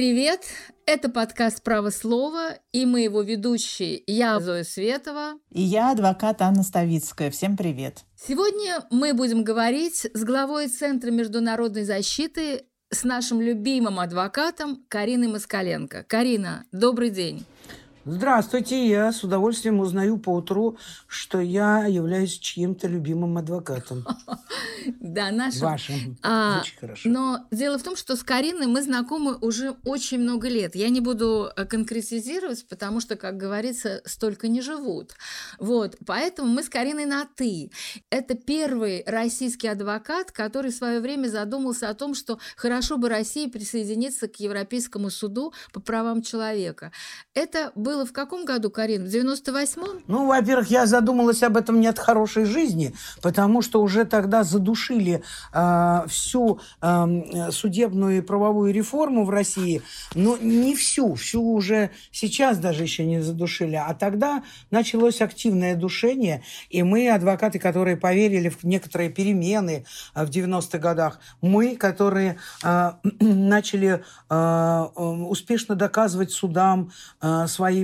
Привет! 0.00 0.46
Это 0.86 1.10
подкаст 1.10 1.62
«Право 1.62 1.90
слова», 1.90 2.54
и 2.72 2.86
мы 2.86 3.02
его 3.02 3.20
ведущие. 3.20 4.02
Я 4.06 4.40
Зоя 4.40 4.64
Светова. 4.64 5.34
И 5.50 5.60
я 5.60 5.90
адвокат 5.90 6.40
Анна 6.40 6.62
Ставицкая. 6.62 7.30
Всем 7.30 7.54
привет! 7.54 7.98
Сегодня 8.16 8.82
мы 8.90 9.12
будем 9.12 9.44
говорить 9.44 10.06
с 10.14 10.24
главой 10.24 10.68
Центра 10.68 11.10
международной 11.10 11.84
защиты 11.84 12.62
с 12.90 13.04
нашим 13.04 13.42
любимым 13.42 14.00
адвокатом 14.00 14.86
Кариной 14.88 15.28
Москаленко. 15.28 16.04
Карина, 16.04 16.64
добрый 16.72 17.10
день! 17.10 17.44
Здравствуйте, 18.12 18.88
я 18.88 19.12
с 19.12 19.22
удовольствием 19.22 19.78
узнаю 19.78 20.18
по 20.18 20.30
утру, 20.30 20.76
что 21.06 21.38
я 21.38 21.86
являюсь 21.86 22.38
чьим-то 22.38 22.88
любимым 22.88 23.38
адвокатом. 23.38 24.04
Да, 24.98 25.30
нашим. 25.30 25.60
Вашим. 25.60 26.18
А, 26.22 26.60
Очень 26.62 26.78
хорошо. 26.78 27.08
Но 27.08 27.46
дело 27.50 27.78
в 27.78 27.82
том, 27.82 27.96
что 27.96 28.16
с 28.16 28.22
Кариной 28.22 28.66
мы 28.66 28.80
знакомы 28.80 29.36
уже 29.36 29.76
очень 29.84 30.18
много 30.18 30.48
лет. 30.48 30.74
Я 30.74 30.88
не 30.88 31.00
буду 31.00 31.50
э, 31.54 31.66
конкретизировать, 31.66 32.66
потому 32.66 33.00
что, 33.00 33.16
как 33.16 33.36
говорится, 33.36 34.00
столько 34.06 34.48
не 34.48 34.62
живут. 34.62 35.12
Вот, 35.58 35.98
поэтому 36.06 36.48
мы 36.48 36.62
с 36.62 36.70
Кариной 36.70 37.04
на 37.04 37.26
«ты». 37.26 37.70
Это 38.08 38.34
первый 38.34 39.02
российский 39.06 39.68
адвокат, 39.68 40.32
который 40.32 40.70
в 40.70 40.74
свое 40.76 41.00
время 41.00 41.28
задумался 41.28 41.90
о 41.90 41.94
том, 41.94 42.14
что 42.14 42.38
хорошо 42.56 42.96
бы 42.96 43.10
России 43.10 43.48
присоединиться 43.48 44.28
к 44.28 44.36
Европейскому 44.36 45.10
суду 45.10 45.52
по 45.74 45.80
правам 45.80 46.22
человека. 46.22 46.90
Это 47.34 47.70
было 47.74 47.99
в 48.04 48.12
каком 48.12 48.44
году, 48.44 48.70
Карин? 48.70 49.04
В 49.04 49.08
98-м? 49.08 50.02
Ну, 50.06 50.26
во-первых, 50.26 50.70
я 50.70 50.86
задумалась 50.86 51.42
об 51.42 51.56
этом 51.56 51.80
не 51.80 51.86
от 51.86 51.98
хорошей 51.98 52.44
жизни, 52.44 52.94
потому 53.22 53.62
что 53.62 53.82
уже 53.82 54.04
тогда 54.04 54.42
задушили 54.42 55.22
э, 55.52 56.02
всю 56.08 56.60
э, 56.80 57.50
судебную 57.50 58.18
и 58.18 58.20
правовую 58.20 58.72
реформу 58.72 59.24
в 59.24 59.30
России. 59.30 59.82
Но 60.14 60.36
не 60.36 60.74
всю, 60.74 61.14
всю 61.14 61.42
уже 61.42 61.90
сейчас 62.10 62.58
даже 62.58 62.82
еще 62.82 63.04
не 63.04 63.20
задушили. 63.20 63.76
А 63.76 63.94
тогда 63.94 64.42
началось 64.70 65.20
активное 65.20 65.74
душение, 65.76 66.42
и 66.68 66.82
мы, 66.82 67.10
адвокаты, 67.10 67.58
которые 67.58 67.96
поверили 67.96 68.48
в 68.48 68.64
некоторые 68.64 69.10
перемены 69.10 69.84
э, 70.14 70.24
в 70.24 70.30
90-х 70.30 70.78
годах, 70.78 71.20
мы, 71.40 71.76
которые 71.76 72.38
э, 72.62 72.92
начали 73.20 74.04
э, 74.28 74.86
успешно 74.96 75.74
доказывать 75.74 76.30
судам 76.30 76.92
э, 77.20 77.46
свои 77.46 77.79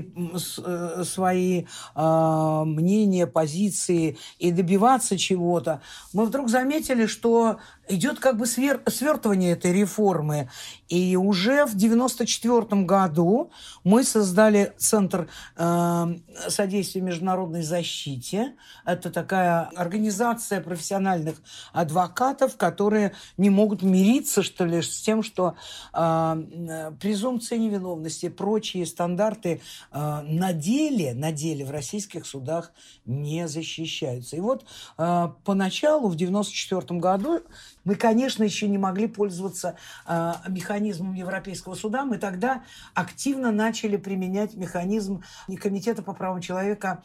свои, 1.04 1.64
э, 1.94 2.62
мнения, 2.66 3.26
позиции 3.26 4.18
и 4.38 4.50
добиваться 4.50 5.18
чего-то, 5.18 5.80
мы 6.12 6.26
вдруг 6.26 6.48
заметили, 6.48 7.06
что 7.06 7.58
идет 7.88 8.20
как 8.20 8.36
бы 8.36 8.46
свер... 8.46 8.82
свертывание 8.86 9.52
этой 9.52 9.72
реформы. 9.72 10.48
И 10.88 11.16
уже 11.16 11.66
в 11.66 11.74
1994 11.74 12.82
году 12.82 13.50
мы 13.84 14.04
создали 14.04 14.72
Центр 14.78 15.28
э, 15.56 16.06
содействия 16.48 17.02
международной 17.02 17.62
защите. 17.62 18.54
Это 18.84 19.10
такая 19.10 19.70
организация 19.74 20.60
профессиональных 20.60 21.36
адвокатов, 21.72 22.56
которые 22.56 23.14
не 23.36 23.50
могут 23.50 23.82
мириться, 23.82 24.42
что 24.42 24.64
ли, 24.64 24.82
с 24.82 25.00
тем, 25.00 25.22
что 25.22 25.56
э, 25.92 26.92
презумпция 27.00 27.58
невиновности, 27.58 28.28
прочие 28.28 28.86
стандарты 28.86 29.60
э, 29.90 30.20
на 30.22 30.52
деле, 30.52 31.14
на 31.14 31.32
деле 31.32 31.64
в 31.64 31.70
российских 31.70 32.26
судах 32.26 32.72
не 33.04 33.48
защищаются. 33.48 34.36
И 34.36 34.40
вот 34.40 34.64
э, 34.98 35.28
поначалу, 35.44 36.08
в 36.08 36.14
1994 36.14 37.00
году, 37.00 37.42
мы, 37.86 37.94
конечно, 37.94 38.42
еще 38.42 38.68
не 38.68 38.78
могли 38.78 39.06
пользоваться 39.06 39.76
э, 40.06 40.32
механизмом 40.48 41.14
Европейского 41.14 41.74
суда. 41.76 42.04
Мы 42.04 42.18
тогда 42.18 42.64
активно 42.94 43.52
начали 43.52 43.96
применять 43.96 44.54
механизм 44.54 45.22
Комитета 45.56 46.02
по 46.02 46.12
правам 46.12 46.40
человека 46.40 47.04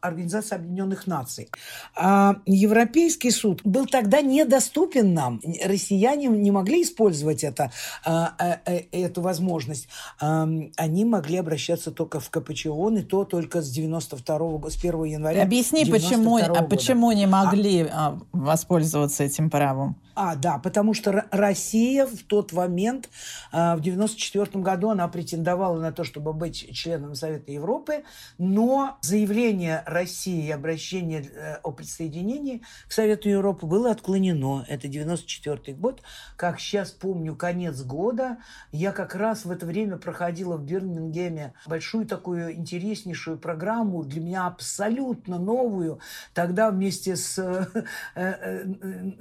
Организации 0.00 0.56
Объединенных 0.56 1.06
Наций. 1.06 1.48
А 1.96 2.36
Европейский 2.46 3.30
суд 3.30 3.60
был 3.64 3.86
тогда 3.86 4.20
недоступен 4.20 5.14
нам. 5.14 5.40
Россияне 5.64 6.26
не 6.26 6.50
могли 6.50 6.82
использовать 6.82 7.44
это, 7.44 7.70
э, 8.04 8.10
э, 8.66 8.78
эту 8.92 9.22
возможность. 9.22 9.88
Э, 10.20 10.46
они 10.76 11.04
могли 11.04 11.38
обращаться 11.38 11.90
только 11.90 12.20
в 12.20 12.30
КПЧО, 12.30 12.90
и 12.96 13.02
то 13.02 13.24
только 13.24 13.62
с 13.62 13.70
92 13.70 14.70
с 14.70 14.76
1 14.76 15.04
января 15.04 15.42
Объясни, 15.42 15.84
почему, 15.84 16.36
а 16.36 16.62
почему 16.62 17.12
не 17.12 17.26
могли 17.26 17.86
а... 17.90 18.18
воспользоваться 18.32 19.24
этим 19.24 19.50
правом? 19.50 19.96
А, 20.16 20.36
да, 20.36 20.58
потому 20.58 20.94
что 20.94 21.26
Россия 21.30 22.06
в 22.06 22.22
тот 22.22 22.52
момент, 22.52 23.08
а, 23.50 23.76
в 23.76 23.80
1994 23.80 24.62
году, 24.62 24.90
она 24.90 25.08
претендовала 25.08 25.80
на 25.80 25.92
то, 25.92 26.04
чтобы 26.04 26.32
быть 26.32 26.72
членом 26.72 27.14
Совета 27.14 27.50
Европы, 27.50 28.04
но 28.38 28.96
заявление 29.00 29.43
России 29.86 30.46
и 30.46 30.50
обращение 30.50 31.22
э, 31.22 31.56
о 31.62 31.72
присоединении 31.72 32.62
к 32.88 32.92
Совету 32.92 33.28
Европы 33.28 33.66
было 33.66 33.90
отклонено. 33.90 34.64
Это 34.68 34.88
1994 34.88 35.76
год. 35.76 36.02
Как 36.36 36.60
сейчас 36.60 36.90
помню, 36.90 37.36
конец 37.36 37.82
года. 37.82 38.38
Я 38.72 38.92
как 38.92 39.14
раз 39.14 39.44
в 39.44 39.50
это 39.50 39.66
время 39.66 39.96
проходила 39.96 40.56
в 40.56 40.64
Бирмингеме 40.64 41.54
большую 41.66 42.06
такую 42.06 42.54
интереснейшую 42.54 43.38
программу, 43.38 44.04
для 44.04 44.20
меня 44.20 44.46
абсолютно 44.46 45.38
новую. 45.38 46.00
Тогда 46.32 46.70
вместе 46.70 47.16
с 47.16 47.38
э, 47.38 47.84
э, 48.14 48.64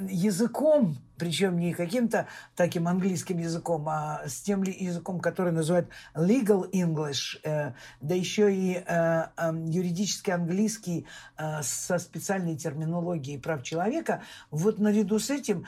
языком, 0.10 0.98
причем 1.24 1.58
не 1.58 1.74
каким-то 1.74 2.28
таким 2.54 2.86
английским 2.86 3.38
языком, 3.38 3.88
а 3.88 4.24
с 4.28 4.42
тем 4.42 4.62
языком, 4.64 5.22
который 5.22 5.54
называют 5.54 5.88
legal 6.16 6.70
English, 6.70 7.40
э, 7.46 7.72
да 8.02 8.14
еще 8.14 8.54
и 8.54 8.74
э, 8.76 8.84
э, 8.86 9.54
юридический 9.68 10.34
английский 10.34 11.08
э, 11.38 11.62
со 11.64 11.98
специальной 11.98 12.58
терминологией 12.58 13.40
прав 13.40 13.64
человека. 13.64 14.22
Вот 14.52 14.80
наряду 14.80 15.18
с 15.18 15.30
этим 15.30 15.66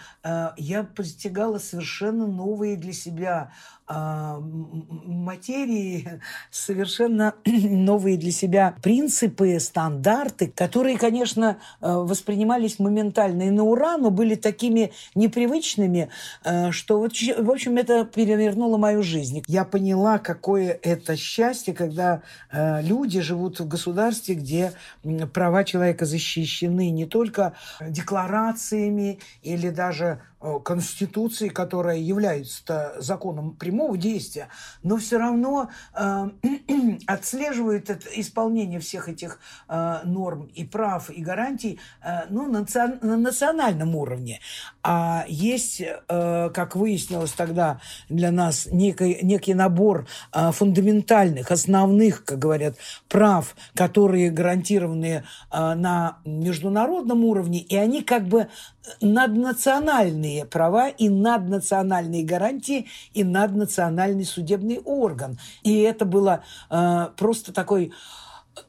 я 0.58 0.84
постигала 0.84 1.58
совершенно 1.58 2.28
новые 2.28 2.76
для 2.76 2.92
себя 2.92 3.54
материи, 3.88 6.22
совершенно 6.52 7.36
новые 7.46 8.18
для 8.18 8.32
себя 8.32 8.76
принципы, 8.82 9.60
стандарты, 9.60 10.48
которые, 10.48 10.98
конечно, 10.98 11.58
э, 11.82 11.94
воспринимались 11.94 12.80
моментально 12.80 13.44
и 13.44 13.52
на 13.52 13.64
ура, 13.64 13.98
но 13.98 14.10
были 14.10 14.36
такими 14.36 14.92
непривычными, 15.14 16.10
э, 16.44 16.72
что, 16.72 17.00
вот, 17.00 17.14
в 17.14 17.52
общем, 17.52 17.78
это 17.78 18.06
перевернуло 18.06 18.78
мою 18.78 19.04
жизнь. 19.04 19.44
Я 19.48 19.66
поняла, 19.66 20.18
какое 20.18 20.80
это 20.82 21.16
счастье, 21.16 21.74
когда 21.74 22.22
э, 22.52 22.82
люди 22.82 23.22
живут 23.22 23.60
в 23.60 23.68
государстве, 23.68 24.36
где 24.36 24.74
права 25.34 25.64
человека 25.64 26.06
защищены 26.06 26.90
не 26.90 27.06
только 27.06 27.54
декларациями 27.82 29.20
или 29.44 29.70
даже 29.70 30.22
Конституции, 30.64 31.50
которая 31.50 31.98
является 31.98 32.96
законом 33.00 33.56
прямого 33.56 33.98
действия, 33.98 34.50
но 34.84 34.98
все 34.98 35.18
равно 35.18 35.70
э, 35.94 36.30
отслеживает 37.08 37.90
это, 37.90 38.08
исполнение 38.20 38.80
всех 38.80 39.10
этих 39.10 39.40
э, 39.68 40.02
норм 40.04 40.46
и 40.54 40.64
прав 40.64 41.10
и 41.10 41.22
гарантий 41.22 41.80
э, 42.02 42.26
ну, 42.30 42.48
на, 42.52 42.66
на 43.02 43.18
национальном 43.18 43.96
уровне. 43.96 44.40
А 44.88 45.26
есть, 45.28 45.82
э, 45.82 46.50
как 46.54 46.76
выяснилось 46.76 47.32
тогда 47.32 47.80
для 48.08 48.30
нас, 48.30 48.68
некий, 48.72 49.18
некий 49.24 49.56
набор 49.56 50.06
э, 50.32 50.52
фундаментальных, 50.52 51.50
основных, 51.50 52.24
как 52.24 52.38
говорят, 52.38 52.76
прав, 53.10 53.56
которые 53.74 54.30
гарантированы 54.30 55.24
э, 55.52 55.74
на 55.74 56.20
международном 56.24 57.26
уровне, 57.26 57.62
и 57.62 57.76
они 57.76 58.04
как 58.04 58.28
бы 58.28 58.48
наднациональные 59.02 60.46
права 60.46 60.90
и 60.90 61.10
наднациональные 61.10 62.24
гарантии 62.24 62.86
и 63.16 63.24
наднациональный 63.24 64.26
судебный 64.26 64.80
орган. 64.86 65.40
И 65.64 65.80
это 65.80 66.06
было 66.06 66.44
просто 67.18 67.52
такой 67.52 67.92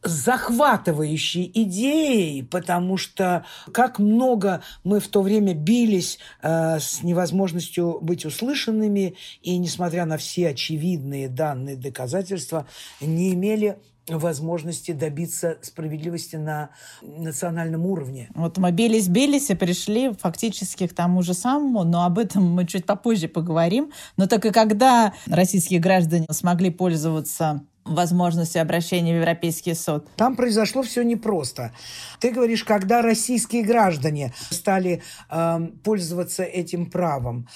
захватывающей 0.03 1.50
идеей, 1.55 2.43
потому 2.43 2.97
что 2.97 3.44
как 3.73 3.99
много 3.99 4.62
мы 4.85 5.00
в 5.00 5.09
то 5.09 5.23
время 5.23 5.55
бились 5.55 6.19
э, 6.43 6.79
с 6.79 7.03
невозможностью 7.03 7.99
быть 8.00 8.25
услышанными, 8.25 9.17
и 9.43 9.56
несмотря 9.59 10.05
на 10.05 10.17
все 10.17 10.49
очевидные 10.49 11.29
данные 11.29 11.77
доказательства, 11.77 12.67
не 13.00 13.33
имели 13.35 13.79
возможности 14.08 14.93
добиться 14.93 15.58
справедливости 15.62 16.37
на 16.37 16.70
национальном 17.03 17.87
уровне. 17.87 18.29
Вот 18.35 18.58
мы 18.58 18.70
бились-бились 18.70 19.50
и 19.50 19.55
пришли 19.55 20.12
фактически 20.12 20.87
к 20.87 20.94
тому 20.94 21.23
же 21.23 21.35
самому, 21.35 21.85
но 21.85 22.05
об 22.05 22.19
этом 22.19 22.44
мы 22.44 22.67
чуть 22.67 22.87
попозже 22.87 23.29
поговорим. 23.29 23.93
Но 24.17 24.26
только 24.26 24.53
когда 24.53 25.12
российские 25.26 25.81
граждане 25.81 26.26
смогли 26.31 26.70
пользоваться 26.70 27.62
возможностью 27.87 28.62
обращения 28.62 29.12
в 29.12 29.20
Европейский 29.20 29.75
суд? 29.75 30.06
Там 30.17 30.37
произошло 30.37 30.82
все 30.82 31.02
непросто. 31.02 31.73
Ты 32.20 32.32
говоришь, 32.32 32.64
когда 32.64 33.02
российские 33.02 33.62
граждане 33.62 34.32
стали 34.50 35.02
э, 35.31 35.69
пользоваться 35.85 36.43
этим 36.43 36.91
правом. 36.91 37.49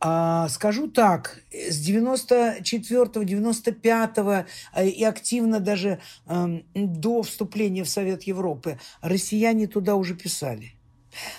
А, 0.00 0.48
скажу 0.48 0.88
так, 0.88 1.40
с 1.50 1.88
94-го, 1.88 3.22
95-го 3.22 4.46
э, 4.74 4.88
и 4.88 5.04
активно 5.04 5.60
даже 5.60 6.00
э, 6.26 6.60
до 6.74 7.22
вступления 7.22 7.84
в 7.84 7.88
Совет 7.88 8.24
Европы 8.24 8.78
россияне 9.00 9.66
туда 9.66 9.94
уже 9.94 10.14
писали. 10.14 10.74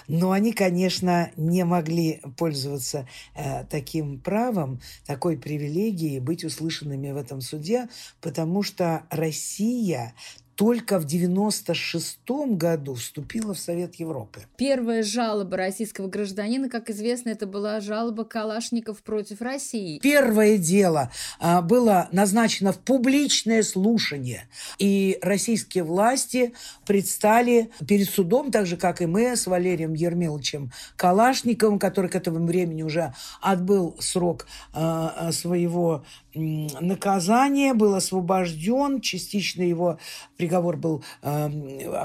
Но 0.08 0.32
они, 0.32 0.54
конечно, 0.54 1.32
не 1.36 1.66
могли 1.66 2.22
пользоваться 2.38 3.08
э, 3.36 3.66
таким 3.66 4.20
правом, 4.20 4.82
такой 5.06 5.38
привилегией 5.38 6.20
быть 6.20 6.44
услышанными 6.44 7.12
в 7.12 7.18
этом 7.18 7.42
суде, 7.42 7.90
потому 8.22 8.64
что 8.64 9.06
Россия 9.10 10.16
только 10.56 11.00
в 11.00 11.06
96 11.06 12.20
году 12.52 12.96
вступила 12.96 13.54
в 13.54 13.60
Совет 13.60 13.96
Европы. 13.96 14.42
Первая 14.58 15.04
жалоба 15.04 15.58
российского 15.58 16.08
гражданина, 16.08 16.70
как 16.70 16.90
известно, 16.90 17.30
это 17.30 17.46
была 17.46 17.82
жалоба 17.82 18.24
Калашников 18.24 19.04
против 19.04 19.42
России. 19.42 20.00
Первое 20.00 20.58
дело 20.58 21.12
а, 21.40 21.62
было 21.62 22.08
назначено 22.12 22.72
в 22.72 22.80
публичное 22.80 23.64
слушание, 23.64 24.48
и 24.80 25.18
российские 25.22 25.84
власти 25.84 26.54
предстали 26.86 27.72
перед 27.88 28.10
судом, 28.10 28.52
так 28.52 28.66
же, 28.66 28.78
как 28.78 29.02
и 29.02 29.06
мы 29.06 29.36
с 29.36 29.48
Валерием 29.48 29.94
Ермиловичем 29.94 30.72
Калашниковым, 30.96 31.80
который 31.80 32.10
к 32.10 32.16
этому 32.16 32.46
времени 32.46 32.84
уже 32.84 33.14
отбыл 33.42 33.96
срок 34.00 34.48
а, 34.74 35.32
своего 35.32 36.06
наказания, 36.36 37.74
был 37.74 37.96
освобожден, 37.96 39.02
частично 39.02 39.62
его 39.62 40.00
приговор 40.46 40.78
был 40.78 41.04
э, 41.24 41.50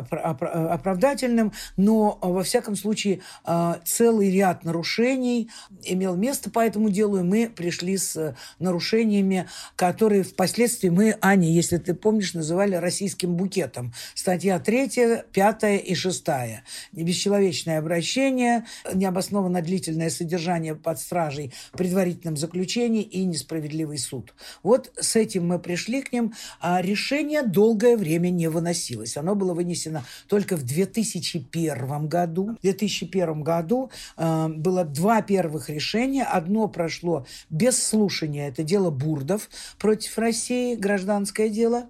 оправдательным, 0.09 1.53
но, 1.77 2.19
во 2.23 2.43
всяком 2.43 2.75
случае, 2.75 3.21
э, 3.45 3.75
целый 3.85 4.31
ряд 4.31 4.65
нарушений 4.65 5.51
имел 5.85 6.17
место 6.17 6.49
по 6.49 6.61
этому 6.61 6.89
делу, 6.89 7.19
и 7.19 7.23
мы 7.23 7.51
пришли 7.55 7.99
с 7.99 8.35
нарушениями, 8.59 9.47
которые 9.77 10.23
впоследствии 10.23 10.89
мы, 10.89 11.19
Аня, 11.21 11.51
если 11.51 11.77
ты 11.77 11.93
помнишь, 11.93 12.33
называли 12.33 12.77
российским 12.77 13.37
букетом. 13.37 13.93
Статья 14.15 14.59
3, 14.59 15.25
5 15.31 15.65
и 15.85 15.95
6. 15.95 16.27
Бесчеловечное 16.93 17.79
обращение, 17.79 18.65
необоснованно 18.95 19.61
длительное 19.61 20.09
содержание 20.09 20.75
под 20.75 20.99
стражей 20.99 21.53
в 21.75 21.77
предварительном 21.77 22.39
заключении 22.39 23.03
и 23.03 23.23
несправедливый 23.25 23.99
суд. 23.99 24.33
Вот 24.63 24.91
с 24.99 25.15
этим 25.17 25.47
мы 25.47 25.59
пришли 25.59 26.01
к 26.01 26.11
ним, 26.11 26.33
а 26.61 26.81
решение 26.81 27.43
долгое 27.43 27.97
время 27.99 28.30
не 28.31 28.49
выносилось. 28.49 29.17
Оно 29.17 29.35
было 29.35 29.55
вынесено 29.55 30.05
только 30.29 30.57
в 30.57 30.63
2001 30.65 32.09
году. 32.09 32.57
В 32.59 32.63
2001 32.63 33.43
году 33.43 33.91
э, 34.17 34.49
было 34.49 34.85
два 34.85 35.23
первых 35.23 35.71
решения. 35.71 36.25
Одно 36.25 36.69
прошло 36.69 37.27
без 37.51 37.83
слушания. 37.83 38.49
Это 38.49 38.63
дело 38.63 38.91
Бурдов 38.91 39.49
против 39.79 40.19
России, 40.19 40.75
гражданское 40.75 41.49
дело. 41.49 41.87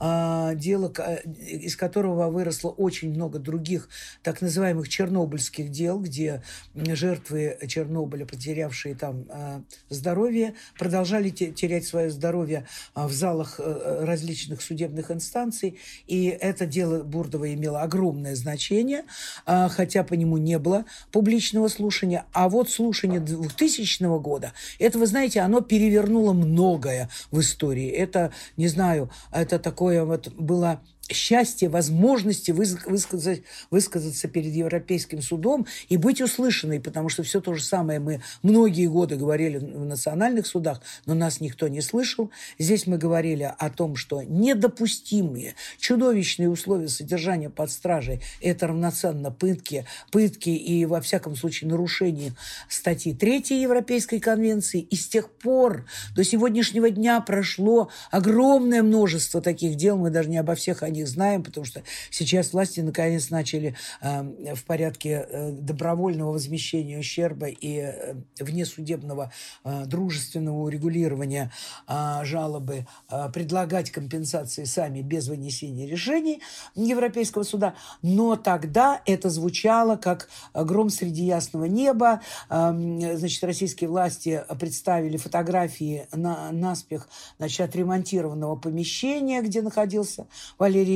А, 0.00 0.54
дело, 0.54 0.92
из 1.38 1.76
которого 1.76 2.30
выросло 2.30 2.70
очень 2.70 3.10
много 3.10 3.38
других 3.38 3.88
так 4.22 4.40
называемых 4.40 4.88
чернобыльских 4.88 5.70
дел, 5.70 5.98
где 5.98 6.42
жертвы 6.74 7.58
Чернобыля, 7.66 8.24
потерявшие 8.24 8.94
там 8.94 9.26
а, 9.28 9.62
здоровье, 9.88 10.54
продолжали 10.78 11.30
терять 11.30 11.86
свое 11.86 12.10
здоровье 12.10 12.66
а, 12.94 13.08
в 13.08 13.12
залах 13.12 13.56
э, 13.58 14.04
различных 14.04 14.62
судебных 14.62 15.10
инстанций. 15.10 15.78
И 16.06 16.26
это 16.26 16.66
дело 16.66 17.02
Бурдова 17.02 17.52
имело 17.52 17.82
огромное 17.82 18.34
значение, 18.34 19.04
хотя 19.44 20.04
по 20.04 20.14
нему 20.14 20.36
не 20.38 20.58
было 20.58 20.84
публичного 21.12 21.68
слушания. 21.68 22.24
А 22.32 22.48
вот 22.48 22.70
слушание 22.70 23.20
2000 23.20 24.18
года, 24.20 24.52
это, 24.78 24.98
вы 24.98 25.06
знаете, 25.06 25.40
оно 25.40 25.60
перевернуло 25.60 26.32
многое 26.32 27.08
в 27.30 27.40
истории. 27.40 27.88
Это, 27.88 28.32
не 28.56 28.68
знаю, 28.68 29.10
это 29.32 29.58
такое 29.58 29.87
такое 29.88 30.04
вот 30.04 30.28
было 30.34 30.80
счастье, 31.10 31.68
возможности 31.68 32.50
высказать, 32.50 33.42
высказаться 33.70 34.28
перед 34.28 34.52
Европейским 34.52 35.22
судом 35.22 35.66
и 35.88 35.96
быть 35.96 36.20
услышанной, 36.20 36.80
потому 36.80 37.08
что 37.08 37.22
все 37.22 37.40
то 37.40 37.54
же 37.54 37.62
самое 37.62 37.98
мы 37.98 38.22
многие 38.42 38.86
годы 38.86 39.16
говорили 39.16 39.58
в 39.58 39.84
национальных 39.84 40.46
судах, 40.46 40.80
но 41.06 41.14
нас 41.14 41.40
никто 41.40 41.68
не 41.68 41.80
слышал. 41.80 42.30
Здесь 42.58 42.86
мы 42.86 42.98
говорили 42.98 43.50
о 43.58 43.70
том, 43.70 43.96
что 43.96 44.22
недопустимые, 44.22 45.54
чудовищные 45.78 46.48
условия 46.48 46.88
содержания 46.88 47.50
под 47.50 47.70
стражей– 47.70 48.20
это 48.40 48.66
равноценно 48.66 49.30
пытки, 49.30 49.86
пытки 50.10 50.50
и, 50.50 50.84
во 50.84 51.00
всяком 51.00 51.36
случае, 51.36 51.70
нарушение 51.70 52.32
статьи 52.68 53.14
3 53.14 53.60
Европейской 53.60 54.18
конвенции. 54.18 54.80
И 54.80 54.96
с 54.96 55.08
тех 55.08 55.30
пор 55.30 55.86
до 56.14 56.24
сегодняшнего 56.24 56.90
дня 56.90 57.20
прошло 57.20 57.90
огромное 58.10 58.82
множество 58.82 59.40
таких 59.40 59.76
дел, 59.76 59.96
мы 59.96 60.10
даже 60.10 60.28
не 60.28 60.38
обо 60.38 60.54
всех 60.54 60.82
о 60.82 60.90
них 60.98 61.08
знаем, 61.08 61.42
потому 61.42 61.64
что 61.64 61.82
сейчас 62.10 62.52
власти 62.52 62.80
наконец 62.80 63.30
начали 63.30 63.74
э, 64.00 64.54
в 64.54 64.64
порядке 64.64 65.26
э, 65.28 65.50
добровольного 65.52 66.32
возмещения 66.32 66.98
ущерба 66.98 67.48
и 67.48 67.78
э, 67.78 68.14
внесудебного 68.38 69.32
э, 69.64 69.84
дружественного 69.86 70.62
урегулирования 70.62 71.52
э, 71.86 72.20
жалобы 72.24 72.86
предлагать 73.32 73.90
компенсации 73.90 74.64
сами 74.64 75.00
без 75.02 75.28
вынесения 75.28 75.86
решений 75.86 76.42
Европейского 76.74 77.42
суда. 77.42 77.74
Но 78.02 78.36
тогда 78.36 79.00
это 79.06 79.30
звучало 79.30 79.96
как 79.96 80.28
гром 80.54 80.90
среди 80.90 81.24
ясного 81.24 81.64
неба. 81.64 82.20
Э, 82.50 82.72
значит, 83.16 83.42
российские 83.44 83.90
власти 83.90 84.44
представили 84.58 85.16
фотографии 85.16 86.06
на, 86.12 86.50
наспех 86.52 87.08
значит, 87.38 87.60
отремонтированного 87.60 88.56
помещения, 88.56 89.42
где 89.42 89.62
находился 89.62 90.26
Валерий 90.58 90.87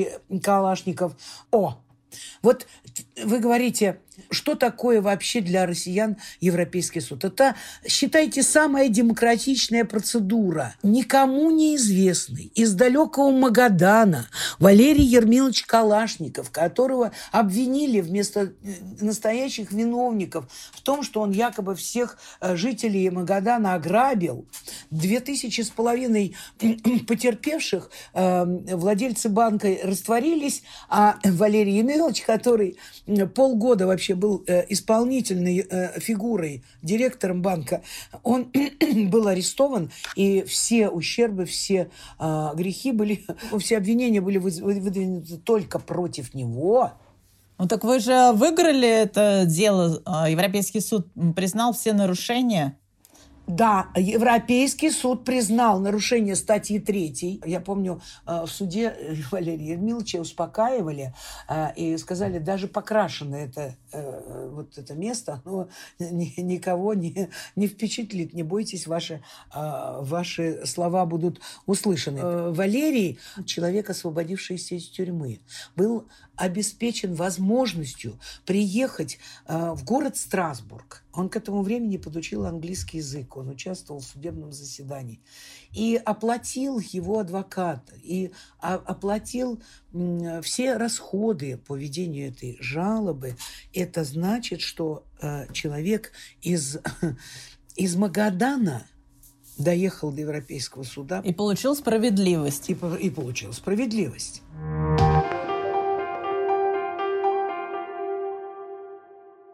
Калашников. 0.42 1.14
О, 1.50 1.78
вот 2.42 2.66
вы 3.22 3.38
говорите, 3.38 4.00
что 4.30 4.54
такое 4.54 5.00
вообще 5.00 5.40
для 5.40 5.66
россиян 5.66 6.16
Европейский 6.40 7.00
суд? 7.00 7.24
Это, 7.24 7.54
считайте, 7.86 8.42
самая 8.42 8.88
демократичная 8.88 9.84
процедура. 9.84 10.74
Никому 10.82 11.50
неизвестный 11.50 12.52
из 12.54 12.74
далекого 12.74 13.30
Магадана 13.30 14.28
Валерий 14.58 15.04
Ермилович 15.04 15.64
Калашников, 15.64 16.50
которого 16.50 17.12
обвинили 17.30 18.00
вместо 18.00 18.40
э, 18.40 18.50
настоящих 19.00 19.72
виновников 19.72 20.46
в 20.72 20.80
том, 20.82 21.02
что 21.02 21.20
он 21.20 21.30
якобы 21.30 21.74
всех 21.74 22.18
э, 22.40 22.56
жителей 22.56 23.10
Магадана 23.10 23.74
ограбил. 23.74 24.46
Две 24.90 25.20
тысячи 25.20 25.60
с 25.60 25.70
половиной 25.70 26.36
потерпевших 27.08 27.90
э, 28.14 28.44
владельцы 28.76 29.28
банка 29.28 29.68
растворились, 29.82 30.62
а 30.88 31.18
Валерий 31.24 31.78
Ермилович, 31.78 32.22
который 32.22 32.78
полгода 33.34 33.86
вообще 33.86 34.11
был 34.14 34.44
э, 34.46 34.64
исполнительной 34.68 35.66
э, 35.68 36.00
фигурой, 36.00 36.64
директором 36.82 37.42
банка, 37.42 37.82
он 38.22 38.52
был 39.08 39.28
арестован, 39.28 39.90
и 40.16 40.42
все 40.44 40.88
ущербы, 40.88 41.44
все 41.44 41.90
э, 42.18 42.50
грехи 42.54 42.92
были, 42.92 43.24
все 43.58 43.76
обвинения 43.76 44.20
были 44.20 44.38
выдвинуты 44.38 45.36
только 45.38 45.78
против 45.78 46.34
него. 46.34 46.92
Ну 47.58 47.68
так 47.68 47.84
вы 47.84 48.00
же 48.00 48.32
выиграли 48.32 48.88
это 48.88 49.44
дело. 49.46 50.02
А, 50.04 50.28
Европейский 50.28 50.80
суд 50.80 51.06
признал 51.36 51.72
все 51.72 51.92
нарушения. 51.92 52.76
Да, 53.46 53.88
Европейский 53.96 54.90
суд 54.90 55.24
признал 55.24 55.80
нарушение 55.80 56.36
статьи 56.36 56.78
3. 56.78 57.42
Я 57.44 57.60
помню, 57.60 58.00
э, 58.26 58.44
в 58.46 58.50
суде 58.50 58.94
Валерия 59.30 59.72
Ермиловича 59.72 60.20
успокаивали 60.20 61.12
э, 61.48 61.74
и 61.74 61.96
сказали, 61.98 62.38
даже 62.38 62.68
покрашено 62.68 63.34
это, 63.36 63.74
э, 63.92 64.48
вот 64.52 64.78
это 64.78 64.94
место, 64.94 65.42
оно 65.44 65.68
никого 65.98 66.94
не, 66.94 67.28
не 67.56 67.66
впечатлит. 67.66 68.32
Не 68.34 68.42
бойтесь, 68.42 68.86
ваши, 68.86 69.22
ваши 69.54 70.66
слова 70.66 71.06
будут 71.06 71.40
услышаны. 71.66 72.52
Валерий, 72.52 73.18
человек, 73.46 73.90
освободившийся 73.90 74.74
из 74.74 74.88
тюрьмы, 74.88 75.40
был 75.76 76.06
обеспечен 76.36 77.14
возможностью 77.14 78.18
приехать 78.46 79.18
э, 79.46 79.72
в 79.74 79.84
город 79.84 80.16
Страсбург. 80.16 81.04
Он 81.12 81.28
к 81.28 81.36
этому 81.36 81.62
времени 81.62 81.98
подучил 81.98 82.46
английский 82.46 82.98
язык, 82.98 83.36
он 83.36 83.50
участвовал 83.50 84.00
в 84.00 84.04
судебном 84.04 84.50
заседании. 84.52 85.20
И 85.72 86.00
оплатил 86.02 86.78
его 86.78 87.18
адвокат, 87.18 87.92
и 88.02 88.32
оплатил 88.58 89.62
все 90.42 90.76
расходы 90.78 91.58
по 91.58 91.76
ведению 91.76 92.28
этой 92.28 92.56
жалобы. 92.60 93.36
Это 93.82 94.04
значит, 94.04 94.60
что 94.60 95.04
э, 95.20 95.52
человек 95.52 96.12
из, 96.40 96.78
из 97.76 97.96
Магадана 97.96 98.86
доехал 99.58 100.12
до 100.12 100.20
Европейского 100.20 100.84
суда. 100.84 101.20
И 101.24 101.32
получил 101.32 101.74
справедливость. 101.74 102.70
И, 102.70 102.76
и 103.00 103.10
получил 103.10 103.52
справедливость. 103.52 104.42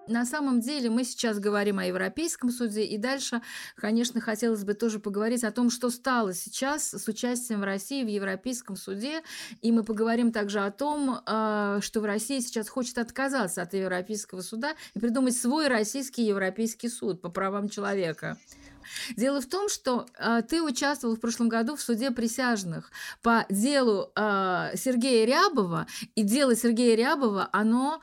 На 0.09 0.25
самом 0.25 0.61
деле 0.61 0.89
мы 0.89 1.05
сейчас 1.05 1.39
говорим 1.39 1.79
о 1.79 1.85
Европейском 1.85 2.51
суде, 2.51 2.83
и 2.83 2.97
дальше, 2.97 3.43
конечно, 3.77 4.21
хотелось 4.23 4.65
бы 4.65 4.73
тоже 4.73 4.99
поговорить 4.99 5.45
о 5.45 5.53
том, 5.53 5.69
что 5.71 5.91
стало 5.91 6.33
сейчас 6.33 6.95
с 6.95 7.09
участием 7.09 7.63
России 7.63 8.03
в 8.03 8.09
Европейском 8.09 8.77
суде, 8.77 9.23
и 9.61 9.71
мы 9.71 9.85
поговорим 9.85 10.33
также 10.33 10.61
о 10.61 10.71
том, 10.71 11.21
а, 11.27 11.81
что 11.83 12.01
в 12.01 12.07
России 12.07 12.41
сейчас 12.41 12.71
хочет 12.71 12.97
отказаться 12.97 13.61
от 13.61 13.75
Европейского 13.75 14.41
суда 14.41 14.75
и 14.95 14.99
придумать 14.99 15.37
свой 15.37 15.69
российский 15.69 16.25
Европейский 16.25 16.89
суд 16.89 17.21
по 17.21 17.29
правам 17.29 17.69
человека. 17.69 18.39
Дело 19.17 19.41
в 19.41 19.47
том, 19.47 19.69
что 19.69 20.07
э, 20.19 20.43
ты 20.49 20.63
участвовал 20.63 21.17
в 21.17 21.21
прошлом 21.21 21.49
году 21.49 21.77
в 21.77 21.81
суде 21.81 22.11
присяжных 22.11 22.91
по 23.23 23.47
делу 23.49 24.11
э, 24.15 24.73
Сергея 24.77 25.27
Рябова, 25.27 25.87
и 26.15 26.23
дело 26.23 26.55
Сергея 26.57 26.97
Рябова, 26.97 27.49
оно 27.53 28.01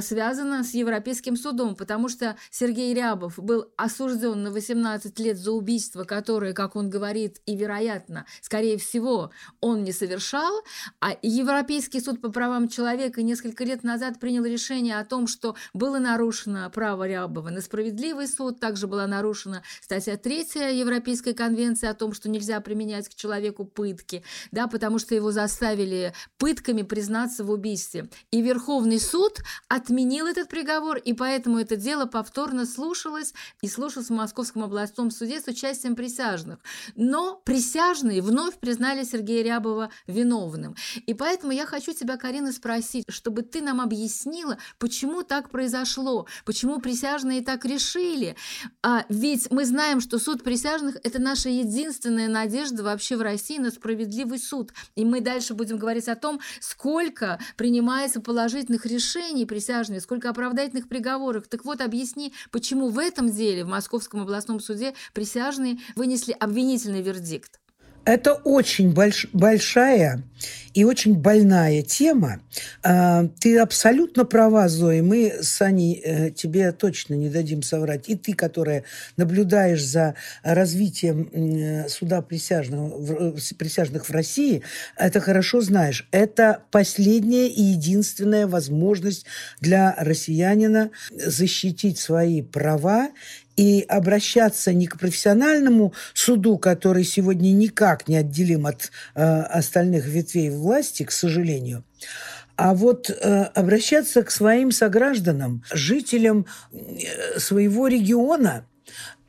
связано 0.00 0.64
с 0.64 0.74
Европейским 0.74 1.36
судом, 1.36 1.76
потому 1.76 2.08
что 2.08 2.36
Сергей 2.50 2.94
Рябов 2.94 3.38
был 3.38 3.72
осужден 3.76 4.42
на 4.42 4.50
18 4.50 5.18
лет 5.18 5.38
за 5.38 5.52
убийство, 5.52 6.04
которое, 6.04 6.52
как 6.52 6.76
он 6.76 6.90
говорит, 6.90 7.40
и 7.46 7.56
вероятно, 7.56 8.26
скорее 8.40 8.78
всего, 8.78 9.30
он 9.60 9.84
не 9.84 9.92
совершал, 9.92 10.62
а 11.00 11.16
Европейский 11.22 12.00
суд 12.00 12.20
по 12.20 12.30
правам 12.30 12.68
человека 12.68 13.22
несколько 13.22 13.64
лет 13.64 13.84
назад 13.84 14.20
принял 14.20 14.44
решение 14.44 14.98
о 14.98 15.04
том, 15.04 15.26
что 15.26 15.54
было 15.72 15.98
нарушено 15.98 16.70
право 16.70 17.06
Рябова 17.06 17.50
на 17.50 17.60
справедливый 17.60 18.26
суд, 18.28 18.60
также 18.60 18.86
была 18.86 19.06
нарушена 19.06 19.62
статья 19.80 20.16
третья 20.16 20.70
Европейская 20.70 21.34
конвенция 21.34 21.90
о 21.90 21.94
том, 21.94 22.12
что 22.12 22.28
нельзя 22.28 22.60
применять 22.60 23.08
к 23.08 23.14
человеку 23.14 23.64
пытки, 23.64 24.22
да, 24.50 24.66
потому 24.66 24.98
что 24.98 25.14
его 25.14 25.32
заставили 25.32 26.12
пытками 26.38 26.82
признаться 26.82 27.44
в 27.44 27.50
убийстве. 27.50 28.08
И 28.30 28.42
Верховный 28.42 29.00
суд 29.00 29.40
отменил 29.68 30.26
этот 30.26 30.48
приговор, 30.48 30.96
и 30.96 31.12
поэтому 31.12 31.58
это 31.58 31.76
дело 31.76 32.06
повторно 32.06 32.64
слушалось 32.64 33.34
и 33.60 33.68
слушалось 33.68 34.08
в 34.08 34.14
Московском 34.14 34.64
областном 34.64 35.10
суде 35.10 35.40
с 35.40 35.46
участием 35.46 35.94
присяжных. 35.94 36.58
Но 36.96 37.40
присяжные 37.44 38.22
вновь 38.22 38.58
признали 38.58 39.04
Сергея 39.04 39.44
Рябова 39.44 39.90
виновным. 40.06 40.74
И 41.06 41.14
поэтому 41.14 41.52
я 41.52 41.66
хочу 41.66 41.92
тебя, 41.92 42.16
Карина, 42.16 42.52
спросить, 42.52 43.04
чтобы 43.08 43.42
ты 43.42 43.60
нам 43.60 43.80
объяснила, 43.80 44.58
почему 44.78 45.22
так 45.22 45.50
произошло, 45.50 46.26
почему 46.44 46.80
присяжные 46.80 47.42
так 47.42 47.64
решили. 47.64 48.36
А, 48.82 49.04
ведь 49.08 49.50
мы 49.50 49.66
знаем, 49.66 50.00
что 50.00 50.18
суд 50.18 50.42
присяжных– 50.42 50.96
это 51.04 51.20
наша 51.20 51.50
единственная 51.50 52.28
надежда 52.28 52.82
вообще 52.82 53.16
в 53.16 53.22
России 53.22 53.58
на 53.58 53.70
справедливый 53.70 54.38
суд. 54.38 54.72
И 54.94 55.04
мы 55.04 55.20
дальше 55.20 55.54
будем 55.54 55.76
говорить 55.76 56.08
о 56.08 56.16
том, 56.16 56.40
сколько 56.60 57.38
принимается 57.56 58.20
положительных 58.20 58.86
решений 58.86 59.44
присяжными, 59.58 59.98
сколько 59.98 60.30
оправдательных 60.30 60.88
приговоров. 60.88 61.48
Так 61.48 61.64
вот, 61.64 61.80
объясни, 61.80 62.32
почему 62.52 62.90
в 62.90 62.98
этом 62.98 63.28
деле 63.28 63.64
в 63.64 63.68
Московском 63.68 64.20
областном 64.20 64.60
суде 64.60 64.94
присяжные 65.12 65.78
вынесли 65.96 66.30
обвинительный 66.30 67.02
вердикт. 67.02 67.58
Это 68.08 68.32
очень 68.32 68.94
больш, 68.94 69.26
большая 69.34 70.24
и 70.72 70.82
очень 70.82 71.14
больная 71.14 71.82
тема. 71.82 72.40
А, 72.82 73.28
ты 73.38 73.58
абсолютно 73.58 74.24
права, 74.24 74.66
Зоя. 74.68 75.02
Мы 75.02 75.34
с 75.42 75.60
Аней 75.60 76.00
э, 76.02 76.30
тебе 76.30 76.72
точно 76.72 77.12
не 77.12 77.28
дадим 77.28 77.62
соврать. 77.62 78.08
И 78.08 78.14
ты, 78.14 78.32
которая 78.32 78.84
наблюдаешь 79.18 79.84
за 79.84 80.14
развитием 80.42 81.28
э, 81.30 81.88
суда 81.90 82.22
присяжных, 82.22 82.94
присяжных 83.58 84.08
в 84.08 84.10
России, 84.10 84.62
это 84.96 85.20
хорошо 85.20 85.60
знаешь. 85.60 86.08
Это 86.10 86.62
последняя 86.70 87.48
и 87.48 87.60
единственная 87.60 88.46
возможность 88.46 89.26
для 89.60 89.94
россиянина 89.98 90.92
защитить 91.10 91.98
свои 91.98 92.40
права 92.40 93.10
и 93.58 93.84
обращаться 93.88 94.72
не 94.72 94.86
к 94.86 94.98
профессиональному 94.98 95.92
суду, 96.14 96.58
который 96.58 97.02
сегодня 97.02 97.50
никак 97.50 98.06
не 98.06 98.16
отделим 98.16 98.66
от 98.66 98.92
э, 99.16 99.22
остальных 99.24 100.06
ветвей 100.06 100.48
власти, 100.50 101.02
к 101.02 101.10
сожалению, 101.10 101.82
а 102.54 102.72
вот 102.74 103.10
э, 103.10 103.42
обращаться 103.54 104.22
к 104.22 104.30
своим 104.30 104.70
согражданам, 104.70 105.64
жителям 105.72 106.46
э, 106.72 107.40
своего 107.40 107.88
региона, 107.88 108.64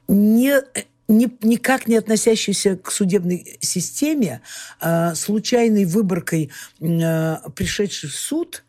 не, 0.07 0.62
не, 1.07 1.27
никак 1.41 1.88
не 1.88 1.95
относящийся 1.98 2.77
к 2.77 2.91
судебной 2.91 3.57
системе, 3.62 4.41
э, 4.79 5.15
случайной 5.15 5.86
выборкой 5.86 6.51
э, 6.79 7.38
пришедший 7.55 8.09
в 8.09 8.15
суд 8.15 8.63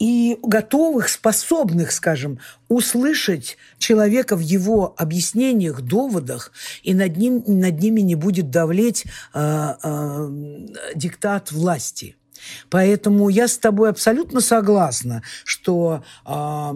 и 0.00 0.38
готовых, 0.42 1.10
способных, 1.10 1.92
скажем, 1.92 2.40
услышать 2.68 3.58
человека 3.78 4.34
в 4.34 4.40
его 4.40 4.94
объяснениях, 4.96 5.82
доводах, 5.82 6.52
и 6.82 6.94
над, 6.94 7.18
ним, 7.18 7.44
над 7.46 7.78
ними 7.78 8.00
не 8.00 8.14
будет 8.14 8.50
давлеть 8.50 9.04
э, 9.34 9.74
э, 9.82 10.30
диктат 10.94 11.52
власти. 11.52 12.16
Поэтому 12.70 13.28
я 13.28 13.46
с 13.46 13.58
тобой 13.58 13.90
абсолютно 13.90 14.40
согласна, 14.40 15.22
что 15.44 16.02
э, 16.24 16.72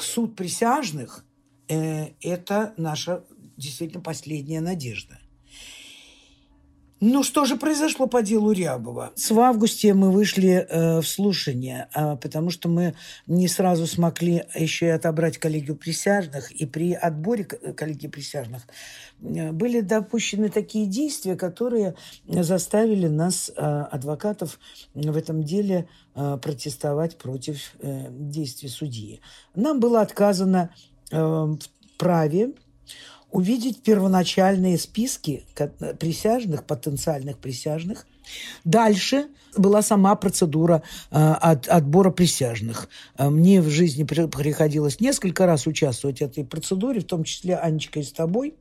суд 0.00 0.36
присяжных 0.36 1.24
э, 1.68 2.08
это 2.22 2.72
наша 2.78 3.24
действительно 3.58 4.02
последняя 4.02 4.62
надежда. 4.62 5.19
Ну, 7.02 7.22
что 7.22 7.46
же 7.46 7.56
произошло 7.56 8.06
по 8.06 8.20
делу 8.20 8.52
Рябова? 8.52 9.12
С 9.14 9.30
в 9.30 9.40
августе 9.40 9.94
мы 9.94 10.10
вышли 10.10 10.66
э, 10.68 11.00
в 11.00 11.08
слушание, 11.08 11.88
э, 11.94 12.16
потому 12.16 12.50
что 12.50 12.68
мы 12.68 12.94
не 13.26 13.48
сразу 13.48 13.86
смогли 13.86 14.44
еще 14.54 14.86
и 14.86 14.90
отобрать 14.90 15.38
коллегию 15.38 15.76
присяжных, 15.76 16.52
и 16.52 16.66
при 16.66 16.92
отборе 16.92 17.44
коллегии 17.44 18.06
присяжных 18.06 18.66
э, 19.22 19.50
были 19.50 19.80
допущены 19.80 20.50
такие 20.50 20.84
действия, 20.84 21.36
которые 21.36 21.94
заставили 22.28 23.08
нас, 23.08 23.50
э, 23.56 23.62
адвокатов, 23.62 24.60
в 24.92 25.16
этом 25.16 25.42
деле 25.42 25.88
э, 26.14 26.36
протестовать 26.36 27.16
против 27.16 27.76
э, 27.78 28.08
действий 28.10 28.68
судьи. 28.68 29.22
Нам 29.54 29.80
было 29.80 30.02
отказано 30.02 30.68
э, 31.10 31.16
в 31.18 31.58
праве 31.96 32.52
увидеть 33.32 33.82
первоначальные 33.82 34.78
списки 34.78 35.44
присяжных, 35.98 36.64
потенциальных 36.64 37.38
присяжных. 37.38 38.06
Дальше 38.64 39.28
была 39.56 39.82
сама 39.82 40.14
процедура 40.14 40.82
э, 41.10 41.16
от, 41.16 41.68
отбора 41.68 42.10
присяжных. 42.10 42.88
Э, 43.18 43.28
мне 43.28 43.60
в 43.60 43.68
жизни 43.68 44.04
приходилось 44.04 45.00
несколько 45.00 45.46
раз 45.46 45.66
участвовать 45.66 46.18
в 46.18 46.22
этой 46.22 46.44
процедуре, 46.44 47.00
в 47.00 47.06
том 47.06 47.24
числе, 47.24 47.56
Анечка, 47.56 48.00
и 48.00 48.02
с 48.02 48.12
тобой. 48.12 48.54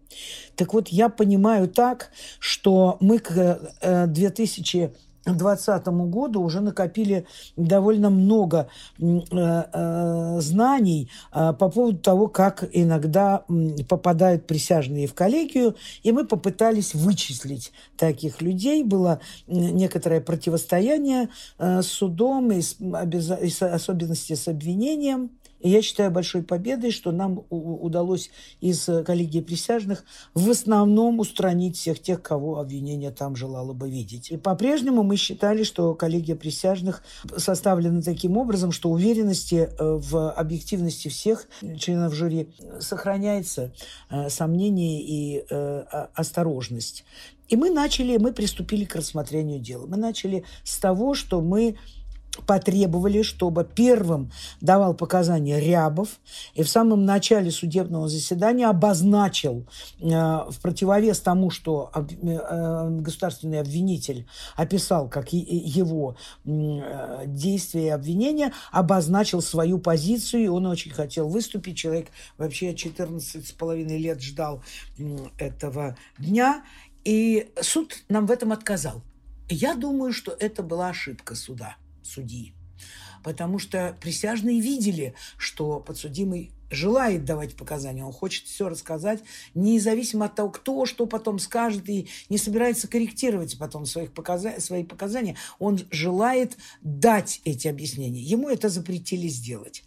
Так 0.55 0.73
вот, 0.73 0.87
я 0.89 1.09
понимаю 1.09 1.67
так, 1.67 2.11
что 2.39 2.97
мы 2.99 3.19
к 3.19 3.59
э, 3.81 4.07
2000 4.07 4.91
2020 5.25 5.87
году 6.09 6.41
уже 6.41 6.61
накопили 6.61 7.25
довольно 7.55 8.09
много 8.09 8.69
э, 8.99 9.03
э, 9.31 10.37
знаний 10.41 11.09
э, 11.33 11.53
по 11.53 11.69
поводу 11.69 11.97
того, 11.97 12.27
как 12.27 12.67
иногда 12.71 13.43
попадают 13.87 14.47
присяжные 14.47 15.07
в 15.07 15.13
коллегию, 15.13 15.75
и 16.03 16.11
мы 16.11 16.25
попытались 16.25 16.93
вычислить 16.93 17.71
таких 17.97 18.41
людей. 18.41 18.83
Было 18.83 19.19
некоторое 19.47 20.21
противостояние 20.21 21.29
с 21.57 21.85
судом 21.85 22.51
и, 22.51 22.61
с, 22.61 23.61
особенности 23.61 24.33
с 24.33 24.47
обвинением. 24.47 25.31
И 25.59 25.69
я 25.69 25.81
считаю 25.81 26.11
большой 26.11 26.43
победой, 26.43 26.91
что 26.91 27.11
нам 27.11 27.45
удалось 27.49 28.29
из 28.61 28.89
коллегии 29.05 29.41
присяжных 29.41 30.05
в 30.33 30.49
основном 30.49 31.19
устранить 31.19 31.77
всех 31.77 31.99
тех, 31.99 32.21
кого 32.21 32.59
обвинение 32.59 33.11
там 33.11 33.35
желало 33.35 33.73
бы 33.73 33.89
видеть. 33.89 34.31
И 34.31 34.37
по-прежнему 34.37 35.03
мы 35.03 35.17
считали, 35.17 35.63
что 35.63 35.93
коллегия 35.95 36.35
присяжных 36.35 37.03
составлена 37.37 38.01
таким 38.01 38.37
образом, 38.37 38.71
что 38.71 38.89
уверенности 38.89 39.69
э, 39.69 39.69
в 39.79 40.31
объективности 40.31 41.07
всех 41.07 41.47
членов 41.77 42.13
жюри 42.13 42.49
сохраняется 42.79 43.73
э, 44.09 44.29
сомнение 44.29 45.01
и 45.01 45.45
э, 45.49 45.79
осторожность. 46.13 47.03
И 47.49 47.55
мы 47.55 47.71
начали, 47.71 48.17
мы 48.17 48.31
приступили 48.31 48.85
к 48.85 48.95
рассмотрению 48.95 49.59
дела. 49.59 49.87
Мы 49.87 49.97
начали 49.97 50.45
с 50.63 50.77
того, 50.77 51.15
что 51.15 51.41
мы 51.41 51.77
потребовали, 52.45 53.21
чтобы 53.21 53.63
первым 53.63 54.31
давал 54.61 54.93
показания 54.93 55.59
Рябов 55.59 56.19
и 56.53 56.63
в 56.63 56.69
самом 56.69 57.05
начале 57.05 57.51
судебного 57.51 58.09
заседания 58.09 58.67
обозначил 58.67 59.65
э, 59.99 60.05
в 60.05 60.55
противовес 60.61 61.19
тому, 61.21 61.49
что 61.49 61.91
э, 61.93 62.89
государственный 62.99 63.59
обвинитель 63.59 64.27
описал 64.55 65.09
как 65.09 65.33
и, 65.33 65.37
его 65.37 66.15
э, 66.45 67.23
действия 67.25 67.87
и 67.87 67.89
обвинения, 67.89 68.53
обозначил 68.71 69.41
свою 69.41 69.79
позицию, 69.79 70.43
и 70.43 70.47
он 70.47 70.65
очень 70.65 70.91
хотел 70.91 71.29
выступить. 71.29 71.77
Человек 71.77 72.07
вообще 72.37 72.75
14 72.75 73.47
с 73.47 73.51
половиной 73.51 73.97
лет 73.97 74.21
ждал 74.21 74.63
э, 74.97 75.17
этого 75.37 75.97
дня, 76.17 76.63
и 77.03 77.51
суд 77.61 78.03
нам 78.09 78.25
в 78.25 78.31
этом 78.31 78.51
отказал. 78.51 79.01
Я 79.49 79.73
думаю, 79.75 80.13
что 80.13 80.35
это 80.39 80.61
была 80.61 80.89
ошибка 80.89 81.33
суда 81.35 81.75
судьи. 82.09 82.53
потому 83.23 83.59
что 83.59 83.97
присяжные 83.99 84.61
видели, 84.61 85.13
что 85.37 85.79
подсудимый 85.79 86.51
желает 86.69 87.25
давать 87.25 87.55
показания, 87.55 88.05
он 88.05 88.11
хочет 88.11 88.45
все 88.45 88.69
рассказать, 88.69 89.23
независимо 89.53 90.25
от 90.25 90.35
того, 90.35 90.49
кто 90.49 90.85
что 90.85 91.05
потом 91.05 91.39
скажет, 91.39 91.89
и 91.89 92.07
не 92.29 92.37
собирается 92.37 92.87
корректировать 92.87 93.57
потом 93.57 93.85
своих 93.85 94.11
показа... 94.11 94.59
свои 94.59 94.83
показания. 94.83 95.35
Он 95.59 95.79
желает 95.91 96.57
дать 96.81 97.41
эти 97.45 97.67
объяснения. 97.67 98.21
Ему 98.21 98.49
это 98.49 98.69
запретили 98.69 99.27
сделать. 99.27 99.83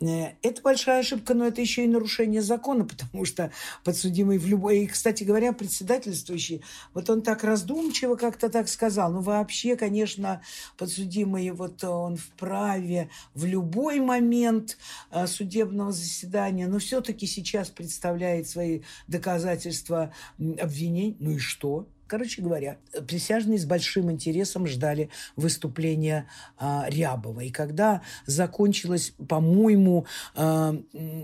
Э, 0.00 0.32
это 0.42 0.62
большая 0.62 1.00
ошибка, 1.00 1.34
но 1.34 1.46
это 1.46 1.60
еще 1.60 1.84
и 1.84 1.88
нарушение 1.88 2.42
закона, 2.42 2.84
потому 3.12 3.24
что 3.24 3.50
подсудимый 3.84 4.38
в 4.38 4.46
любой... 4.46 4.80
И, 4.80 4.86
кстати 4.86 5.24
говоря, 5.24 5.52
председательствующий, 5.52 6.62
вот 6.92 7.08
он 7.10 7.22
так 7.22 7.44
раздумчиво 7.44 8.16
как-то 8.16 8.48
так 8.48 8.68
сказал, 8.68 9.12
ну 9.12 9.20
вообще, 9.20 9.76
конечно, 9.76 10.42
подсудимый, 10.76 11.50
вот 11.50 11.82
он 11.84 12.16
вправе 12.16 13.10
в 13.34 13.44
любой 13.44 14.00
момент 14.00 14.76
э, 15.10 15.26
судебного 15.26 15.92
заседания, 15.92 16.23
но 16.68 16.78
все-таки 16.78 17.26
сейчас 17.26 17.70
представляет 17.70 18.48
свои 18.48 18.82
доказательства 19.06 20.12
обвинений. 20.38 21.16
Ну 21.20 21.32
и 21.32 21.38
что? 21.38 21.88
Короче 22.06 22.42
говоря, 22.42 22.78
присяжные 23.08 23.58
с 23.58 23.64
большим 23.64 24.10
интересом 24.10 24.66
ждали 24.66 25.08
выступления 25.36 26.28
а, 26.58 26.86
Рябова. 26.88 27.40
И 27.40 27.50
когда 27.50 28.02
закончилось, 28.26 29.14
по-моему, 29.26 30.06
а, 30.34 30.76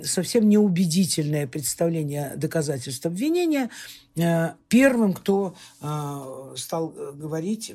совсем 0.02 0.48
неубедительное 0.48 1.46
представление 1.46 2.32
доказательств 2.36 3.04
обвинения, 3.04 3.68
а, 4.18 4.56
первым, 4.68 5.12
кто 5.12 5.54
а, 5.80 6.54
стал 6.56 6.88
говорить, 6.88 7.72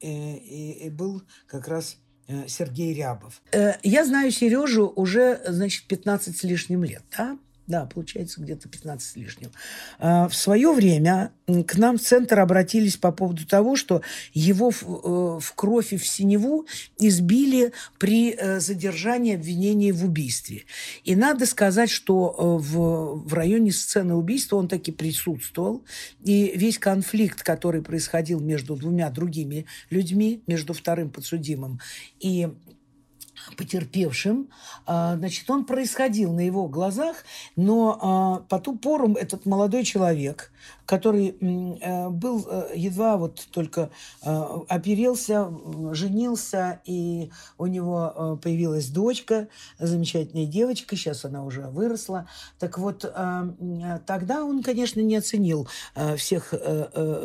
э, 0.00 0.90
был 0.90 1.22
как 1.46 1.68
раз 1.68 1.94
э, 1.94 2.07
Сергей 2.46 2.94
Рябов. 2.94 3.40
Э, 3.52 3.74
я 3.82 4.04
знаю 4.04 4.30
Сережу 4.30 4.92
уже, 4.94 5.40
значит, 5.46 5.86
15 5.86 6.36
с 6.36 6.42
лишним 6.42 6.84
лет, 6.84 7.02
да? 7.16 7.38
Да, 7.68 7.84
получается 7.84 8.40
где-то 8.40 8.66
15 8.66 9.06
с 9.06 9.16
лишним. 9.16 9.50
А, 9.98 10.26
в 10.28 10.34
свое 10.34 10.72
время 10.72 11.32
к 11.66 11.76
нам 11.76 11.98
в 11.98 12.00
центр 12.00 12.40
обратились 12.40 12.96
по 12.96 13.12
поводу 13.12 13.46
того, 13.46 13.76
что 13.76 14.00
его 14.32 14.70
в, 14.70 14.82
э, 14.82 15.40
в 15.40 15.52
кровь 15.54 15.92
и 15.92 15.98
в 15.98 16.06
синеву 16.06 16.66
избили 16.98 17.72
при 17.98 18.32
э, 18.32 18.58
задержании 18.60 19.34
обвинения 19.34 19.92
в 19.92 20.02
убийстве. 20.02 20.64
И 21.04 21.14
надо 21.14 21.44
сказать, 21.44 21.90
что 21.90 22.34
э, 22.38 22.42
в, 22.42 23.28
в 23.28 23.34
районе 23.34 23.70
сцены 23.70 24.14
убийства 24.14 24.56
он 24.56 24.66
таки 24.66 24.90
присутствовал. 24.90 25.84
И 26.24 26.52
весь 26.56 26.78
конфликт, 26.78 27.42
который 27.42 27.82
происходил 27.82 28.40
между 28.40 28.76
двумя 28.76 29.10
другими 29.10 29.66
людьми, 29.90 30.42
между 30.46 30.72
вторым 30.72 31.10
подсудимым 31.10 31.80
и 32.18 32.48
потерпевшим. 33.56 34.48
А, 34.86 35.16
значит, 35.16 35.48
он 35.50 35.64
происходил 35.64 36.32
на 36.32 36.40
его 36.40 36.68
глазах, 36.68 37.24
но 37.56 37.98
а, 38.00 38.48
по 38.48 38.58
ту 38.58 38.76
пору 38.76 39.14
этот 39.14 39.46
молодой 39.46 39.84
человек, 39.84 40.50
который 40.88 41.36
э, 41.38 42.08
был 42.08 42.46
э, 42.50 42.72
едва 42.74 43.18
вот 43.18 43.46
только 43.50 43.90
э, 44.22 44.44
оперился, 44.68 45.52
женился, 45.92 46.80
и 46.86 47.30
у 47.58 47.66
него 47.66 48.38
появилась 48.42 48.88
дочка, 48.88 49.48
замечательная 49.78 50.46
девочка, 50.46 50.96
сейчас 50.96 51.26
она 51.26 51.44
уже 51.44 51.60
выросла. 51.68 52.26
Так 52.58 52.78
вот, 52.78 53.00
тогда 54.06 54.44
он, 54.44 54.62
конечно, 54.62 55.00
не 55.00 55.16
оценил 55.16 55.68
всех, 56.16 56.54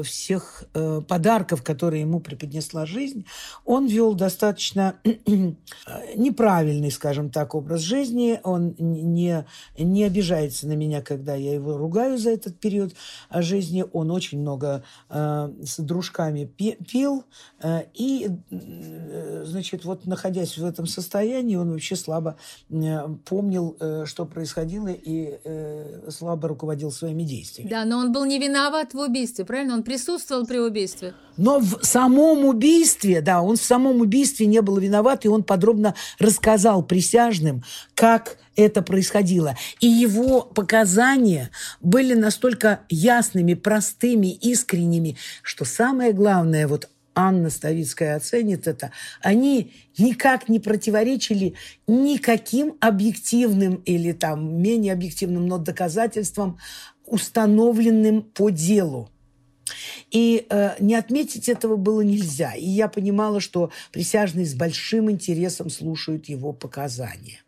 всех 0.03 0.65
подарков, 1.07 1.63
которые 1.63 2.01
ему 2.01 2.19
преподнесла 2.19 2.85
жизнь. 2.85 3.25
Он 3.65 3.87
вел 3.87 4.13
достаточно 4.13 4.95
неправильный, 6.15 6.91
скажем 6.91 7.29
так, 7.29 7.55
образ 7.55 7.81
жизни. 7.81 8.39
Он 8.43 8.75
не, 8.77 9.45
не 9.77 10.03
обижается 10.03 10.67
на 10.67 10.73
меня, 10.73 11.01
когда 11.01 11.35
я 11.35 11.53
его 11.53 11.77
ругаю 11.77 12.17
за 12.17 12.31
этот 12.31 12.59
период 12.59 12.93
жизни. 13.31 13.52
Он 13.93 14.11
очень 14.11 14.39
много 14.39 14.83
э, 15.09 15.49
с 15.63 15.79
дружками 15.79 16.45
пил. 16.45 17.23
Э, 17.61 17.83
и, 17.93 18.29
э, 18.51 19.43
значит, 19.45 19.85
вот 19.85 20.05
находясь 20.05 20.57
в 20.57 20.65
этом 20.65 20.87
состоянии, 20.87 21.55
он 21.55 21.71
вообще 21.71 21.95
слабо 21.95 22.37
э, 22.69 23.07
помнил, 23.25 23.75
э, 23.79 24.05
что 24.05 24.25
происходило, 24.25 24.87
и 24.87 25.39
э, 25.43 26.09
слабо 26.09 26.47
руководил 26.47 26.91
своими 26.91 27.23
действиями. 27.23 27.69
Да, 27.69 27.85
но 27.85 27.97
он 27.97 28.11
был 28.11 28.25
не 28.25 28.39
виноват 28.39 28.93
в 28.93 28.99
убийстве, 28.99 29.45
правильно? 29.45 29.73
Он 29.73 29.83
присутствовал 29.83 30.45
при 30.45 30.59
убийстве. 30.59 31.13
Но 31.37 31.59
в 31.59 31.79
самом 31.81 32.45
убийстве, 32.45 33.21
да, 33.21 33.41
он 33.41 33.55
в 33.57 33.63
самом 33.63 34.01
убийстве 34.01 34.45
не 34.45 34.61
был 34.61 34.77
виноват, 34.77 35.25
и 35.25 35.27
он 35.27 35.43
подробно 35.43 35.95
рассказал 36.19 36.83
присяжным, 36.83 37.63
как 37.95 38.37
это 38.55 38.81
происходило. 38.81 39.55
И 39.79 39.87
его 39.87 40.41
показания 40.41 41.49
были 41.81 42.13
настолько 42.13 42.81
ясными, 42.89 43.53
простыми, 43.53 44.27
искренними, 44.27 45.17
что 45.41 45.65
самое 45.65 46.13
главное, 46.13 46.67
вот 46.67 46.89
Анна 47.15 47.49
Ставицкая 47.49 48.15
оценит 48.15 48.67
это, 48.67 48.91
они 49.21 49.71
никак 49.97 50.49
не 50.49 50.59
противоречили 50.59 51.53
никаким 51.87 52.75
объективным 52.79 53.75
или 53.85 54.11
там 54.13 54.61
менее 54.61 54.93
объективным, 54.93 55.47
но 55.47 55.57
доказательствам, 55.57 56.57
установленным 57.05 58.23
по 58.23 58.49
делу. 58.49 59.09
И 60.11 60.45
э, 60.49 60.71
не 60.79 60.95
отметить 60.95 61.49
этого 61.49 61.75
было 61.75 62.01
нельзя. 62.01 62.53
И 62.53 62.65
я 62.65 62.87
понимала, 62.87 63.39
что 63.39 63.71
присяжные 63.91 64.45
с 64.45 64.53
большим 64.53 65.09
интересом 65.09 65.69
слушают 65.69 66.27
его 66.27 66.53
показания. 66.53 67.42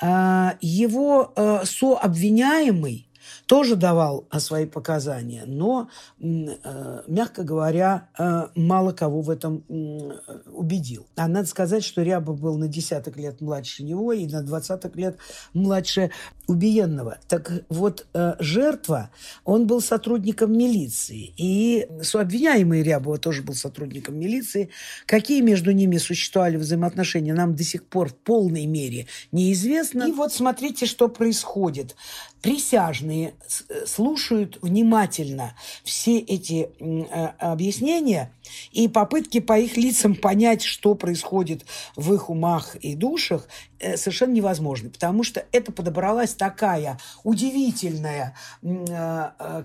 А, 0.00 0.56
его 0.60 1.32
э, 1.36 1.60
сообвиняемый 1.64 3.06
тоже 3.46 3.76
давал 3.76 4.26
а, 4.30 4.40
свои 4.40 4.66
показания, 4.66 5.44
но, 5.46 5.88
э, 6.20 7.02
мягко 7.06 7.44
говоря, 7.44 8.08
э, 8.18 8.48
мало 8.56 8.92
кого 8.92 9.20
в 9.20 9.30
этом 9.30 9.64
убедил. 10.52 11.06
А 11.16 11.28
надо 11.28 11.46
сказать, 11.46 11.84
что 11.84 12.02
Рябов 12.02 12.40
был 12.40 12.58
на 12.58 12.68
десяток 12.68 13.16
лет 13.16 13.40
младше 13.40 13.84
него 13.84 14.12
и 14.12 14.26
на 14.26 14.42
двадцаток 14.42 14.96
лет 14.96 15.18
младше 15.54 16.10
убиенного. 16.48 17.18
Так 17.28 17.64
вот, 17.68 18.06
э, 18.14 18.34
жертва, 18.40 19.10
он 19.44 19.66
был 19.66 19.80
сотрудником 19.80 20.56
милиции, 20.56 21.32
и 21.36 21.88
сообвиняемый 22.02 22.82
Рябова 22.82 23.18
тоже 23.18 23.42
был 23.42 23.54
сотрудником 23.54 24.18
милиции. 24.18 24.70
Какие 25.06 25.40
между 25.40 25.70
ними 25.72 25.98
существовали 25.98 26.56
взаимоотношения, 26.56 27.34
нам 27.34 27.54
до 27.54 27.62
сих 27.62 27.84
пор 27.84 28.08
в 28.08 28.16
полной 28.16 28.66
мере 28.66 29.06
неизвестно. 29.30 30.04
И 30.04 30.12
вот 30.12 30.32
смотрите, 30.32 30.86
что 30.86 31.08
происходит 31.08 31.94
присяжные 32.42 33.28
э, 33.30 33.32
слушают 33.86 34.58
внимательно 34.62 35.54
все 35.84 36.18
эти 36.18 36.70
э, 36.78 37.26
объяснения 37.38 38.32
и 38.72 38.88
попытки 38.88 39.40
по 39.40 39.58
их 39.58 39.76
лицам 39.76 40.14
понять, 40.14 40.62
что 40.62 40.94
происходит 40.94 41.64
в 41.96 42.12
их 42.14 42.30
умах 42.30 42.76
и 42.76 42.94
душах, 42.94 43.48
э, 43.78 43.96
совершенно 43.96 44.32
невозможны, 44.32 44.90
потому 44.90 45.22
что 45.22 45.44
это 45.52 45.72
подобралась 45.72 46.34
такая 46.34 46.98
удивительная 47.24 48.34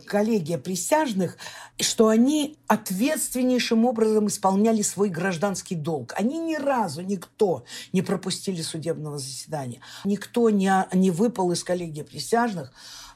коллегия 0.05 0.57
присяжных, 0.57 1.37
что 1.79 2.07
они 2.07 2.57
ответственнейшим 2.67 3.85
образом 3.85 4.27
исполняли 4.27 4.81
свой 4.81 5.09
гражданский 5.09 5.75
долг. 5.75 6.13
Они 6.17 6.37
ни 6.39 6.55
разу, 6.55 7.01
никто 7.01 7.63
не 7.93 8.01
пропустили 8.01 8.61
судебного 8.61 9.17
заседания. 9.17 9.79
Никто 10.05 10.49
не, 10.49 10.71
не 10.93 11.11
выпал 11.11 11.51
из 11.51 11.63
коллегии 11.63 12.03
присяжных. 12.03 12.73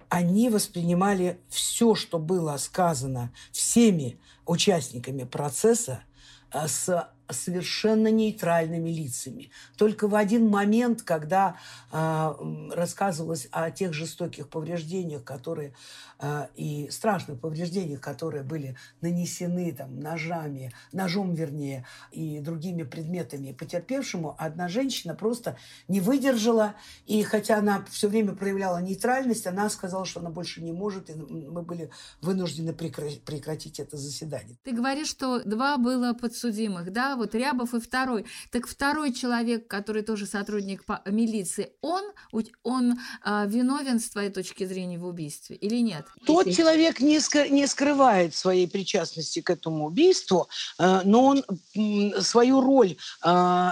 Они 0.09 0.49
воспринимали 0.49 1.39
все, 1.49 1.95
что 1.95 2.19
было 2.19 2.57
сказано 2.57 3.31
всеми 3.51 4.19
участниками 4.45 5.23
процесса, 5.23 6.01
э, 6.51 6.67
с 6.67 7.09
совершенно 7.29 8.09
нейтральными 8.09 8.89
лицами. 8.89 9.51
Только 9.77 10.07
в 10.07 10.15
один 10.15 10.49
момент, 10.49 11.01
когда 11.01 11.57
э, 11.91 12.33
рассказывалось 12.71 13.47
о 13.51 13.71
тех 13.71 13.93
жестоких 13.93 14.49
повреждениях, 14.49 15.23
которые 15.23 15.73
э, 16.19 16.47
и 16.55 16.89
страшных 16.89 17.39
повреждениях, 17.39 18.01
которые 18.01 18.43
были 18.43 18.77
нанесены 19.01 19.71
там 19.71 19.99
ножами, 19.99 20.71
ножом 20.91 21.33
вернее, 21.33 21.85
и 22.11 22.39
другими 22.39 22.83
предметами 22.83 23.51
потерпевшему, 23.51 24.35
одна 24.37 24.67
женщина 24.67 25.15
просто 25.15 25.57
не 25.87 26.01
выдержала, 26.01 26.75
и 27.05 27.23
хотя 27.23 27.57
она 27.57 27.83
все 27.89 28.07
время 28.07 28.33
проявляла 28.33 28.79
нейтральность, 28.79 29.47
она 29.47 29.69
сказала, 29.69 30.05
что 30.05 30.19
она 30.19 30.29
больше 30.29 30.61
не 30.61 30.71
может, 30.71 31.09
и 31.09 31.13
мы 31.13 31.61
были 31.61 31.89
вынуждены 32.21 32.73
прекратить 32.73 33.79
это 33.79 33.97
заседание. 33.97 34.57
Ты 34.63 34.71
говоришь, 34.71 35.07
что 35.07 35.43
два 35.43 35.77
было 35.77 36.13
подсудимых, 36.13 36.91
да? 36.91 37.14
Вот 37.15 37.35
Рябов 37.35 37.73
и 37.73 37.79
второй. 37.79 38.25
Так 38.51 38.67
второй 38.67 39.13
человек, 39.13 39.67
который 39.67 40.03
тоже 40.03 40.25
сотрудник 40.25 40.83
милиции, 41.05 41.71
он, 41.81 42.03
он 42.63 42.99
а, 43.23 43.45
виновен 43.45 43.99
с 43.99 44.09
твоей 44.09 44.29
точки 44.29 44.65
зрения 44.65 44.97
в 44.97 45.05
убийстве 45.05 45.55
или 45.55 45.81
нет? 45.81 46.05
Тот 46.25 46.51
человек 46.51 46.99
не, 46.99 47.17
ска- 47.17 47.49
не 47.49 47.67
скрывает 47.67 48.35
своей 48.35 48.67
причастности 48.67 49.41
к 49.41 49.49
этому 49.49 49.85
убийству, 49.85 50.47
э, 50.79 51.01
но 51.03 51.25
он 51.25 51.43
свою 52.21 52.61
роль 52.61 52.97
э, 53.23 53.71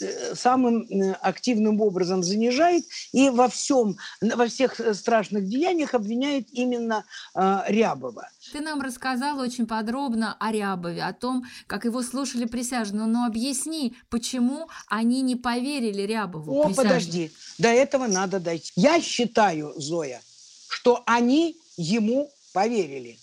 э, 0.00 0.34
самым 0.34 0.82
э, 0.82 1.12
активным 1.12 1.80
образом 1.80 2.22
занижает 2.22 2.84
и 3.12 3.30
во 3.30 3.48
всем, 3.48 3.96
во 4.20 4.46
всех 4.46 4.80
страшных 4.94 5.46
деяниях 5.46 5.94
обвиняет 5.94 6.48
именно 6.52 7.04
э, 7.34 7.60
Рябова. 7.68 8.28
Ты 8.52 8.60
нам 8.60 8.80
рассказал 8.80 9.38
очень 9.38 9.66
подробно 9.66 10.36
о 10.38 10.50
Рябове, 10.52 11.02
о 11.02 11.12
том, 11.12 11.44
как 11.66 11.84
его 11.84 12.02
слушали 12.02 12.46
присяжные. 12.46 13.06
Но 13.06 13.24
объясни, 13.26 13.96
почему 14.08 14.68
они 14.86 15.20
не 15.22 15.36
поверили 15.36 16.02
Рябову? 16.02 16.52
О, 16.52 16.64
присяжные? 16.64 16.76
подожди, 16.76 17.32
до 17.58 17.68
этого 17.68 18.06
надо 18.06 18.40
дойти. 18.40 18.72
Я 18.76 19.00
считаю, 19.00 19.74
Зоя, 19.76 20.22
что 20.68 21.02
они 21.06 21.56
ему 21.76 22.30
поверили. 22.52 23.18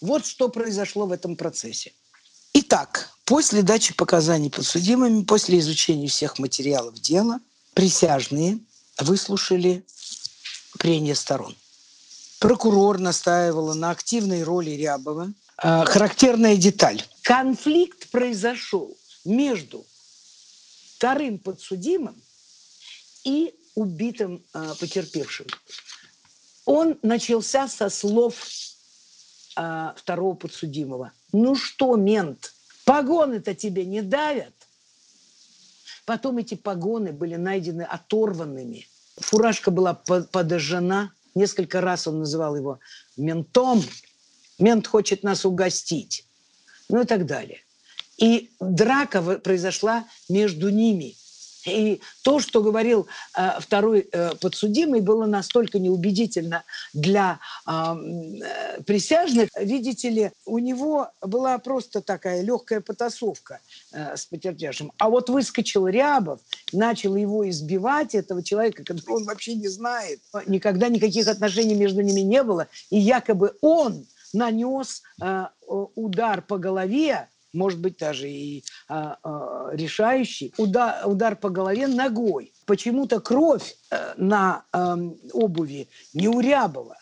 Вот 0.00 0.26
что 0.26 0.48
произошло 0.48 1.06
в 1.06 1.12
этом 1.12 1.36
процессе. 1.36 1.92
Итак, 2.52 3.10
после 3.24 3.62
дачи 3.62 3.94
показаний 3.94 4.50
подсудимыми, 4.50 5.24
после 5.24 5.58
изучения 5.58 6.08
всех 6.08 6.38
материалов 6.38 6.94
дела, 6.94 7.40
присяжные 7.74 8.58
выслушали 8.98 9.84
прения 10.78 11.14
сторон. 11.14 11.54
Прокурор 12.38 12.98
настаивала 12.98 13.74
на 13.74 13.90
активной 13.90 14.42
роли 14.42 14.70
Рябова. 14.70 15.32
А, 15.56 15.84
характерная 15.84 16.56
деталь. 16.56 17.02
Конфликт 17.22 18.10
произошел 18.10 18.96
между 19.24 19.86
вторым 20.96 21.38
подсудимым 21.38 22.20
и 23.24 23.54
убитым 23.74 24.44
а, 24.52 24.74
потерпевшим. 24.74 25.46
Он 26.66 26.98
начался 27.02 27.68
со 27.68 27.88
слов 27.88 28.34
а, 29.56 29.94
второго 29.96 30.34
подсудимого. 30.34 31.12
Ну 31.32 31.54
что, 31.54 31.96
мент, 31.96 32.52
погоны-то 32.84 33.54
тебе 33.54 33.86
не 33.86 34.02
давят? 34.02 34.52
Потом 36.04 36.38
эти 36.38 36.54
погоны 36.54 37.12
были 37.12 37.36
найдены 37.36 37.82
оторванными. 37.82 38.86
Фуражка 39.16 39.70
была 39.70 39.94
подожжена. 39.94 41.12
Несколько 41.36 41.80
раз 41.80 42.08
он 42.08 42.18
называл 42.18 42.56
его 42.56 42.80
ментом. 43.16 43.84
Мент 44.58 44.88
хочет 44.88 45.22
нас 45.22 45.44
угостить. 45.44 46.24
Ну 46.88 47.02
и 47.02 47.04
так 47.04 47.26
далее. 47.26 47.60
И 48.16 48.50
драка 48.58 49.22
произошла 49.38 50.04
между 50.28 50.70
ними– 50.70 51.14
и 51.66 52.00
то, 52.22 52.38
что 52.38 52.62
говорил 52.62 53.06
э, 53.36 53.60
второй 53.60 54.08
э, 54.10 54.34
подсудимый, 54.36 55.00
было 55.00 55.26
настолько 55.26 55.78
неубедительно 55.78 56.64
для 56.92 57.40
а, 57.64 57.96
э, 57.96 58.82
присяжных. 58.82 59.50
Видите 59.58 60.10
ли, 60.10 60.32
у 60.44 60.58
него 60.58 61.10
была 61.20 61.58
просто 61.58 62.00
такая 62.00 62.42
легкая 62.42 62.80
потасовка 62.80 63.60
э, 63.92 64.16
с 64.16 64.26
потерпевшим. 64.26 64.92
А 64.98 65.10
вот 65.10 65.28
выскочил 65.28 65.86
Рябов, 65.88 66.40
начал 66.72 67.16
его 67.16 67.48
избивать, 67.48 68.14
этого 68.14 68.42
человека, 68.42 68.84
которого 68.84 69.16
он 69.16 69.24
вообще 69.24 69.54
не 69.54 69.68
знает. 69.68 70.20
Никогда 70.46 70.88
никаких 70.88 71.28
отношений 71.28 71.74
между 71.74 72.02
ними 72.02 72.20
не 72.20 72.42
было. 72.42 72.68
И 72.90 72.98
якобы 72.98 73.54
он 73.60 74.06
нанес 74.32 75.02
э, 75.20 75.46
удар 75.66 76.42
по 76.42 76.58
голове 76.58 77.28
может 77.56 77.80
быть, 77.80 77.96
даже 77.96 78.28
и 78.30 78.62
а, 78.88 79.18
а, 79.22 79.70
решающий, 79.72 80.52
удар, 80.58 81.08
удар 81.08 81.34
по 81.34 81.48
голове 81.48 81.88
ногой. 81.88 82.52
Почему-то 82.66 83.20
кровь 83.20 83.76
а, 83.90 84.14
на 84.16 84.64
а, 84.72 84.96
обуви 85.32 85.88
не 86.14 86.28
у 86.28 86.40
Рябова, 86.40 86.96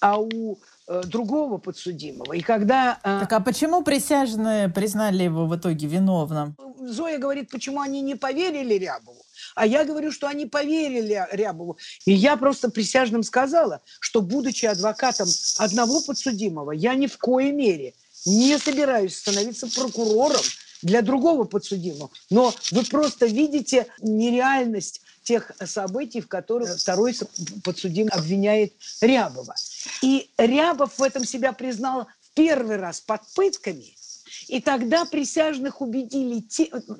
а 0.00 0.18
у 0.18 0.58
а, 0.86 1.02
другого 1.02 1.58
подсудимого. 1.58 2.32
И 2.32 2.40
когда... 2.40 2.98
А... 3.02 3.20
Так 3.20 3.32
а 3.32 3.40
почему 3.40 3.82
присяжные 3.82 4.68
признали 4.68 5.24
его 5.24 5.46
в 5.46 5.56
итоге 5.56 5.86
виновным? 5.86 6.56
Зоя 6.78 7.18
говорит, 7.18 7.50
почему 7.50 7.80
они 7.80 8.00
не 8.00 8.14
поверили 8.14 8.74
Рябову. 8.74 9.20
А 9.56 9.66
я 9.66 9.84
говорю, 9.84 10.12
что 10.12 10.28
они 10.28 10.46
поверили 10.46 11.26
Рябову. 11.32 11.76
И 12.04 12.12
я 12.12 12.36
просто 12.36 12.70
присяжным 12.70 13.22
сказала, 13.22 13.80
что, 13.98 14.22
будучи 14.22 14.66
адвокатом 14.66 15.26
одного 15.58 16.00
подсудимого, 16.02 16.70
я 16.70 16.94
ни 16.94 17.06
в 17.06 17.18
коей 17.18 17.52
мере– 17.52 17.94
не 18.26 18.58
собираюсь 18.58 19.16
становиться 19.16 19.66
прокурором 19.68 20.42
для 20.82 21.00
другого 21.00 21.44
подсудимого. 21.44 22.10
Но 22.28 22.54
вы 22.72 22.84
просто 22.84 23.26
видите 23.26 23.86
нереальность 24.00 25.00
тех 25.22 25.50
событий, 25.64 26.20
в 26.20 26.28
которых 26.28 26.78
второй 26.78 27.16
подсудимый 27.64 28.12
обвиняет 28.12 28.74
Рябова. 29.00 29.54
И 30.02 30.30
Рябов 30.36 30.98
в 30.98 31.02
этом 31.02 31.24
себя 31.24 31.52
признал 31.52 32.06
в 32.20 32.34
первый 32.34 32.76
раз 32.76 33.00
под 33.00 33.22
пытками– 33.34 33.96
и 34.48 34.60
тогда 34.60 35.04
присяжных 35.04 35.80
убедили 35.80 36.40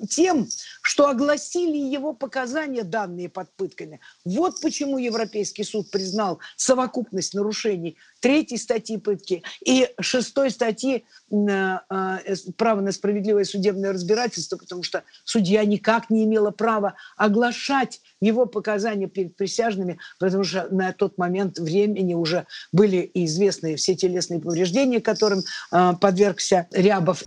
тем, 0.09 0.49
что 0.83 1.09
огласили 1.09 1.77
его 1.77 2.13
показания, 2.13 2.83
данные 2.83 3.29
под 3.29 3.51
пытками. 3.57 4.01
Вот 4.25 4.61
почему 4.61 4.99
Европейский 4.99 5.65
суд 5.65 5.91
признал 5.91 6.41
совокупность 6.57 7.35
нарушений 7.35 7.97
третьей 8.21 8.59
статьи 8.59 8.99
пытки 8.99 9.43
и 9.65 9.89
шестой 10.01 10.51
статьи 10.51 11.05
э, 11.31 11.79
э, 11.91 12.35
права 12.57 12.81
на 12.81 12.93
справедливое 12.93 13.45
судебное 13.45 13.93
разбирательство, 13.93 14.57
потому 14.57 14.83
что 14.83 15.05
судья 15.25 15.65
никак 15.65 16.11
не 16.11 16.25
имела 16.25 16.51
права 16.51 16.95
оглашать 17.17 18.01
его 18.21 18.47
показания 18.47 19.07
перед 19.07 19.37
присяжными, 19.37 19.99
потому 20.19 20.45
что 20.45 20.69
на 20.71 20.93
тот 20.93 21.19
момент 21.19 21.59
времени 21.59 22.15
уже 22.15 22.47
были 22.73 23.11
известны 23.15 23.77
все 23.77 23.95
телесные 23.95 24.41
повреждения, 24.41 25.01
которым 25.01 25.43
э, 25.73 25.93
подвергся 26.01 26.67
Рябов. 26.73 27.25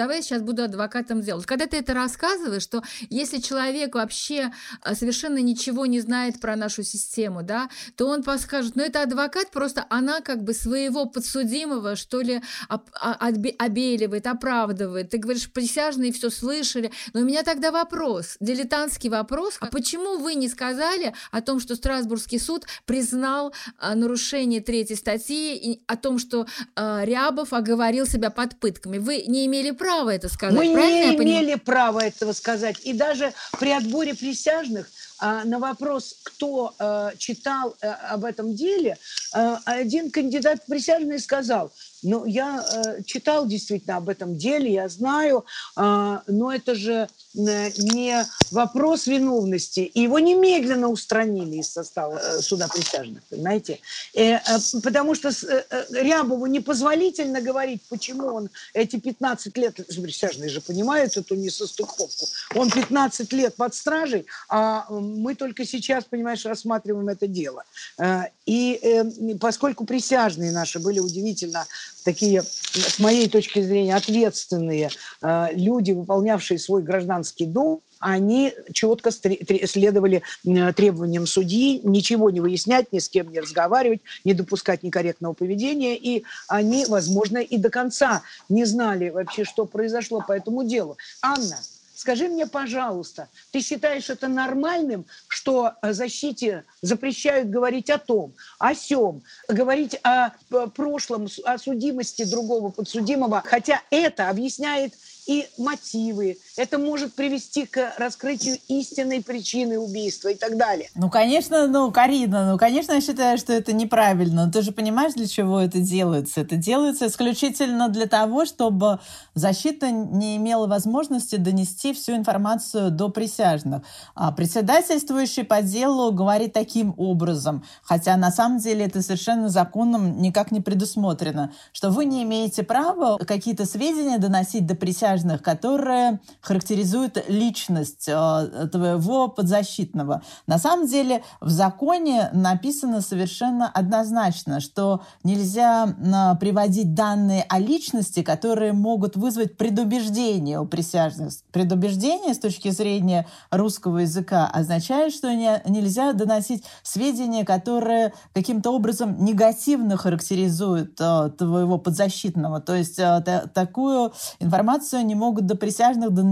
Давай 0.00 0.16
я 0.16 0.22
сейчас 0.22 0.40
буду 0.40 0.62
адвокатом 0.62 1.20
дела. 1.20 1.42
Когда 1.42 1.66
ты 1.66 1.76
это 1.76 1.92
рассказываешь, 1.92 2.62
что 2.62 2.82
если 3.10 3.36
человек 3.36 3.94
вообще 3.94 4.50
а, 4.80 4.94
совершенно 4.94 5.36
ничего 5.36 5.84
не 5.84 6.00
знает 6.00 6.40
про 6.40 6.56
нашу 6.56 6.84
систему, 6.84 7.42
да, 7.42 7.68
то 7.96 8.08
он 8.08 8.22
подскажет, 8.22 8.76
ну 8.76 8.82
это 8.82 9.02
адвокат, 9.02 9.50
просто 9.50 9.84
она 9.90 10.22
как 10.22 10.42
бы 10.42 10.54
своего 10.54 11.04
подсудимого, 11.04 11.96
что 11.96 12.22
ли, 12.22 12.40
об, 12.70 12.84
а, 12.98 13.12
обеливает, 13.58 14.26
оправдывает. 14.26 15.10
Ты 15.10 15.18
говоришь, 15.18 15.52
присяжные 15.52 16.12
все 16.12 16.30
слышали. 16.30 16.90
Но 17.12 17.20
у 17.20 17.24
меня 17.24 17.42
тогда 17.42 17.70
вопрос, 17.70 18.38
дилетантский 18.40 19.10
вопрос, 19.10 19.58
а 19.60 19.66
почему 19.66 20.16
вы 20.16 20.34
не 20.34 20.48
сказали 20.48 21.12
о 21.30 21.42
том, 21.42 21.60
что 21.60 21.76
Страсбургский 21.76 22.38
суд 22.38 22.64
признал 22.86 23.52
а, 23.76 23.94
нарушение 23.94 24.62
третьей 24.62 24.96
статьи, 24.96 25.82
о 25.86 25.98
том, 25.98 26.18
что 26.18 26.46
Рябов 26.74 27.52
оговорил 27.52 28.06
себя 28.06 28.30
под 28.30 28.58
пытками? 28.58 28.96
Вы 28.96 29.24
не 29.26 29.44
имели 29.44 29.72
права 29.72 29.89
это 30.08 30.28
сказать. 30.28 30.56
Мы 30.56 30.68
не 30.68 31.14
имели 31.14 31.54
права 31.56 32.00
этого 32.00 32.32
сказать. 32.32 32.76
И 32.84 32.92
даже 32.92 33.32
при 33.58 33.70
отборе 33.70 34.14
присяжных 34.14 34.90
а, 35.18 35.44
на 35.44 35.58
вопрос, 35.58 36.16
кто 36.22 36.74
а, 36.78 37.12
читал 37.18 37.76
а, 37.82 38.14
об 38.14 38.24
этом 38.24 38.54
деле, 38.54 38.96
а, 39.32 39.60
один 39.66 40.10
кандидат 40.10 40.62
в 40.62 40.66
присяжные 40.66 41.18
сказал, 41.18 41.72
ну, 42.02 42.24
я 42.24 42.64
э, 42.64 43.02
читал 43.02 43.46
действительно 43.46 43.96
об 43.96 44.08
этом 44.08 44.36
деле, 44.36 44.72
я 44.72 44.88
знаю, 44.88 45.44
э, 45.76 46.18
но 46.26 46.52
это 46.52 46.74
же 46.74 47.08
э, 47.34 47.70
не 47.76 48.26
вопрос 48.50 49.06
виновности. 49.06 49.80
И 49.80 50.02
его 50.02 50.18
немедленно 50.18 50.88
устранили 50.88 51.56
из 51.56 51.70
состава 51.70 52.18
э, 52.18 52.40
суда 52.40 52.68
присяжных, 52.68 53.22
понимаете? 53.24 53.80
Э, 54.14 54.34
э, 54.34 54.40
потому 54.82 55.14
что 55.14 55.28
э, 55.28 55.32
э, 55.70 55.84
Рябову 55.90 56.46
непозволительно 56.46 57.40
говорить, 57.40 57.82
почему 57.88 58.26
он 58.28 58.50
эти 58.74 58.98
15 58.98 59.56
лет, 59.56 59.74
присяжные 59.74 60.48
же 60.48 60.60
понимают 60.60 61.16
эту 61.16 61.34
несостыковку, 61.34 62.26
он 62.54 62.70
15 62.70 63.32
лет 63.32 63.54
под 63.56 63.74
стражей, 63.74 64.26
а 64.48 64.86
мы 64.90 65.34
только 65.34 65.64
сейчас, 65.66 66.04
понимаешь, 66.04 66.44
рассматриваем 66.44 67.08
это 67.08 67.26
дело. 67.26 67.64
Э, 67.98 68.24
и 68.46 68.78
э, 68.82 69.36
поскольку 69.38 69.84
присяжные 69.84 70.50
наши 70.50 70.78
были 70.78 70.98
удивительно 70.98 71.66
такие, 72.04 72.42
с 72.42 72.98
моей 72.98 73.28
точки 73.28 73.60
зрения, 73.60 73.94
ответственные 73.94 74.90
э, 75.22 75.48
люди, 75.52 75.92
выполнявшие 75.92 76.58
свой 76.58 76.82
гражданский 76.82 77.46
долг, 77.46 77.82
они 78.00 78.54
четко 78.72 79.10
следовали 79.10 80.22
требованиям 80.42 81.26
судьи, 81.26 81.80
ничего 81.84 82.30
не 82.30 82.40
выяснять, 82.40 82.92
ни 82.92 82.98
с 82.98 83.10
кем 83.10 83.30
не 83.30 83.40
разговаривать, 83.40 84.00
не 84.24 84.32
допускать 84.32 84.82
некорректного 84.82 85.34
поведения. 85.34 85.96
И 85.96 86.24
они, 86.48 86.86
возможно, 86.86 87.38
и 87.38 87.58
до 87.58 87.68
конца 87.68 88.22
не 88.48 88.64
знали 88.64 89.10
вообще, 89.10 89.44
что 89.44 89.66
произошло 89.66 90.24
по 90.26 90.32
этому 90.32 90.64
делу. 90.64 90.96
Анна, 91.20 91.58
Скажи 92.00 92.28
мне, 92.28 92.46
пожалуйста, 92.46 93.28
ты 93.50 93.60
считаешь 93.60 94.08
это 94.08 94.26
нормальным, 94.26 95.04
что 95.28 95.72
защите 95.82 96.64
запрещают 96.80 97.50
говорить 97.50 97.90
о 97.90 97.98
том, 97.98 98.34
о 98.58 98.74
сем, 98.74 99.22
говорить 99.48 100.00
о 100.02 100.30
прошлом, 100.74 101.28
о 101.44 101.58
судимости 101.58 102.24
другого 102.24 102.70
подсудимого, 102.70 103.42
хотя 103.44 103.82
это 103.90 104.30
объясняет 104.30 104.94
и 105.26 105.46
мотивы. 105.58 106.38
Это 106.60 106.76
может 106.76 107.14
привести 107.14 107.64
к 107.64 107.94
раскрытию 107.96 108.58
истинной 108.68 109.22
причины 109.22 109.78
убийства 109.78 110.28
и 110.28 110.34
так 110.34 110.58
далее. 110.58 110.90
Ну, 110.94 111.08
конечно, 111.08 111.66
ну, 111.66 111.90
Карина, 111.90 112.52
ну, 112.52 112.58
конечно, 112.58 112.92
я 112.92 113.00
считаю, 113.00 113.38
что 113.38 113.54
это 113.54 113.72
неправильно. 113.72 114.44
Но 114.44 114.52
ты 114.52 114.60
же 114.60 114.70
понимаешь, 114.70 115.14
для 115.14 115.26
чего 115.26 115.58
это 115.58 115.80
делается? 115.80 116.42
Это 116.42 116.56
делается 116.56 117.06
исключительно 117.06 117.88
для 117.88 118.04
того, 118.04 118.44
чтобы 118.44 118.98
защита 119.34 119.90
не 119.90 120.36
имела 120.36 120.66
возможности 120.66 121.36
донести 121.36 121.94
всю 121.94 122.14
информацию 122.14 122.90
до 122.90 123.08
присяжных. 123.08 123.82
А 124.14 124.30
председательствующий 124.30 125.44
по 125.44 125.62
делу 125.62 126.12
говорит 126.12 126.52
таким 126.52 126.92
образом, 126.98 127.64
хотя 127.82 128.18
на 128.18 128.30
самом 128.30 128.58
деле 128.58 128.84
это 128.84 129.00
совершенно 129.00 129.48
законом 129.48 130.20
никак 130.20 130.50
не 130.50 130.60
предусмотрено, 130.60 131.54
что 131.72 131.88
вы 131.88 132.04
не 132.04 132.22
имеете 132.24 132.64
права 132.64 133.16
какие-то 133.16 133.64
сведения 133.64 134.18
доносить 134.18 134.66
до 134.66 134.74
присяжных, 134.74 135.40
которые 135.40 136.20
характеризуют 136.50 137.24
личность 137.28 138.08
э, 138.08 138.68
твоего 138.72 139.28
подзащитного. 139.28 140.22
На 140.48 140.58
самом 140.58 140.88
деле 140.88 141.22
в 141.40 141.48
законе 141.48 142.28
написано 142.32 143.02
совершенно 143.02 143.68
однозначно, 143.68 144.58
что 144.58 145.02
нельзя 145.22 145.86
э, 145.86 146.38
приводить 146.40 146.92
данные 146.92 147.44
о 147.48 147.60
личности, 147.60 148.24
которые 148.24 148.72
могут 148.72 149.14
вызвать 149.14 149.56
предубеждение 149.56 150.58
у 150.58 150.66
присяжных. 150.66 151.34
Предубеждение 151.52 152.34
с 152.34 152.40
точки 152.40 152.70
зрения 152.70 153.28
русского 153.52 153.98
языка 153.98 154.50
означает, 154.52 155.12
что 155.12 155.32
не, 155.32 155.62
нельзя 155.68 156.12
доносить 156.14 156.64
сведения, 156.82 157.44
которые 157.44 158.12
каким-то 158.34 158.72
образом 158.72 159.24
негативно 159.24 159.96
характеризуют 159.96 161.00
э, 161.00 161.30
твоего 161.38 161.78
подзащитного. 161.78 162.60
То 162.60 162.74
есть 162.74 162.96
та, 162.96 163.20
такую 163.54 164.12
информацию 164.40 165.06
не 165.06 165.14
могут 165.14 165.46
до 165.46 165.54
присяжных 165.54 166.10
доносить, 166.10 166.29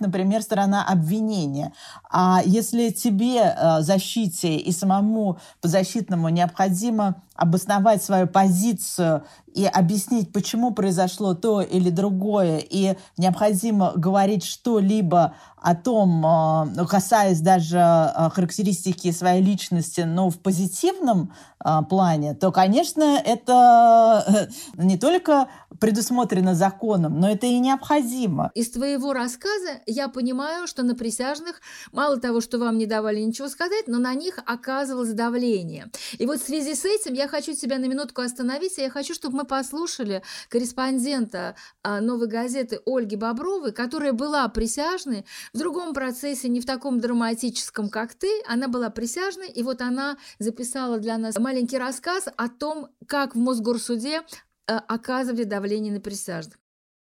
например, 0.00 0.42
сторона 0.42 0.84
обвинения. 0.84 1.72
А 2.10 2.42
если 2.44 2.90
тебе, 2.90 3.38
э, 3.38 3.80
защите 3.80 4.56
и 4.56 4.72
самому 4.72 5.38
подзащитному 5.60 6.28
необходимо 6.28 7.22
обосновать 7.38 8.02
свою 8.02 8.26
позицию 8.26 9.22
и 9.54 9.64
объяснить, 9.64 10.32
почему 10.32 10.72
произошло 10.72 11.34
то 11.34 11.62
или 11.62 11.88
другое, 11.90 12.58
и 12.58 12.96
необходимо 13.16 13.92
говорить 13.94 14.44
что-либо 14.44 15.34
о 15.56 15.74
том, 15.74 16.24
э, 16.24 16.86
касаясь 16.86 17.40
даже 17.40 17.78
э, 17.78 18.30
характеристики 18.30 19.10
своей 19.12 19.42
личности, 19.42 20.02
но 20.02 20.30
в 20.30 20.38
позитивном 20.38 21.32
э, 21.64 21.70
плане, 21.88 22.34
то, 22.34 22.52
конечно, 22.52 23.20
это 23.24 24.48
не 24.74 24.98
только 24.98 25.48
предусмотрено 25.80 26.54
законом, 26.54 27.20
но 27.20 27.28
это 27.30 27.46
и 27.46 27.58
необходимо. 27.58 28.50
Из 28.54 28.70
твоего 28.70 29.12
рассказа 29.12 29.80
я 29.86 30.08
понимаю, 30.08 30.66
что 30.66 30.82
на 30.82 30.94
присяжных 30.94 31.60
мало 31.92 32.18
того, 32.18 32.40
что 32.40 32.58
вам 32.58 32.78
не 32.78 32.86
давали 32.86 33.20
ничего 33.20 33.48
сказать, 33.48 33.86
но 33.86 33.98
на 33.98 34.14
них 34.14 34.38
оказывалось 34.46 35.12
давление. 35.12 35.90
И 36.18 36.26
вот 36.26 36.40
в 36.40 36.46
связи 36.46 36.74
с 36.74 36.84
этим 36.84 37.14
я 37.14 37.27
хочу 37.28 37.54
тебя 37.54 37.78
на 37.78 37.86
минутку 37.86 38.22
остановить, 38.22 38.78
и 38.78 38.82
я 38.82 38.90
хочу, 38.90 39.14
чтобы 39.14 39.38
мы 39.38 39.44
послушали 39.44 40.22
корреспондента 40.48 41.54
«Новой 41.84 42.26
газеты» 42.26 42.80
Ольги 42.86 43.16
Бобровой, 43.16 43.72
которая 43.72 44.12
была 44.12 44.48
присяжной 44.48 45.24
в 45.52 45.58
другом 45.58 45.94
процессе, 45.94 46.48
не 46.48 46.60
в 46.60 46.66
таком 46.66 47.00
драматическом, 47.00 47.88
как 47.88 48.14
ты, 48.14 48.28
она 48.46 48.68
была 48.68 48.90
присяжной, 48.90 49.48
и 49.48 49.62
вот 49.62 49.80
она 49.80 50.16
записала 50.38 50.98
для 50.98 51.18
нас 51.18 51.38
маленький 51.38 51.78
рассказ 51.78 52.28
о 52.36 52.48
том, 52.48 52.88
как 53.06 53.34
в 53.34 53.38
Мосгорсуде 53.38 54.22
э, 54.66 54.74
оказывали 54.74 55.44
давление 55.44 55.92
на 55.92 56.00
присяжных. 56.00 56.58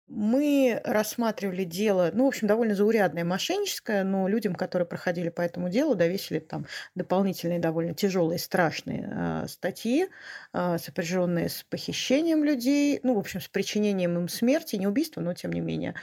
Мы 0.06 0.82
рассматривали 0.84 1.64
дело, 1.64 2.10
ну, 2.12 2.24
в 2.26 2.28
общем, 2.28 2.46
довольно 2.46 2.74
заурядное, 2.74 3.24
мошенническое, 3.24 4.04
но 4.04 4.28
людям, 4.28 4.54
которые 4.54 4.86
проходили 4.86 5.30
по 5.30 5.40
этому 5.40 5.70
делу, 5.70 5.94
довесили 5.94 6.40
там 6.40 6.66
дополнительные 6.94 7.58
довольно 7.58 7.94
тяжелые, 7.94 8.38
страшные 8.38 9.08
э, 9.10 9.46
статьи, 9.48 10.08
э, 10.52 10.76
сопряженные 10.78 11.48
с 11.48 11.62
похищением 11.62 12.44
людей, 12.44 13.00
ну, 13.02 13.14
в 13.14 13.18
общем, 13.18 13.40
с 13.40 13.48
причинением 13.48 14.18
им 14.18 14.28
смерти, 14.28 14.76
не 14.76 14.86
убийства, 14.86 15.22
но 15.22 15.32
тем 15.32 15.52
не 15.52 15.60
менее 15.60 15.94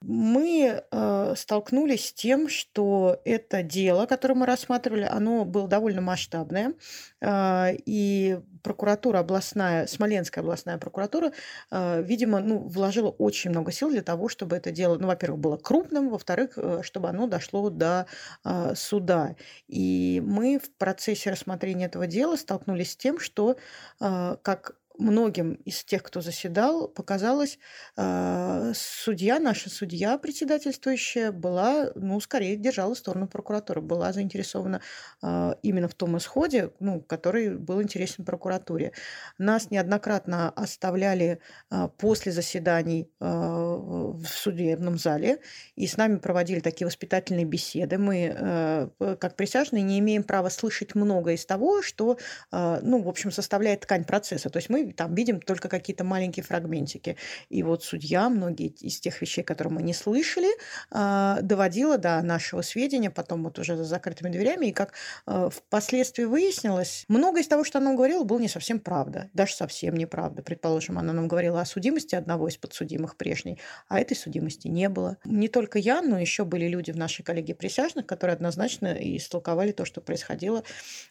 мы 0.00 0.82
э, 0.90 1.34
столкнулись 1.36 2.08
с 2.08 2.12
тем, 2.12 2.48
что 2.48 3.20
это 3.24 3.62
дело, 3.62 4.06
которое 4.06 4.34
мы 4.34 4.46
рассматривали, 4.46 5.02
оно 5.02 5.44
было 5.44 5.66
довольно 5.66 6.00
масштабное, 6.00 6.74
э, 7.20 7.76
и 7.84 8.38
прокуратура 8.62 9.18
областная, 9.18 9.86
Смоленская 9.86 10.42
областная 10.42 10.78
прокуратура, 10.78 11.32
э, 11.70 12.02
видимо, 12.02 12.40
ну, 12.40 12.58
вложила 12.58 13.10
очень 13.10 13.50
много 13.50 13.72
сил 13.72 13.90
для 13.90 14.02
того, 14.02 14.28
чтобы 14.28 14.56
это 14.56 14.70
дело, 14.70 14.98
ну, 14.98 15.08
во-первых, 15.08 15.40
было 15.40 15.56
крупным, 15.56 16.10
во-вторых, 16.10 16.52
э, 16.56 16.82
чтобы 16.84 17.08
оно 17.08 17.26
дошло 17.26 17.68
до 17.70 18.06
э, 18.44 18.74
суда. 18.76 19.34
И 19.66 20.22
мы 20.24 20.58
в 20.58 20.70
процессе 20.76 21.30
рассмотрения 21.30 21.86
этого 21.86 22.06
дела 22.06 22.36
столкнулись 22.36 22.92
с 22.92 22.96
тем, 22.96 23.18
что 23.18 23.56
э, 24.00 24.36
как 24.42 24.76
многим 24.98 25.54
из 25.64 25.84
тех, 25.84 26.02
кто 26.02 26.20
заседал, 26.20 26.88
показалось, 26.88 27.58
э, 27.96 28.72
судья, 28.74 29.38
наша 29.38 29.70
судья 29.70 30.18
председательствующая, 30.18 31.32
была, 31.32 31.90
ну, 31.94 32.20
скорее 32.20 32.56
держала 32.56 32.94
сторону 32.94 33.28
прокуратуры, 33.28 33.80
была 33.80 34.12
заинтересована 34.12 34.80
э, 35.22 35.54
именно 35.62 35.88
в 35.88 35.94
том 35.94 36.18
исходе, 36.18 36.72
ну, 36.80 37.00
который 37.00 37.56
был 37.56 37.80
интересен 37.80 38.24
прокуратуре. 38.24 38.92
Нас 39.38 39.70
неоднократно 39.70 40.50
оставляли 40.50 41.40
э, 41.70 41.88
после 41.96 42.32
заседаний 42.32 43.10
в 43.20 44.24
судебном 44.26 44.98
зале, 44.98 45.40
и 45.76 45.86
с 45.86 45.96
нами 45.96 46.16
проводили 46.16 46.60
такие 46.60 46.86
воспитательные 46.86 47.44
беседы. 47.44 47.98
Мы, 47.98 48.90
как 48.98 49.36
присяжные, 49.36 49.82
не 49.82 49.98
имеем 49.98 50.24
права 50.24 50.48
слышать 50.48 50.94
много 50.94 51.32
из 51.32 51.46
того, 51.46 51.82
что, 51.82 52.18
ну, 52.50 53.02
в 53.02 53.08
общем, 53.08 53.30
составляет 53.30 53.80
ткань 53.80 54.04
процесса. 54.04 54.50
То 54.50 54.58
есть 54.58 54.68
мы 54.68 54.87
там 54.92 55.14
видим 55.14 55.40
только 55.40 55.68
какие-то 55.68 56.04
маленькие 56.04 56.44
фрагментики. 56.44 57.16
И 57.48 57.62
вот 57.62 57.84
судья 57.84 58.28
многие 58.28 58.68
из 58.68 59.00
тех 59.00 59.20
вещей, 59.20 59.42
которые 59.42 59.74
мы 59.74 59.82
не 59.82 59.94
слышали, 59.94 60.48
а, 60.90 61.40
доводила 61.42 61.98
до 61.98 62.22
нашего 62.22 62.62
сведения, 62.62 63.10
потом 63.10 63.44
вот 63.44 63.58
уже 63.58 63.76
за 63.76 63.84
закрытыми 63.84 64.30
дверями. 64.30 64.66
И 64.66 64.72
как 64.72 64.92
а, 65.26 65.50
впоследствии 65.50 66.24
выяснилось, 66.24 67.04
многое 67.08 67.42
из 67.42 67.48
того, 67.48 67.64
что 67.64 67.78
она 67.78 67.94
говорила, 67.94 68.24
было 68.24 68.38
не 68.38 68.48
совсем 68.48 68.80
правда. 68.80 69.30
Даже 69.34 69.54
совсем 69.54 69.94
неправда. 69.94 70.42
Предположим, 70.42 70.98
она 70.98 71.12
нам 71.12 71.28
говорила 71.28 71.60
о 71.60 71.64
судимости 71.64 72.14
одного 72.14 72.48
из 72.48 72.56
подсудимых 72.56 73.16
прежней, 73.16 73.58
а 73.88 74.00
этой 74.00 74.16
судимости 74.16 74.68
не 74.68 74.88
было. 74.88 75.16
Не 75.24 75.48
только 75.48 75.78
я, 75.78 76.02
но 76.02 76.18
еще 76.18 76.44
были 76.44 76.66
люди 76.68 76.90
в 76.90 76.96
нашей 76.96 77.22
коллегии 77.22 77.52
присяжных, 77.52 78.06
которые 78.06 78.34
однозначно 78.34 78.96
истолковали 78.98 79.72
то, 79.72 79.84
что 79.84 80.00
происходило, 80.00 80.62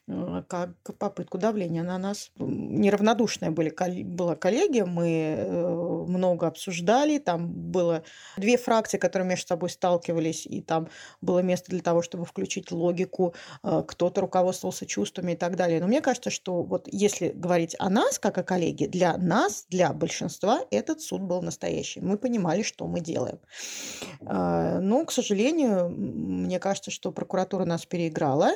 а, 0.08 0.44
как 0.44 0.72
попытку 0.98 1.38
давления 1.38 1.84
на 1.84 1.98
нас. 1.98 2.32
Неравнодушные 2.38 3.52
были 3.52 3.67
была 3.70 4.36
коллегия, 4.36 4.86
мы 4.86 5.36
э, 5.38 6.06
много 6.08 6.48
обсуждали, 6.48 7.18
там 7.20 7.48
было 7.48 8.04
две 8.38 8.58
фракции, 8.58 8.98
которые 8.98 9.28
между 9.28 9.48
собой 9.48 9.70
сталкивались, 9.70 10.46
и 10.46 10.62
там 10.62 10.88
было 11.22 11.40
место 11.40 11.72
для 11.72 11.82
того, 11.82 12.02
чтобы 12.02 12.26
включить 12.26 12.72
логику, 12.72 13.34
э, 13.64 13.84
кто-то 13.88 14.22
руководствовался 14.22 14.86
чувствами 14.86 15.34
и 15.34 15.36
так 15.36 15.56
далее. 15.56 15.80
Но 15.80 15.88
мне 15.88 16.02
кажется, 16.02 16.30
что 16.30 16.64
вот 16.64 16.88
если 16.92 17.30
говорить 17.30 17.76
о 17.80 17.90
нас, 17.90 18.20
как 18.20 18.38
о 18.38 18.44
коллеге, 18.44 18.88
для 18.88 19.18
нас, 19.18 19.66
для 19.70 19.94
большинства 19.94 20.62
этот 20.72 21.02
суд 21.02 21.22
был 21.22 21.42
настоящий. 21.42 22.02
Мы 22.02 22.18
понимали, 22.18 22.64
что 22.64 22.88
мы 22.88 23.00
делаем. 23.02 23.40
Э, 24.22 24.80
но, 24.80 25.06
к 25.06 25.12
сожалению, 25.12 25.90
мне 25.90 26.60
кажется, 26.60 26.92
что 26.92 27.12
прокуратура 27.12 27.66
нас 27.66 27.86
переиграла 27.86 28.52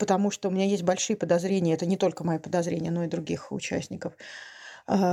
потому 0.00 0.30
что 0.30 0.48
у 0.48 0.50
меня 0.50 0.64
есть 0.64 0.82
большие 0.82 1.14
подозрения, 1.14 1.74
это 1.74 1.84
не 1.84 1.98
только 1.98 2.24
мои 2.24 2.38
подозрения, 2.38 2.90
но 2.90 3.04
и 3.04 3.06
других 3.06 3.52
участников, 3.52 4.14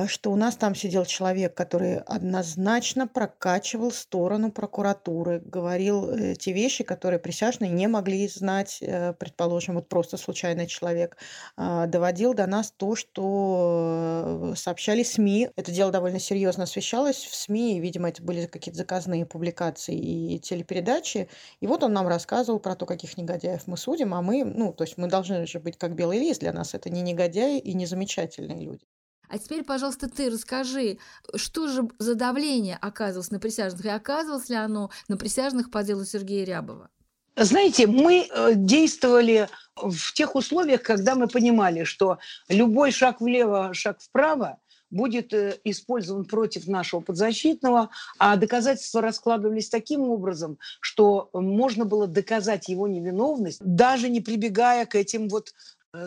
что 0.08 0.32
у 0.32 0.36
нас 0.36 0.56
там 0.56 0.74
сидел 0.74 1.06
человек, 1.06 1.54
который 1.54 1.98
однозначно 1.98 3.08
прокачивал 3.08 3.92
сторону 3.92 4.52
прокуратуры, 4.52 5.40
говорил 5.46 6.10
э, 6.10 6.36
те 6.36 6.54
вещи, 6.54 6.84
которые 6.84 7.20
присяжные 7.20 7.70
не 7.70 7.88
могли 7.88 8.28
знать, 8.28 8.80
э, 8.82 9.14
предположим, 9.14 9.76
вот 9.76 9.88
просто 9.90 10.18
случайный 10.18 10.68
человек, 10.68 11.18
а, 11.56 11.86
доводил 11.88 12.34
до 12.34 12.48
нас 12.48 12.72
то, 12.72 12.96
что 12.96 14.52
э, 14.54 14.56
сообщали 14.56 15.04
СМИ. 15.04 15.50
Это 15.56 15.72
дело 15.72 15.92
довольно 15.92 16.20
серьезно 16.20 16.64
освещалось 16.64 17.18
в 17.26 17.36
СМИ, 17.36 17.78
и, 17.78 17.80
видимо, 17.80 18.10
это 18.10 18.24
были 18.24 18.46
какие-то 18.46 18.78
заказные 18.78 19.26
публикации 19.26 19.96
и 19.96 20.40
телепередачи. 20.40 21.30
И 21.60 21.68
вот 21.68 21.84
он 21.84 21.94
нам 21.94 22.08
рассказывал 22.08 22.60
про 22.60 22.76
то, 22.76 22.86
каких 22.86 23.18
негодяев 23.18 23.68
мы 23.68 23.78
судим, 23.78 24.14
а 24.14 24.22
мы, 24.22 24.44
ну, 24.44 24.74
то 24.74 24.84
есть 24.84 24.98
мы 24.98 25.08
должны 25.08 25.46
же 25.46 25.60
быть 25.60 25.78
как 25.78 25.96
белый 25.96 26.20
лист 26.20 26.40
для 26.42 26.54
нас. 26.54 26.74
Это 26.74 26.90
не 26.90 27.02
негодяи 27.02 27.60
и 27.60 27.74
не 27.74 27.86
замечательные 27.86 28.62
люди. 28.62 28.86
А 29.30 29.38
теперь, 29.38 29.64
пожалуйста, 29.64 30.10
ты 30.10 30.30
расскажи, 30.30 31.00
что 31.36 31.68
же 31.68 31.88
за 32.00 32.16
давление 32.16 32.78
оказывалось 32.82 33.32
на 33.32 33.40
присяжных, 33.40 33.86
и 33.86 33.90
оказывалось 33.90 34.50
ли 34.50 34.56
оно 34.56 34.90
на 35.08 35.18
присяжных 35.18 35.70
по 35.70 35.84
делу 35.84 36.06
Сергея 36.06 36.46
Рябова? 36.46 36.90
Знаете, 37.36 37.86
мы 37.86 38.28
э, 38.30 38.54
действовали 38.56 39.48
в 39.76 40.14
тех 40.14 40.34
условиях, 40.36 40.82
когда 40.82 41.14
мы 41.14 41.28
понимали, 41.28 41.84
что 41.84 42.18
любой 42.50 42.92
шаг 42.92 43.22
влево, 43.22 43.74
шаг 43.76 44.00
вправо 44.02 44.58
будет 44.90 45.34
э, 45.34 45.60
использован 45.64 46.26
против 46.26 46.68
нашего 46.68 47.02
подзащитного, 47.02 47.90
а 48.18 48.38
доказательства 48.38 49.02
раскладывались 49.02 49.70
таким 49.70 50.02
образом, 50.02 50.58
что 50.80 51.30
можно 51.34 51.86
было 51.86 52.08
доказать 52.08 52.70
его 52.70 52.88
невиновность, 52.88 53.60
даже 53.64 54.10
не 54.10 54.22
прибегая 54.22 54.86
к 54.86 54.96
этим 54.96 55.30
вот 55.30 55.54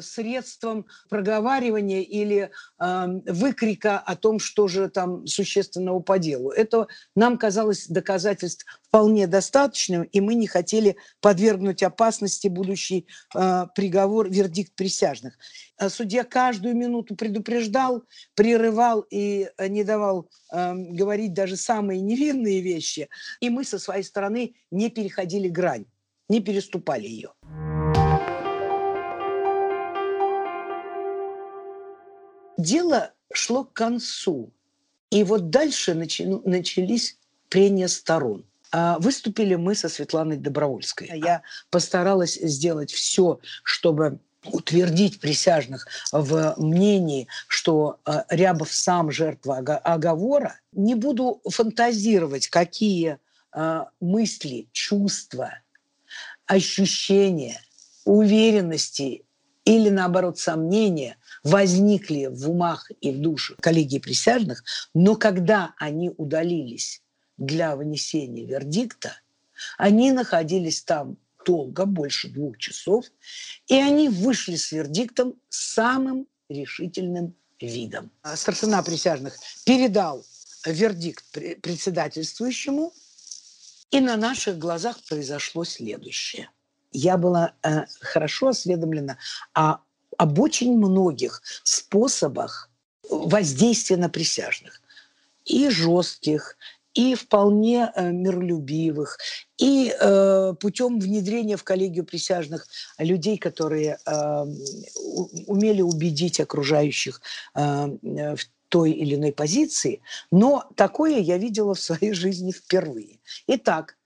средством 0.00 0.86
проговаривания 1.08 2.02
или 2.02 2.50
э, 2.78 3.06
выкрика 3.26 3.98
о 3.98 4.16
том, 4.16 4.38
что 4.38 4.68
же 4.68 4.88
там 4.88 5.26
существенного 5.26 6.00
по 6.00 6.18
делу. 6.18 6.50
Это 6.50 6.86
нам 7.14 7.38
казалось 7.38 7.86
доказательств 7.86 8.64
вполне 8.88 9.26
достаточным, 9.26 10.02
и 10.02 10.20
мы 10.20 10.34
не 10.34 10.46
хотели 10.46 10.96
подвергнуть 11.20 11.82
опасности 11.82 12.48
будущий 12.48 13.06
э, 13.34 13.66
приговор, 13.74 14.28
вердикт 14.28 14.74
присяжных. 14.74 15.38
А 15.76 15.88
судья 15.88 16.24
каждую 16.24 16.76
минуту 16.76 17.16
предупреждал, 17.16 18.04
прерывал 18.34 19.00
и 19.10 19.48
э, 19.56 19.68
не 19.68 19.84
давал 19.84 20.28
э, 20.52 20.74
говорить 20.74 21.32
даже 21.34 21.56
самые 21.56 22.00
невинные 22.00 22.60
вещи, 22.60 23.08
и 23.40 23.48
мы 23.48 23.64
со 23.64 23.78
своей 23.78 24.02
стороны 24.02 24.54
не 24.70 24.90
переходили 24.90 25.48
грань, 25.48 25.86
не 26.28 26.40
переступали 26.40 27.06
ее. 27.06 27.32
Дело 32.60 33.12
шло 33.32 33.64
к 33.64 33.72
концу. 33.72 34.52
И 35.10 35.24
вот 35.24 35.50
дальше 35.50 35.94
начались 35.94 37.18
прения 37.48 37.88
сторон. 37.88 38.44
А 38.72 38.98
выступили 39.00 39.56
мы 39.56 39.74
со 39.74 39.88
Светланой 39.88 40.36
Добровольской. 40.36 41.10
Я 41.14 41.42
постаралась 41.70 42.36
сделать 42.36 42.92
все, 42.92 43.40
чтобы 43.64 44.20
утвердить 44.44 45.20
присяжных 45.20 45.86
в 46.12 46.54
мнении, 46.56 47.26
что 47.48 47.98
а, 48.04 48.24
Рябов 48.30 48.72
сам 48.72 49.10
жертва 49.10 49.58
оговора. 49.58 50.60
Не 50.72 50.94
буду 50.94 51.42
фантазировать, 51.48 52.48
какие 52.48 53.18
а, 53.52 53.88
мысли, 54.00 54.68
чувства, 54.72 55.58
ощущения, 56.46 57.60
уверенности 58.04 59.24
или, 59.64 59.90
наоборот, 59.90 60.38
сомнения 60.38 61.16
возникли 61.42 62.26
в 62.26 62.50
умах 62.50 62.90
и 63.00 63.10
в 63.10 63.20
душах 63.20 63.56
коллегии 63.58 63.98
присяжных, 63.98 64.64
но 64.94 65.16
когда 65.16 65.74
они 65.78 66.10
удалились 66.16 67.02
для 67.36 67.76
вынесения 67.76 68.44
вердикта, 68.44 69.14
они 69.78 70.12
находились 70.12 70.82
там 70.82 71.16
долго, 71.44 71.86
больше 71.86 72.28
двух 72.28 72.58
часов, 72.58 73.06
и 73.66 73.74
они 73.74 74.08
вышли 74.08 74.56
с 74.56 74.72
вердиктом 74.72 75.34
самым 75.48 76.26
решительным 76.48 77.34
видом. 77.60 78.10
Старшина 78.34 78.82
присяжных 78.82 79.36
передал 79.64 80.24
вердикт 80.64 81.24
председательствующему, 81.32 82.92
и 83.90 84.00
на 84.00 84.16
наших 84.16 84.58
глазах 84.58 85.02
произошло 85.08 85.64
следующее. 85.64 86.50
Я 86.92 87.16
была 87.16 87.54
э, 87.62 87.86
хорошо 88.00 88.48
осведомлена 88.48 89.18
о 89.54 89.78
об 90.20 90.38
очень 90.38 90.76
многих 90.76 91.40
способах 91.64 92.68
воздействия 93.08 93.96
на 93.96 94.10
присяжных. 94.10 94.82
И 95.46 95.70
жестких, 95.70 96.58
и 96.92 97.14
вполне 97.14 97.90
э, 97.94 98.10
миролюбивых, 98.12 99.16
и 99.56 99.90
э, 99.98 100.54
путем 100.60 101.00
внедрения 101.00 101.56
в 101.56 101.64
коллегию 101.64 102.04
присяжных 102.04 102.66
людей, 102.98 103.38
которые 103.38 103.96
э, 104.04 104.44
умели 105.46 105.80
убедить 105.80 106.38
окружающих 106.38 107.22
э, 107.54 107.86
в 108.02 108.40
той 108.68 108.92
или 108.92 109.14
иной 109.14 109.32
позиции. 109.32 110.02
Но 110.30 110.68
такое 110.76 111.18
я 111.18 111.38
видела 111.38 111.74
в 111.74 111.80
своей 111.80 112.12
жизни 112.12 112.52
впервые. 112.52 113.20
Итак, 113.46 113.96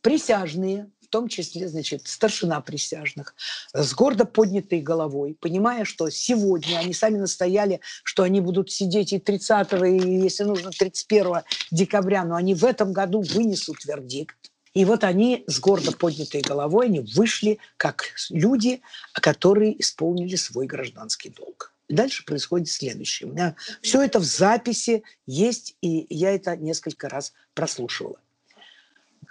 присяжные 0.00 0.90
в 1.08 1.10
том 1.10 1.28
числе, 1.28 1.68
значит, 1.68 2.06
старшина 2.06 2.60
присяжных, 2.60 3.34
с 3.72 3.94
гордо 3.94 4.26
поднятой 4.26 4.82
головой, 4.82 5.38
понимая, 5.40 5.86
что 5.86 6.10
сегодня 6.10 6.76
они 6.76 6.92
сами 6.92 7.16
настояли, 7.16 7.80
что 8.04 8.24
они 8.24 8.42
будут 8.42 8.70
сидеть 8.70 9.14
и 9.14 9.18
30 9.18 9.72
и, 9.84 10.20
если 10.22 10.44
нужно, 10.44 10.70
31 10.70 11.44
декабря, 11.70 12.24
но 12.24 12.34
они 12.34 12.54
в 12.54 12.62
этом 12.62 12.92
году 12.92 13.22
вынесут 13.22 13.86
вердикт. 13.86 14.36
И 14.74 14.84
вот 14.84 15.02
они 15.02 15.44
с 15.46 15.58
гордо 15.60 15.92
поднятой 15.92 16.42
головой, 16.42 16.86
они 16.86 17.00
вышли 17.00 17.58
как 17.78 18.12
люди, 18.28 18.82
которые 19.14 19.80
исполнили 19.80 20.36
свой 20.36 20.66
гражданский 20.66 21.30
долг. 21.30 21.72
дальше 21.88 22.22
происходит 22.26 22.68
следующее. 22.68 23.30
У 23.30 23.32
меня 23.32 23.56
все 23.80 24.02
это 24.02 24.18
в 24.18 24.24
записи 24.24 25.04
есть, 25.24 25.74
и 25.80 26.06
я 26.10 26.34
это 26.34 26.54
несколько 26.54 27.08
раз 27.08 27.32
прослушивала 27.54 28.20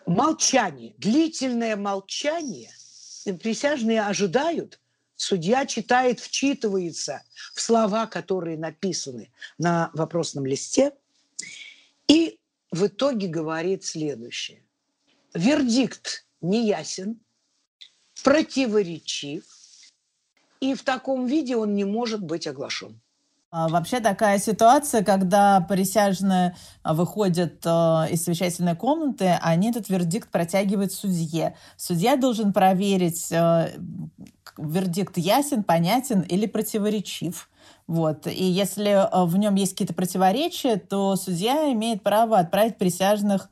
молчание, 0.08 0.96
длительное 0.98 1.76
молчание, 1.76 2.72
присяжные 3.39 4.02
ожидают, 4.02 4.80
судья 5.15 5.65
читает, 5.65 6.20
вчитывается 6.20 7.22
в 7.54 7.62
слова, 7.62 8.08
которые 8.08 8.58
написаны 8.58 9.32
на 9.58 9.91
вопросном 9.93 10.46
листе, 10.46 10.93
и 12.08 12.39
в 12.72 12.88
итоге 12.88 13.28
говорит 13.28 13.84
следующее. 13.84 14.63
Вердикт 15.34 16.26
неясен, 16.41 17.20
противоречив, 18.24 19.43
и 20.62 20.74
в 20.74 20.84
таком 20.84 21.28
виде 21.28 21.56
он 21.56 21.76
не 21.76 21.84
может 21.84 22.24
быть 22.24 22.48
оглашен. 22.48 23.00
А, 23.49 23.69
вообще 23.69 24.01
такая 24.01 24.39
ситуация, 24.39 25.03
когда 25.03 25.62
присяжные 25.62 26.55
а, 26.83 26.93
выходят 26.93 27.62
а, 27.65 28.05
из 28.10 28.23
совещательной 28.25 28.75
комнаты, 28.75 29.38
они 29.41 29.69
этот 29.69 29.88
вердикт 29.88 30.29
протягивают 30.29 30.91
судье. 30.91 31.55
Судья 31.77 32.17
должен 32.17 32.51
проверить, 32.51 33.31
вердикт 34.57 35.17
ясен, 35.17 35.63
понятен 35.63 36.21
или 36.21 36.45
противоречив. 36.45 37.49
Вот. 37.88 38.27
И 38.27 38.43
если 38.43 39.07
в 39.25 39.38
нем 39.38 39.55
есть 39.55 39.71
какие-то 39.71 39.93
противоречия, 39.93 40.75
то 40.75 41.15
судья 41.15 41.71
имеет 41.71 42.03
право 42.03 42.39
отправить 42.39 42.77
присяжных 42.77 43.49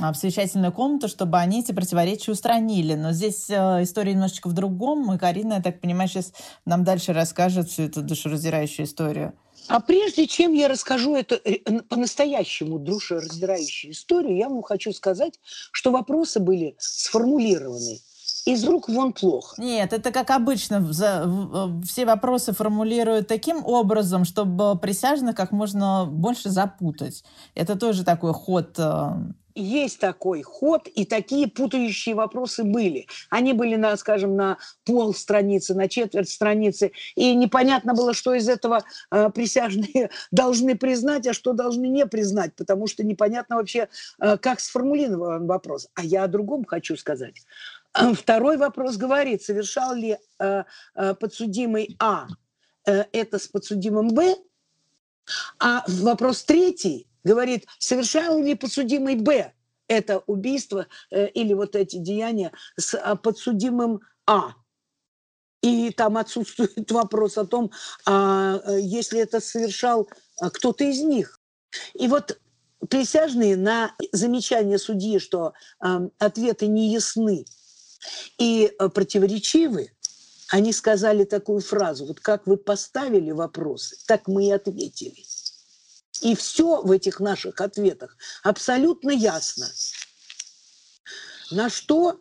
в 0.00 0.14
совещательную 0.14 0.72
комнату, 0.72 1.08
чтобы 1.08 1.38
они 1.38 1.60
эти 1.60 1.72
противоречия 1.72 2.32
устранили. 2.32 2.94
Но 2.94 3.12
здесь 3.12 3.48
э, 3.50 3.82
история 3.82 4.14
немножечко 4.14 4.48
в 4.48 4.52
другом. 4.52 5.12
И 5.12 5.18
Карина, 5.18 5.54
я 5.54 5.62
так 5.62 5.80
понимаю, 5.80 6.08
сейчас 6.08 6.32
нам 6.64 6.84
дальше 6.84 7.12
расскажет 7.12 7.68
всю 7.68 7.82
эту 7.82 8.02
душераздирающую 8.02 8.86
историю. 8.86 9.34
А 9.68 9.80
прежде 9.80 10.26
чем 10.26 10.52
я 10.52 10.68
расскажу 10.68 11.14
эту 11.14 11.36
э, 11.36 11.58
по-настоящему 11.88 12.78
душераздирающую 12.78 13.92
историю, 13.92 14.36
я 14.36 14.48
вам 14.48 14.62
хочу 14.62 14.92
сказать, 14.92 15.38
что 15.70 15.90
вопросы 15.90 16.40
были 16.40 16.74
сформулированы 16.78 18.00
из 18.46 18.64
рук 18.64 18.88
вон 18.88 19.12
плохо. 19.12 19.60
Нет, 19.60 19.92
это 19.92 20.10
как 20.12 20.30
обычно. 20.30 20.90
Все 21.84 22.06
вопросы 22.06 22.52
формулируют 22.52 23.28
таким 23.28 23.64
образом, 23.64 24.24
чтобы 24.24 24.78
присяжных 24.78 25.36
как 25.36 25.52
можно 25.52 26.06
больше 26.06 26.50
запутать. 26.50 27.22
Это 27.54 27.76
тоже 27.76 28.04
такой 28.04 28.32
ход 28.32 28.74
э, 28.78 29.10
есть 29.60 30.00
такой 30.00 30.42
ход, 30.42 30.88
и 30.88 31.04
такие 31.04 31.48
путающие 31.48 32.14
вопросы 32.14 32.64
были. 32.64 33.06
Они 33.28 33.52
были, 33.52 33.76
на, 33.76 33.96
скажем, 33.96 34.36
на 34.36 34.58
пол 34.84 35.14
страницы, 35.14 35.74
на 35.74 35.88
четверть 35.88 36.30
страницы, 36.30 36.92
и 37.14 37.34
непонятно 37.34 37.94
было, 37.94 38.14
что 38.14 38.34
из 38.34 38.48
этого 38.48 38.84
э, 39.10 39.30
присяжные 39.30 40.10
должны 40.30 40.76
признать, 40.76 41.26
а 41.26 41.32
что 41.32 41.52
должны 41.52 41.86
не 41.86 42.06
признать, 42.06 42.54
потому 42.56 42.86
что 42.86 43.04
непонятно 43.04 43.56
вообще, 43.56 43.88
э, 44.20 44.36
как 44.38 44.60
сформулирован 44.60 45.46
вопрос. 45.46 45.88
А 45.94 46.02
я 46.02 46.24
о 46.24 46.28
другом 46.28 46.64
хочу 46.64 46.96
сказать. 46.96 47.34
Второй 48.14 48.56
вопрос 48.56 48.96
говорит, 48.96 49.42
совершал 49.42 49.94
ли 49.94 50.16
э, 50.38 50.64
э, 50.94 51.14
подсудимый 51.14 51.96
А 51.98 52.26
э, 52.86 53.04
это 53.12 53.38
с 53.38 53.48
подсудимым 53.48 54.08
Б, 54.08 54.36
а 55.58 55.84
вопрос 55.86 56.42
третий 56.44 57.09
говорит, 57.24 57.66
совершал 57.78 58.42
ли 58.42 58.54
подсудимый 58.54 59.16
Б 59.16 59.52
это 59.88 60.22
убийство 60.26 60.86
э, 61.10 61.26
или 61.28 61.52
вот 61.52 61.74
эти 61.74 61.96
деяния 61.96 62.52
с 62.78 62.94
а, 62.94 63.16
подсудимым 63.16 64.00
А. 64.24 64.54
И 65.62 65.90
там 65.90 66.16
отсутствует 66.16 66.90
вопрос 66.92 67.36
о 67.36 67.44
том, 67.44 67.72
а, 68.06 68.60
э, 68.64 68.80
если 68.80 69.20
это 69.20 69.40
совершал 69.40 70.08
а, 70.40 70.50
кто-то 70.50 70.84
из 70.84 71.00
них. 71.00 71.40
И 71.94 72.06
вот 72.06 72.38
присяжные 72.88 73.56
на 73.56 73.94
замечание 74.12 74.78
судьи, 74.78 75.18
что 75.18 75.54
а, 75.80 76.02
ответы 76.18 76.68
не 76.68 76.92
ясны 76.92 77.44
и 78.38 78.72
а, 78.78 78.88
противоречивы, 78.88 79.90
они 80.50 80.72
сказали 80.72 81.24
такую 81.24 81.60
фразу, 81.60 82.06
вот 82.06 82.20
как 82.20 82.46
вы 82.46 82.56
поставили 82.56 83.30
вопросы, 83.30 83.96
так 84.06 84.26
мы 84.26 84.46
и 84.46 84.50
ответили. 84.50 85.24
И 86.20 86.34
все 86.34 86.82
в 86.82 86.90
этих 86.90 87.20
наших 87.20 87.60
ответах 87.60 88.16
абсолютно 88.42 89.10
ясно. 89.10 89.66
На 91.50 91.68
что 91.70 92.20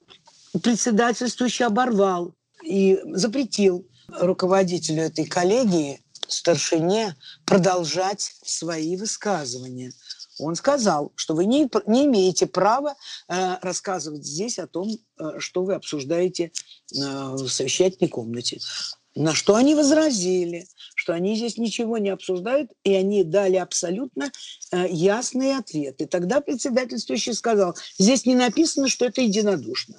председательствующий 0.64 1.66
оборвал 1.66 2.34
и 2.64 3.00
запретил 3.14 3.88
руководителю 4.08 5.04
этой 5.04 5.26
коллегии 5.26 6.04
старшине 6.28 7.16
продолжать 7.46 8.34
свои 8.44 8.96
высказывания. 8.96 9.92
Он 10.40 10.56
сказал, 10.56 11.12
что 11.16 11.36
вы 11.36 11.46
не, 11.46 11.70
не 11.86 12.06
имеете 12.06 12.48
права 12.48 12.96
э, 13.28 13.58
рассказывать 13.62 14.26
здесь 14.26 14.58
о 14.58 14.68
том, 14.68 14.90
э, 15.20 15.40
что 15.40 15.64
вы 15.64 15.74
обсуждаете 15.74 16.46
э, 16.46 16.52
в 16.94 17.48
совещательной 17.50 18.10
комнате. 18.10 18.60
На 19.16 19.34
что 19.34 19.56
они 19.56 19.76
возразили, 19.76 20.68
что 21.10 21.16
они 21.16 21.36
здесь 21.36 21.58
ничего 21.58 21.98
не 21.98 22.10
обсуждают, 22.10 22.70
и 22.84 22.94
они 22.94 23.24
дали 23.24 23.56
абсолютно 23.56 24.32
э, 24.72 24.86
ясные 24.92 25.58
ответы. 25.58 26.06
Тогда 26.06 26.40
председательствующий 26.40 27.34
сказал, 27.34 27.76
здесь 27.98 28.28
не 28.28 28.36
написано, 28.36 28.88
что 28.88 29.06
это 29.06 29.22
единодушно. 29.22 29.96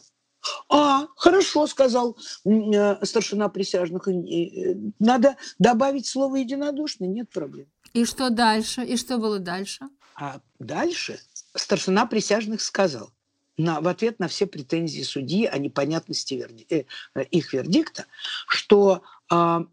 А, 0.68 1.08
хорошо, 1.16 1.66
сказал 1.66 2.16
э, 2.44 3.04
старшина 3.04 3.48
присяжных. 3.48 4.06
Э, 4.06 4.76
надо 5.00 5.34
добавить 5.58 6.06
слово 6.06 6.36
единодушно, 6.36 7.06
нет 7.06 7.28
проблем. 7.28 7.66
И 7.92 8.04
что 8.04 8.30
дальше? 8.30 8.84
И 8.84 8.96
что 8.96 9.18
было 9.18 9.40
дальше? 9.40 9.86
А 10.14 10.40
дальше 10.60 11.18
старшина 11.56 12.06
присяжных 12.06 12.60
сказал, 12.60 13.10
на, 13.58 13.80
в 13.80 13.88
ответ 13.88 14.20
на 14.20 14.28
все 14.28 14.46
претензии 14.46 15.02
судьи 15.02 15.46
о 15.46 15.58
непонятности 15.58 16.34
верди, 16.34 16.66
э, 16.70 16.84
э, 17.16 17.24
их 17.24 17.52
вердикта, 17.52 18.06
что 18.46 19.02
э, 19.28 19.64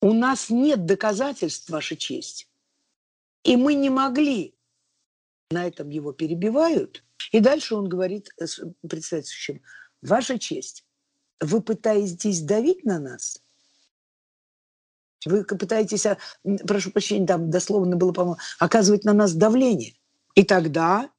у 0.00 0.12
нас 0.12 0.50
нет 0.50 0.86
доказательств, 0.86 1.70
Ваша 1.70 1.96
честь, 1.96 2.48
и 3.44 3.56
мы 3.56 3.74
не 3.74 3.90
могли. 3.90 4.54
На 5.50 5.66
этом 5.66 5.90
его 5.90 6.12
перебивают. 6.12 7.04
И 7.32 7.40
дальше 7.40 7.74
он 7.74 7.88
говорит 7.88 8.30
с 8.38 8.60
председательствующим, 8.88 9.62
Ваша 10.02 10.38
честь, 10.38 10.84
вы 11.40 11.62
пытаетесь 11.62 12.40
давить 12.42 12.84
на 12.84 12.98
нас? 12.98 13.42
Вы 15.24 15.44
пытаетесь, 15.44 16.06
а, 16.06 16.18
прошу 16.66 16.90
прощения, 16.92 17.26
там 17.26 17.50
дословно 17.50 17.96
было, 17.96 18.12
по-моему, 18.12 18.38
оказывать 18.58 19.04
на 19.04 19.12
нас 19.12 19.34
давление. 19.34 19.94
И 20.34 20.44
тогда 20.44 21.10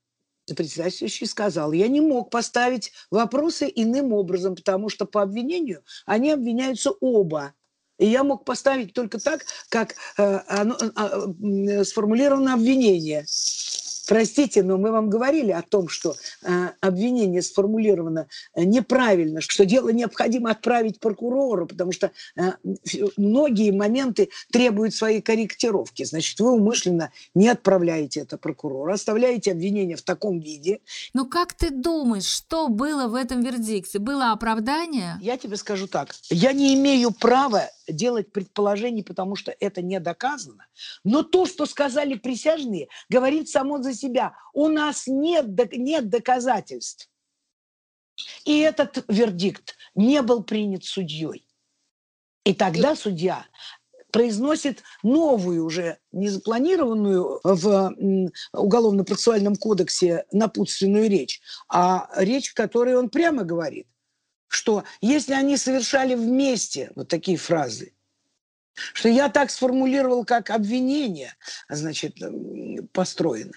председательствующий 0.56 1.28
сказал, 1.28 1.72
я 1.72 1.88
не 1.88 2.02
мог 2.02 2.30
поставить 2.30 2.94
вопросы 3.12 3.72
иным 3.74 4.14
образом, 4.14 4.56
потому 4.56 4.90
что 4.90 5.06
по 5.06 5.22
обвинению 5.22 5.84
они 6.06 6.32
обвиняются 6.32 6.92
оба. 6.92 7.54
И 7.98 8.06
я 8.06 8.24
мог 8.24 8.46
поставить 8.46 8.94
только 8.94 9.20
так, 9.20 9.46
как 9.70 9.96
э, 10.18 10.40
оно, 10.48 10.78
э, 10.78 11.84
сформулировано 11.84 12.54
обвинение. 12.54 13.26
Простите, 14.08 14.64
но 14.64 14.78
мы 14.78 14.92
вам 14.92 15.10
говорили 15.10 15.52
о 15.52 15.62
том, 15.62 15.90
что 15.90 16.16
э, 16.44 16.70
обвинение 16.80 17.42
сформулировано 17.42 18.28
э, 18.54 18.64
неправильно, 18.64 19.42
что 19.42 19.66
дело 19.66 19.90
необходимо 19.90 20.52
отправить 20.52 21.00
прокурору, 21.00 21.68
потому 21.68 21.92
что 21.92 22.12
э, 22.36 22.54
многие 23.18 23.72
моменты 23.72 24.30
требуют 24.52 24.96
своей 24.96 25.22
корректировки. 25.22 26.04
Значит, 26.04 26.40
вы 26.40 26.54
умышленно 26.54 27.12
не 27.36 27.50
отправляете 27.50 28.22
это 28.22 28.38
прокурору, 28.38 28.94
оставляете 28.94 29.52
обвинение 29.52 29.98
в 29.98 30.04
таком 30.04 30.40
виде. 30.40 30.80
Но 31.14 31.26
как 31.26 31.54
ты 31.54 31.70
думаешь, 31.70 32.26
что 32.26 32.70
было 32.70 33.08
в 33.08 33.16
этом 33.16 33.42
вердикте? 33.42 34.00
Было 34.00 34.32
оправдание? 34.32 35.18
Я 35.22 35.38
тебе 35.38 35.58
скажу 35.58 35.88
так. 35.88 36.16
Я 36.30 36.54
не 36.54 36.74
имею 36.76 37.12
права 37.12 37.70
делать 37.88 38.32
предположений, 38.32 39.04
потому 39.04 39.36
что 39.36 39.54
это 39.60 39.82
не 39.82 40.00
доказано. 40.00 40.66
Но 41.04 41.24
то, 41.24 41.46
что 41.46 41.66
сказали 41.66 42.16
присяжные, 42.16 42.88
говорит 43.10 43.50
само 43.50 43.82
за 43.82 43.94
себя. 43.98 44.36
У 44.54 44.68
нас 44.68 45.08
нет, 45.08 45.46
нет 45.74 46.10
доказательств. 46.10 47.10
И 48.46 48.60
этот 48.60 49.04
вердикт 49.08 49.76
не 49.96 50.22
был 50.22 50.44
принят 50.44 50.84
судьей. 50.84 51.46
И 52.44 52.54
тогда 52.54 52.96
судья 52.96 53.46
произносит 54.12 54.84
новую 55.04 55.66
уже, 55.66 56.00
не 56.12 56.30
запланированную 56.30 57.40
в 57.44 57.94
Уголовно-процессуальном 58.54 59.56
кодексе 59.56 60.26
напутственную 60.32 61.10
речь, 61.10 61.42
а 61.68 62.10
речь, 62.16 62.52
в 62.52 62.54
которой 62.54 62.96
он 62.96 63.10
прямо 63.10 63.44
говорит, 63.44 63.88
что 64.48 64.86
если 65.02 65.34
они 65.34 65.58
совершали 65.58 66.16
вместе 66.16 66.92
вот 66.96 67.10
такие 67.10 67.38
фразы, 67.38 67.94
что 68.74 69.10
я 69.10 69.30
так 69.30 69.52
сформулировал, 69.52 70.24
как 70.24 70.50
обвинение, 70.52 71.34
значит, 71.68 72.16
построено, 72.94 73.54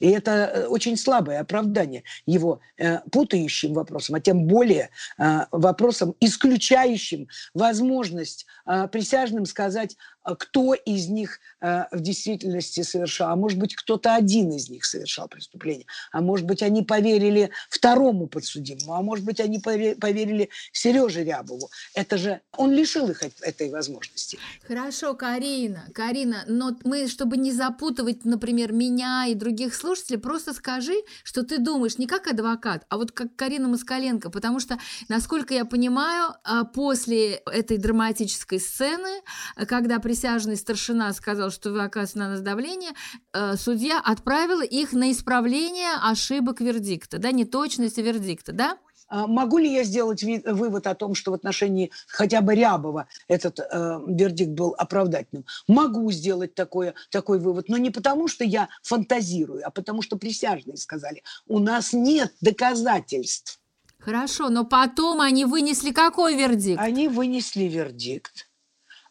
и 0.00 0.10
это 0.10 0.30
э, 0.30 0.66
очень 0.66 0.96
слабое 0.96 1.40
оправдание 1.40 2.04
его 2.26 2.60
э, 2.76 2.98
путающим 3.10 3.74
вопросом, 3.74 4.16
а 4.16 4.20
тем 4.20 4.46
более 4.46 4.90
э, 5.18 5.40
вопросом, 5.50 6.14
исключающим 6.20 7.28
возможность 7.54 8.46
э, 8.66 8.88
присяжным 8.88 9.46
сказать, 9.46 9.96
кто 10.24 10.74
из 10.74 11.08
них 11.08 11.40
э, 11.60 11.84
в 11.90 12.00
действительности 12.00 12.82
совершал. 12.82 13.30
А 13.30 13.36
может 13.36 13.58
быть, 13.58 13.74
кто-то 13.74 14.14
один 14.14 14.50
из 14.52 14.70
них 14.70 14.84
совершал 14.84 15.28
преступление. 15.28 15.86
А 16.12 16.20
может 16.20 16.46
быть, 16.46 16.62
они 16.62 16.82
поверили 16.82 17.50
второму 17.68 18.26
подсудимому. 18.26 18.94
А 18.94 19.02
может 19.02 19.24
быть, 19.24 19.40
они 19.40 19.58
поверили 19.58 20.48
Сереже 20.72 21.24
Рябову. 21.24 21.68
Это 21.94 22.16
же 22.16 22.40
он 22.56 22.72
лишил 22.72 23.10
их 23.10 23.22
этой 23.42 23.70
возможности. 23.70 24.38
Хорошо, 24.66 25.14
Карина, 25.14 25.84
Карина, 25.94 26.44
но 26.46 26.76
мы, 26.84 27.08
чтобы 27.08 27.36
не 27.36 27.52
запутывать, 27.52 28.24
например, 28.24 28.72
меня 28.72 29.26
и 29.26 29.34
других 29.34 29.74
слушателей, 29.74 30.18
просто 30.18 30.52
скажи, 30.54 30.94
что 31.22 31.42
ты 31.42 31.58
думаешь 31.58 31.98
не 31.98 32.06
как 32.06 32.26
адвокат, 32.26 32.86
а 32.88 32.96
вот 32.96 33.12
как 33.12 33.36
Карина 33.36 33.68
Москаленко, 33.68 34.30
потому 34.30 34.60
что, 34.60 34.78
насколько 35.08 35.54
я 35.54 35.64
понимаю, 35.64 36.34
а, 36.44 36.64
после 36.64 37.34
этой 37.46 37.78
драматической 37.78 38.60
сцены, 38.60 39.22
когда 39.66 39.98
присяжный 40.14 40.56
старшина 40.56 41.12
сказал, 41.12 41.50
что 41.50 41.70
вы 41.70 41.82
оказываете 41.82 42.18
на 42.20 42.28
нас 42.28 42.40
давление, 42.40 42.92
э, 43.32 43.56
судья 43.56 44.00
отправила 44.00 44.62
их 44.62 44.92
на 44.92 45.10
исправление 45.10 45.96
ошибок 46.00 46.60
вердикта, 46.60 47.18
да, 47.18 47.32
неточности 47.32 47.98
вердикта, 47.98 48.52
да? 48.52 48.78
А 49.08 49.26
могу 49.26 49.58
ли 49.58 49.72
я 49.72 49.82
сделать 49.82 50.22
вывод 50.22 50.86
о 50.86 50.94
том, 50.94 51.16
что 51.16 51.32
в 51.32 51.34
отношении 51.34 51.90
хотя 52.06 52.42
бы 52.42 52.54
Рябова 52.54 53.08
этот 53.26 53.58
э, 53.58 53.64
вердикт 54.06 54.52
был 54.52 54.76
оправдательным? 54.78 55.46
Могу 55.66 56.12
сделать 56.12 56.54
такое, 56.54 56.94
такой 57.10 57.40
вывод, 57.40 57.68
но 57.68 57.76
не 57.76 57.90
потому, 57.90 58.28
что 58.28 58.44
я 58.44 58.68
фантазирую, 58.84 59.66
а 59.66 59.70
потому, 59.70 60.00
что 60.00 60.16
присяжные 60.16 60.76
сказали, 60.76 61.24
у 61.48 61.58
нас 61.58 61.92
нет 61.92 62.32
доказательств. 62.40 63.58
Хорошо, 63.98 64.48
но 64.48 64.64
потом 64.64 65.20
они 65.20 65.44
вынесли 65.44 65.90
какой 65.90 66.36
вердикт? 66.36 66.80
Они 66.80 67.08
вынесли 67.08 67.64
вердикт. 67.64 68.46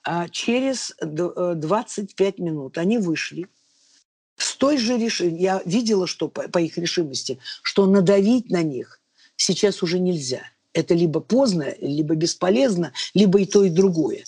А 0.03 0.27
через 0.27 0.93
25 1.01 2.17
э, 2.19 2.41
минут 2.41 2.77
они 2.77 2.97
вышли 2.97 3.47
с 4.35 4.55
той 4.55 4.77
же 4.77 4.97
решимостью. 4.97 5.41
Я 5.41 5.61
видела, 5.65 6.07
что 6.07 6.27
по, 6.27 6.49
по 6.49 6.59
их 6.59 6.77
решимости, 6.77 7.39
что 7.61 7.85
надавить 7.85 8.49
на 8.49 8.63
них 8.63 8.99
сейчас 9.37 9.81
уже 9.81 9.99
нельзя. 9.99 10.41
Это 10.73 10.93
либо 10.93 11.19
поздно, 11.19 11.73
либо 11.79 12.15
бесполезно, 12.15 12.91
либо 13.13 13.39
и 13.39 13.45
то, 13.45 13.63
и 13.63 13.69
другое. 13.69 14.25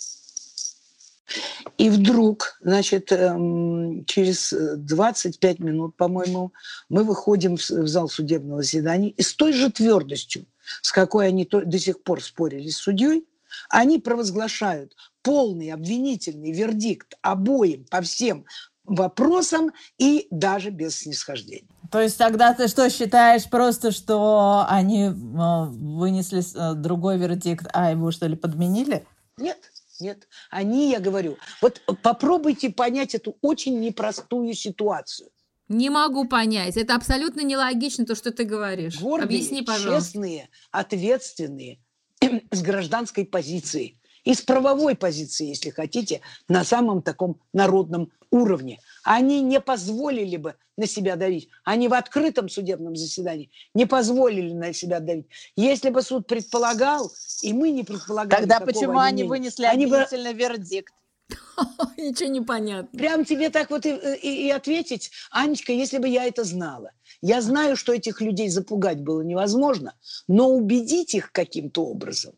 И 1.76 1.90
вдруг, 1.90 2.58
значит, 2.62 3.10
эм, 3.12 4.04
через 4.06 4.54
25 4.54 5.58
минут, 5.58 5.96
по-моему, 5.96 6.52
мы 6.88 7.04
выходим 7.04 7.56
в 7.56 7.88
зал 7.88 8.08
судебного 8.08 8.62
заседания 8.62 9.10
и 9.10 9.22
с 9.22 9.34
той 9.34 9.52
же 9.52 9.70
твердостью, 9.70 10.46
с 10.82 10.92
какой 10.92 11.26
они 11.26 11.46
до 11.50 11.78
сих 11.78 12.02
пор 12.02 12.22
спорили 12.22 12.68
с 12.70 12.76
судьей, 12.76 13.24
они 13.68 13.98
провозглашают 13.98 14.94
полный 15.22 15.72
обвинительный 15.72 16.52
вердикт 16.52 17.14
обоим 17.22 17.84
по 17.90 18.00
всем 18.00 18.44
вопросам 18.84 19.72
и 19.98 20.28
даже 20.30 20.70
без 20.70 20.98
снисхождения. 20.98 21.68
То 21.90 22.00
есть 22.00 22.18
тогда 22.18 22.54
ты 22.54 22.68
что 22.68 22.88
считаешь 22.90 23.48
просто, 23.48 23.90
что 23.90 24.64
они 24.68 25.06
э, 25.06 25.12
вынесли 25.12 26.40
э, 26.40 26.74
другой 26.74 27.18
вердикт, 27.18 27.66
а 27.72 27.90
его 27.90 28.10
что 28.10 28.26
ли 28.26 28.36
подменили? 28.36 29.06
Нет, 29.36 29.58
нет. 30.00 30.28
Они, 30.50 30.90
я 30.90 31.00
говорю, 31.00 31.36
вот 31.60 31.80
попробуйте 32.02 32.70
понять 32.70 33.14
эту 33.14 33.36
очень 33.40 33.80
непростую 33.80 34.54
ситуацию. 34.54 35.30
Не 35.68 35.90
могу 35.90 36.28
понять. 36.28 36.76
Это 36.76 36.94
абсолютно 36.94 37.40
нелогично, 37.40 38.06
то, 38.06 38.14
что 38.14 38.30
ты 38.30 38.44
говоришь. 38.44 39.00
Гордые, 39.00 39.24
Объясни, 39.24 39.62
пожалуйста. 39.62 40.12
честные, 40.12 40.48
ответственные, 40.70 41.80
с 42.50 42.62
гражданской 42.62 43.24
позицией 43.24 43.98
и 44.24 44.34
с 44.34 44.40
правовой 44.40 44.96
позиции, 44.96 45.46
если 45.46 45.70
хотите, 45.70 46.20
на 46.48 46.64
самом 46.64 47.00
таком 47.00 47.40
народном 47.52 48.10
уровне. 48.30 48.80
Они 49.04 49.40
не 49.40 49.60
позволили 49.60 50.36
бы 50.36 50.56
на 50.76 50.86
себя 50.86 51.16
давить. 51.16 51.48
Они 51.64 51.88
в 51.88 51.94
открытом 51.94 52.48
судебном 52.48 52.96
заседании 52.96 53.50
не 53.72 53.86
позволили 53.86 54.52
на 54.52 54.72
себя 54.72 55.00
давить. 55.00 55.28
Если 55.54 55.90
бы 55.90 56.02
суд 56.02 56.26
предполагал, 56.26 57.12
и 57.42 57.52
мы 57.52 57.70
не 57.70 57.84
предполагали... 57.84 58.40
Тогда 58.40 58.60
почему 58.60 58.98
они 58.98 59.24
вынесли 59.24 59.64
они 59.64 59.84
обвинительный 59.84 60.32
бы... 60.32 60.38
вердикт? 60.38 60.92
Ничего 61.96 62.28
не 62.28 62.40
понятно. 62.40 62.98
Прям 62.98 63.24
тебе 63.24 63.50
так 63.50 63.70
вот 63.70 63.86
и, 63.86 63.90
и, 64.22 64.46
и 64.46 64.50
ответить, 64.50 65.10
Анечка, 65.30 65.72
если 65.72 65.98
бы 65.98 66.08
я 66.08 66.24
это 66.24 66.44
знала. 66.44 66.92
Я 67.22 67.40
знаю, 67.40 67.76
что 67.76 67.92
этих 67.92 68.20
людей 68.20 68.48
запугать 68.48 69.00
было 69.00 69.22
невозможно, 69.22 69.94
но 70.28 70.50
убедить 70.50 71.14
их 71.14 71.32
каким-то 71.32 71.84
образом 71.84 72.34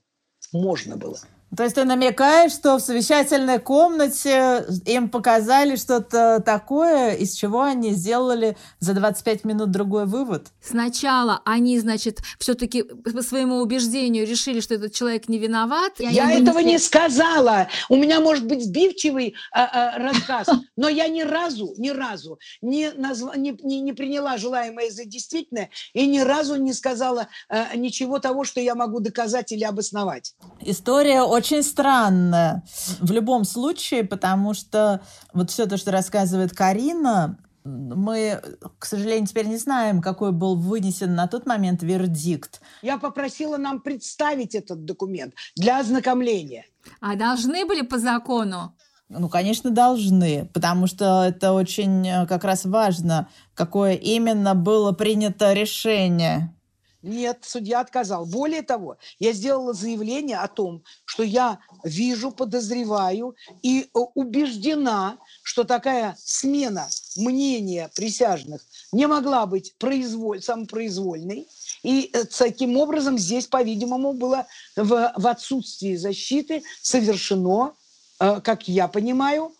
можно 0.52 0.96
было. 0.96 1.18
То 1.56 1.62
есть 1.62 1.76
ты 1.76 1.84
намекаешь, 1.84 2.52
что 2.52 2.76
в 2.76 2.80
совещательной 2.80 3.58
комнате 3.58 4.66
им 4.84 5.08
показали 5.08 5.76
что-то 5.76 6.42
такое, 6.44 7.14
из 7.14 7.34
чего 7.34 7.62
они 7.62 7.92
сделали 7.92 8.56
за 8.80 8.92
25 8.94 9.44
минут 9.44 9.70
другой 9.70 10.06
вывод? 10.06 10.48
Сначала 10.60 11.40
они, 11.44 11.78
значит, 11.78 12.20
все-таки 12.38 12.82
по 12.82 13.22
своему 13.22 13.56
убеждению 13.56 14.26
решили, 14.26 14.60
что 14.60 14.74
этот 14.74 14.92
человек 14.92 15.28
не 15.28 15.38
виноват. 15.38 15.92
Я 15.98 16.30
этого 16.30 16.58
не 16.58 16.78
сказала. 16.78 17.68
У 17.88 17.96
меня 17.96 18.20
может 18.20 18.46
быть 18.46 18.64
сбивчивый 18.64 19.34
а, 19.52 19.64
а, 19.64 19.98
рассказ, 19.98 20.48
но 20.76 20.88
я 20.88 21.08
ни 21.08 21.22
разу, 21.22 21.74
ни 21.78 21.90
разу 21.90 22.38
не, 22.60 22.90
назва, 22.92 23.34
не, 23.36 23.56
не, 23.62 23.80
не 23.80 23.92
приняла 23.92 24.36
желаемое 24.36 24.90
за 24.90 25.04
действительное 25.04 25.70
и 25.92 26.06
ни 26.06 26.20
разу 26.20 26.56
не 26.56 26.72
сказала 26.72 27.28
а, 27.48 27.74
ничего 27.76 28.18
того, 28.18 28.44
что 28.44 28.60
я 28.60 28.74
могу 28.74 29.00
доказать 29.00 29.52
или 29.52 29.64
обосновать. 29.64 30.34
История 30.60 31.22
очень 31.38 31.62
странная 31.62 32.62
в 33.00 33.10
любом 33.12 33.44
случае, 33.44 34.04
потому 34.04 34.54
что 34.54 35.00
вот 35.32 35.50
все 35.50 35.66
то, 35.66 35.76
что 35.76 35.92
рассказывает 35.92 36.54
Карина, 36.54 37.38
мы, 37.64 38.40
к 38.78 38.84
сожалению, 38.84 39.26
теперь 39.26 39.46
не 39.46 39.56
знаем, 39.56 40.00
какой 40.00 40.32
был 40.32 40.56
вынесен 40.56 41.14
на 41.14 41.26
тот 41.26 41.46
момент 41.46 41.82
вердикт. 41.82 42.60
Я 42.82 42.98
попросила 42.98 43.56
нам 43.56 43.80
представить 43.80 44.54
этот 44.54 44.84
документ 44.84 45.34
для 45.56 45.80
ознакомления. 45.80 46.64
А 47.00 47.14
должны 47.16 47.66
были 47.66 47.82
по 47.82 47.98
закону? 47.98 48.74
Ну, 49.08 49.28
конечно, 49.28 49.70
должны, 49.70 50.50
потому 50.52 50.86
что 50.86 51.24
это 51.24 51.52
очень 51.52 52.06
э, 52.06 52.26
как 52.26 52.44
раз 52.44 52.66
важно, 52.66 53.28
какое 53.54 53.94
именно 53.94 54.54
было 54.54 54.92
принято 54.92 55.54
решение. 55.54 56.54
Нет, 57.02 57.38
судья 57.42 57.80
отказал. 57.80 58.26
Более 58.26 58.62
того, 58.62 58.96
я 59.20 59.32
сделала 59.32 59.72
заявление 59.72 60.38
о 60.38 60.48
том, 60.48 60.82
что 61.04 61.22
я 61.22 61.60
вижу, 61.84 62.32
подозреваю 62.32 63.36
и 63.62 63.82
э, 63.82 63.98
убеждена, 64.14 65.18
что 65.44 65.62
такая 65.62 66.16
смена 66.18 66.88
мнения 67.16 67.88
присяжных 67.94 68.62
не 68.90 69.06
могла 69.06 69.46
быть 69.46 69.74
произволь, 69.78 70.42
самопроизвольной. 70.42 71.46
И 71.84 72.10
э, 72.12 72.24
таким 72.24 72.76
образом 72.76 73.16
здесь, 73.16 73.46
по-видимому, 73.46 74.12
было 74.12 74.48
в, 74.74 75.12
в 75.14 75.26
отсутствии 75.28 75.94
защиты 75.94 76.64
совершено, 76.82 77.74
э, 78.18 78.40
как 78.42 78.66
я 78.66 78.88
понимаю, 78.88 79.52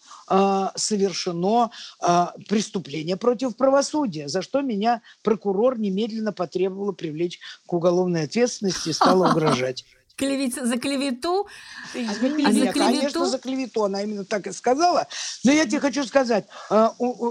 совершено 0.77 1.71
а, 2.01 2.35
преступление 2.49 3.17
против 3.17 3.57
правосудия, 3.57 4.29
за 4.29 4.43
что 4.43 4.61
меня 4.61 5.03
прокурор 5.23 5.79
немедленно 5.79 6.33
потребовала 6.33 6.93
привлечь 6.93 7.41
к 7.67 7.73
уголовной 7.73 8.25
ответственности 8.25 8.91
и 8.91 8.93
стала 8.93 9.31
угрожать. 9.31 9.85
Клевет, 10.19 10.55
за 10.55 10.77
клевету? 10.79 11.47
А 11.95 12.13
за 12.13 12.19
клевету? 12.19 12.71
А 12.71 12.73
конечно, 12.73 13.27
за 13.27 13.39
клевету. 13.39 13.85
Она 13.85 14.03
именно 14.03 14.25
так 14.25 14.49
и 14.49 14.53
сказала. 14.53 15.07
Но 15.45 15.53
я 15.53 15.65
тебе 15.65 15.79
хочу 15.79 16.05
сказать, 16.05 16.45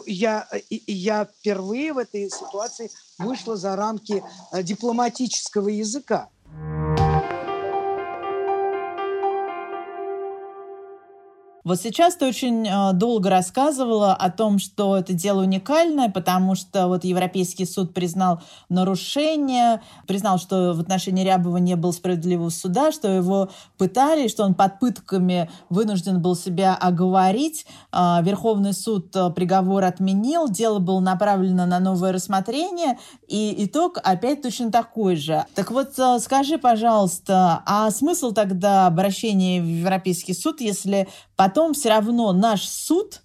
я, 0.05 0.47
я 0.69 1.25
впервые 1.25 1.91
в 1.91 1.97
этой 1.97 2.29
ситуации 2.29 2.89
вышла 3.17 3.57
за 3.57 3.75
рамки 3.75 4.23
дипломатического 4.53 5.67
языка. 5.67 6.29
Вот 11.67 11.81
сейчас 11.81 12.15
ты 12.15 12.25
очень 12.25 12.65
э, 12.65 12.93
долго 12.93 13.29
рассказывала 13.29 14.13
о 14.13 14.31
том, 14.31 14.57
что 14.57 14.95
это 14.95 15.11
дело 15.11 15.41
уникальное, 15.41 16.07
потому 16.07 16.55
что 16.55 16.87
вот 16.87 17.03
Европейский 17.03 17.65
суд 17.65 17.93
признал 17.93 18.41
нарушение, 18.69 19.81
признал, 20.07 20.39
что 20.39 20.71
в 20.71 20.79
отношении 20.79 21.25
Рябова 21.25 21.57
не 21.57 21.75
было 21.75 21.91
справедливого 21.91 22.51
суда, 22.51 22.93
что 22.93 23.09
его 23.09 23.49
пытали, 23.77 24.29
что 24.29 24.45
он 24.45 24.53
под 24.53 24.79
пытками 24.79 25.49
вынужден 25.69 26.21
был 26.21 26.37
себя 26.37 26.73
оговорить. 26.73 27.65
Э, 27.91 28.19
Верховный 28.21 28.71
суд 28.71 29.13
э, 29.13 29.29
приговор 29.31 29.83
отменил, 29.83 30.47
дело 30.47 30.79
было 30.79 31.01
направлено 31.01 31.65
на 31.65 31.81
новое 31.81 32.13
рассмотрение, 32.13 32.97
и 33.27 33.65
итог 33.65 33.97
опять 34.05 34.41
точно 34.41 34.71
такой 34.71 35.17
же. 35.17 35.45
Так 35.53 35.71
вот, 35.71 35.99
скажи, 36.21 36.57
пожалуйста, 36.57 37.61
а 37.65 37.91
смысл 37.91 38.31
тогда 38.31 38.87
обращения 38.87 39.59
в 39.59 39.65
Европейский 39.65 40.33
суд, 40.33 40.61
если 40.61 41.09
потом 41.35 41.56
все 41.73 41.89
равно 41.89 42.31
наш 42.33 42.67
суд, 42.67 43.21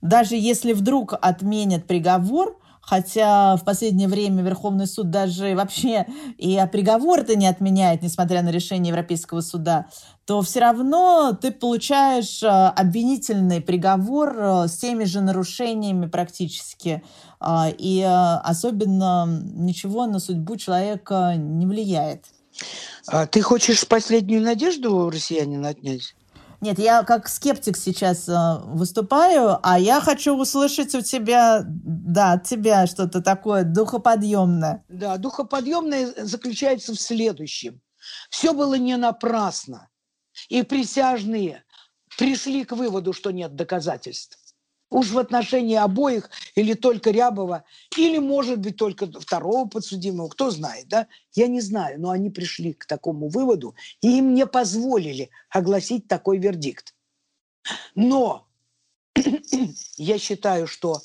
даже 0.00 0.36
если 0.36 0.72
вдруг 0.72 1.14
отменят 1.20 1.86
приговор, 1.86 2.58
хотя 2.80 3.56
в 3.56 3.64
последнее 3.64 4.08
время 4.08 4.42
Верховный 4.42 4.88
суд 4.88 5.10
даже 5.10 5.54
вообще 5.54 6.06
и 6.38 6.60
приговор-то 6.72 7.36
не 7.36 7.46
отменяет, 7.46 8.02
несмотря 8.02 8.42
на 8.42 8.50
решение 8.50 8.90
Европейского 8.90 9.42
суда, 9.42 9.86
то 10.24 10.42
все 10.42 10.60
равно 10.60 11.36
ты 11.40 11.52
получаешь 11.52 12.42
э, 12.42 12.48
обвинительный 12.48 13.60
приговор 13.60 14.36
э, 14.36 14.68
с 14.68 14.76
теми 14.76 15.04
же 15.04 15.20
нарушениями 15.20 16.06
практически. 16.06 17.02
Э, 17.40 17.70
и 17.78 18.02
особенно 18.02 19.26
ничего 19.54 20.06
на 20.06 20.18
судьбу 20.18 20.56
человека 20.56 21.34
не 21.36 21.66
влияет. 21.66 22.26
А 23.06 23.26
ты 23.26 23.40
хочешь 23.40 23.86
последнюю 23.86 24.42
надежду 24.42 24.96
у 24.96 25.10
россиянина 25.10 25.68
отнять? 25.68 26.14
Нет, 26.60 26.78
я 26.78 27.04
как 27.04 27.28
скептик 27.28 27.76
сейчас 27.76 28.28
э, 28.28 28.58
выступаю, 28.64 29.58
а 29.62 29.78
я 29.78 30.00
хочу 30.00 30.36
услышать 30.36 30.94
у 30.94 31.00
тебя, 31.00 31.62
да, 31.64 32.32
от 32.32 32.44
тебя 32.44 32.86
что-то 32.86 33.22
такое 33.22 33.64
духоподъемное. 33.64 34.84
Да, 34.88 35.16
духоподъемное 35.16 36.12
заключается 36.24 36.92
в 36.92 37.00
следующем. 37.00 37.80
Все 38.28 38.52
было 38.52 38.74
не 38.74 38.96
напрасно. 38.96 39.88
И 40.48 40.62
присяжные 40.62 41.64
пришли 42.18 42.64
к 42.64 42.72
выводу, 42.72 43.12
что 43.12 43.30
нет 43.30 43.56
доказательств. 43.56 44.38
Уж 44.90 45.10
в 45.10 45.18
отношении 45.18 45.76
обоих 45.76 46.30
или 46.56 46.74
только 46.74 47.10
Рябова, 47.10 47.64
или, 47.96 48.18
может 48.18 48.58
быть, 48.58 48.76
только 48.76 49.06
второго 49.06 49.68
подсудимого, 49.68 50.28
кто 50.28 50.50
знает, 50.50 50.88
да? 50.88 51.06
Я 51.32 51.46
не 51.46 51.60
знаю, 51.60 52.00
но 52.00 52.10
они 52.10 52.28
пришли 52.28 52.72
к 52.72 52.86
такому 52.86 53.28
выводу, 53.28 53.76
и 54.00 54.18
им 54.18 54.34
не 54.34 54.46
позволили 54.46 55.30
огласить 55.48 56.08
такой 56.08 56.38
вердикт. 56.38 56.94
Но 57.94 58.48
я 59.96 60.18
считаю, 60.18 60.66
что, 60.66 61.00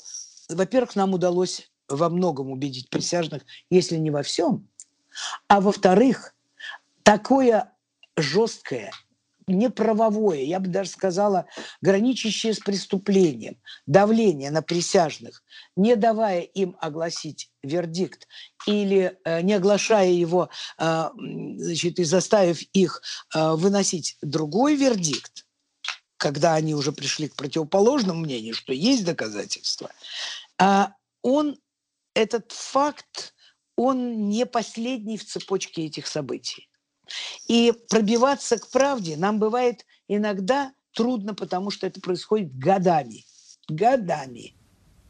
во-первых, 0.48 0.96
нам 0.96 1.14
удалось 1.14 1.70
во 1.88 2.08
многом 2.08 2.50
убедить 2.50 2.90
присяжных, 2.90 3.44
если 3.70 3.96
не 3.96 4.10
во 4.10 4.24
всем, 4.24 4.68
а 5.46 5.60
во-вторых, 5.60 6.34
такое 7.04 7.72
жесткое 8.16 8.90
неправовое, 9.46 10.42
я 10.42 10.60
бы 10.60 10.68
даже 10.68 10.90
сказала, 10.90 11.46
граничащее 11.80 12.52
с 12.52 12.58
преступлением, 12.58 13.60
давление 13.86 14.50
на 14.50 14.62
присяжных, 14.62 15.42
не 15.76 15.96
давая 15.96 16.40
им 16.40 16.76
огласить 16.80 17.50
вердикт 17.62 18.26
или 18.66 19.18
э, 19.24 19.42
не 19.42 19.54
оглашая 19.54 20.10
его 20.10 20.48
э, 20.78 21.10
значит, 21.16 21.98
и 21.98 22.04
заставив 22.04 22.60
их 22.72 23.02
э, 23.34 23.52
выносить 23.52 24.16
другой 24.20 24.74
вердикт, 24.74 25.46
когда 26.16 26.54
они 26.54 26.74
уже 26.74 26.92
пришли 26.92 27.28
к 27.28 27.36
противоположному 27.36 28.20
мнению, 28.20 28.54
что 28.54 28.72
есть 28.72 29.04
доказательства, 29.04 29.90
а 30.58 30.94
он, 31.22 31.58
этот 32.14 32.50
факт, 32.52 33.34
он 33.76 34.28
не 34.28 34.46
последний 34.46 35.18
в 35.18 35.24
цепочке 35.24 35.84
этих 35.84 36.06
событий. 36.06 36.65
И 37.48 37.72
пробиваться 37.88 38.58
к 38.58 38.68
правде 38.70 39.16
нам 39.16 39.38
бывает 39.38 39.84
иногда 40.08 40.72
трудно, 40.92 41.34
потому 41.34 41.70
что 41.70 41.86
это 41.86 42.00
происходит 42.00 42.56
годами. 42.56 43.24
Годами. 43.68 44.54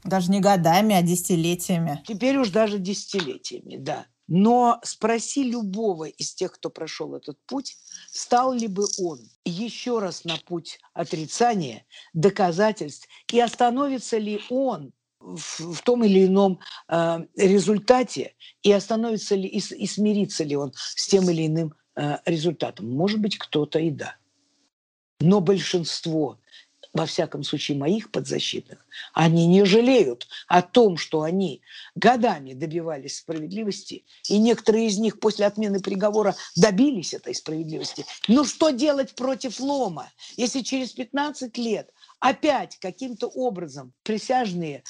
Даже 0.05 0.31
не 0.31 0.41
годами, 0.41 0.95
а 0.95 1.03
десятилетиями. 1.03 2.03
Теперь 2.07 2.37
уж 2.39 2.51
даже 2.51 2.79
десятилетиями, 2.79 3.77
да. 3.77 4.07
Но 4.29 4.81
спроси 4.83 5.45
любого 5.45 6.05
из 6.05 6.35
тех, 6.35 6.53
кто 6.53 6.69
прошел 6.69 7.15
этот 7.15 7.39
путь, 7.47 7.77
стал 8.11 8.53
ли 8.53 8.67
бы 8.67 8.85
он 9.01 9.21
еще 9.45 10.01
раз 10.01 10.25
на 10.25 10.37
путь 10.37 10.81
отрицания, 10.95 11.87
доказательств, 12.13 13.09
и 13.33 13.41
остановится 13.41 14.19
ли 14.19 14.41
он 14.51 14.93
в, 15.21 15.75
в 15.75 15.83
том 15.83 16.05
или 16.05 16.27
ином 16.27 16.61
э, 16.89 17.19
результате, 17.37 18.35
и 18.63 18.73
остановится 18.73 19.37
ли, 19.37 19.49
и, 19.49 19.59
и 19.59 19.87
смирится 19.87 20.43
ли 20.43 20.57
он 20.57 20.73
с 20.75 21.07
тем 21.07 21.31
или 21.31 21.47
иным 21.47 21.75
результатом. 22.25 22.91
Может 22.91 23.21
быть, 23.21 23.39
кто-то 23.39 23.79
и 23.79 23.91
да. 23.91 24.17
Но 25.21 25.41
большинство, 25.41 26.39
во 26.93 27.07
всяком 27.07 27.43
случае, 27.43 27.79
моих 27.79 28.11
подзащитных, 28.11 28.85
они 29.15 29.47
не 29.47 29.65
жалеют 29.65 30.29
о 30.47 30.61
том, 30.63 30.99
что 30.99 31.23
они 31.23 31.63
годами 31.95 32.53
добивались 32.53 33.19
справедливости, 33.19 34.05
и 34.29 34.39
некоторые 34.39 34.87
из 34.87 34.99
них 34.99 35.19
после 35.19 35.47
отмены 35.47 35.81
приговора 35.81 36.35
добились 36.55 37.15
этой 37.15 37.35
справедливости. 37.35 38.05
Но 38.29 38.45
что 38.45 38.71
делать 38.71 39.15
против 39.15 39.59
лома, 39.59 40.11
если 40.37 40.61
через 40.61 40.93
15 40.93 41.57
лет 41.59 41.91
опять 42.21 42.77
каким-то 42.79 43.27
образом 43.29 43.93
присяжные 44.03 44.85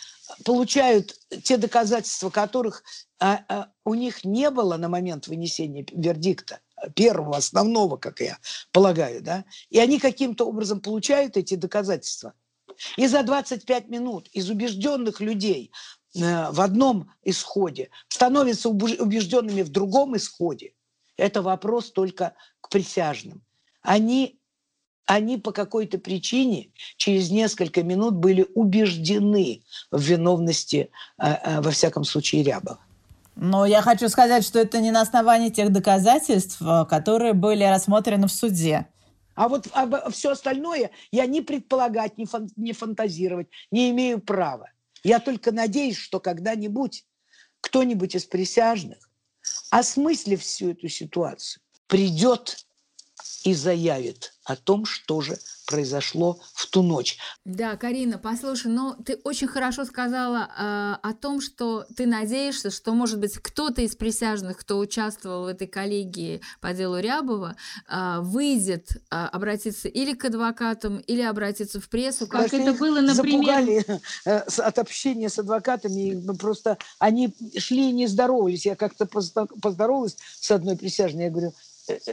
получают 0.44 1.14
те 1.44 1.56
доказательства, 1.56 2.30
которых 2.30 2.82
а, 3.18 3.44
а, 3.48 3.72
у 3.84 3.94
них 3.94 4.24
не 4.24 4.50
было 4.50 4.76
на 4.76 4.88
момент 4.88 5.28
вынесения 5.28 5.86
вердикта, 5.92 6.60
первого, 6.94 7.36
основного, 7.36 7.96
как 7.96 8.20
я 8.20 8.38
полагаю, 8.72 9.22
да, 9.22 9.44
и 9.70 9.78
они 9.78 9.98
каким-то 9.98 10.46
образом 10.46 10.80
получают 10.80 11.36
эти 11.36 11.54
доказательства. 11.54 12.34
И 12.96 13.06
за 13.06 13.22
25 13.22 13.88
минут 13.88 14.28
из 14.32 14.50
убежденных 14.50 15.20
людей 15.20 15.70
э, 16.14 16.50
в 16.50 16.60
одном 16.60 17.10
исходе 17.24 17.90
становятся 18.08 18.68
убежденными 18.68 19.62
в 19.62 19.70
другом 19.70 20.16
исходе. 20.16 20.72
Это 21.16 21.42
вопрос 21.42 21.90
только 21.90 22.34
к 22.60 22.68
присяжным. 22.68 23.42
Они, 23.80 24.38
они 25.06 25.38
по 25.38 25.52
какой-то 25.52 25.98
причине 25.98 26.70
через 26.96 27.30
несколько 27.30 27.82
минут 27.82 28.14
были 28.14 28.46
убеждены 28.54 29.62
в 29.90 30.00
виновности, 30.00 30.90
э, 31.18 31.26
э, 31.26 31.60
во 31.60 31.70
всяком 31.70 32.04
случае, 32.04 32.42
Рябова. 32.42 32.85
Но 33.36 33.66
я 33.66 33.82
хочу 33.82 34.08
сказать, 34.08 34.44
что 34.44 34.58
это 34.58 34.80
не 34.80 34.90
на 34.90 35.02
основании 35.02 35.50
тех 35.50 35.70
доказательств, 35.70 36.60
э, 36.62 36.86
которые 36.88 37.34
были 37.34 37.64
рассмотрены 37.64 38.26
в 38.26 38.32
суде. 38.32 38.88
А 39.34 39.48
вот 39.48 39.68
а, 39.72 40.10
все 40.10 40.30
остальное 40.30 40.90
я 41.12 41.26
не 41.26 41.42
предполагать, 41.42 42.16
не, 42.16 42.24
фан, 42.24 42.48
не 42.56 42.72
фантазировать 42.72 43.48
не 43.70 43.90
имею 43.90 44.20
права. 44.20 44.70
Я 45.04 45.20
только 45.20 45.52
надеюсь, 45.52 45.98
что 45.98 46.18
когда-нибудь 46.18 47.04
кто-нибудь 47.60 48.14
из 48.14 48.24
присяжных, 48.24 49.10
осмыслив 49.70 50.40
всю 50.40 50.70
эту 50.70 50.88
ситуацию, 50.88 51.62
придет 51.86 52.65
и 53.44 53.54
заявит 53.54 54.34
о 54.44 54.56
том, 54.56 54.84
что 54.84 55.20
же 55.20 55.38
произошло 55.66 56.38
в 56.54 56.66
ту 56.68 56.82
ночь. 56.82 57.18
Да, 57.44 57.76
Карина, 57.76 58.18
послушай, 58.18 58.68
но 58.68 58.96
ты 59.04 59.18
очень 59.24 59.48
хорошо 59.48 59.84
сказала 59.84 60.48
э, 60.56 60.96
о 61.02 61.12
том, 61.14 61.40
что 61.40 61.84
ты 61.96 62.06
надеешься, 62.06 62.70
что, 62.70 62.92
может 62.92 63.18
быть, 63.18 63.36
кто-то 63.38 63.82
из 63.82 63.96
присяжных, 63.96 64.58
кто 64.58 64.78
участвовал 64.78 65.44
в 65.44 65.48
этой 65.48 65.66
коллегии 65.66 66.40
по 66.60 66.72
делу 66.72 66.98
Рябова, 66.98 67.56
э, 67.88 68.18
выйдет 68.20 68.90
э, 68.92 69.16
обратиться 69.16 69.88
или 69.88 70.14
к 70.14 70.24
адвокатам, 70.24 70.98
или 70.98 71.22
обратиться 71.22 71.80
в 71.80 71.88
прессу, 71.88 72.28
как 72.28 72.44
Потому 72.44 72.68
это 72.68 72.78
было, 72.78 73.00
например... 73.00 73.44
Запугали 73.44 73.86
э, 74.24 74.36
от 74.38 74.78
общения 74.78 75.28
с 75.28 75.38
адвокатами, 75.38 76.36
просто 76.36 76.78
они 77.00 77.34
шли 77.58 77.90
и 77.90 77.92
не 77.92 78.06
здоровались. 78.06 78.66
Я 78.66 78.76
как-то 78.76 79.06
поздоровалась 79.06 80.16
с 80.40 80.50
одной 80.52 80.76
присяжной, 80.76 81.24
я 81.24 81.30
говорю, 81.30 81.54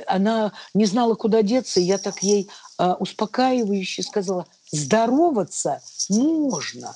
она 0.08 0.54
не 0.74 0.86
знала, 0.86 1.16
куда 1.16 1.42
деться, 1.42 1.80
и 1.80 1.84
я 1.84 1.98
так 1.98 2.22
ей 2.24 2.50
а, 2.78 2.96
успокаивающе 2.96 4.04
сказала, 4.04 4.48
здороваться 4.72 5.82
можно. 6.10 6.94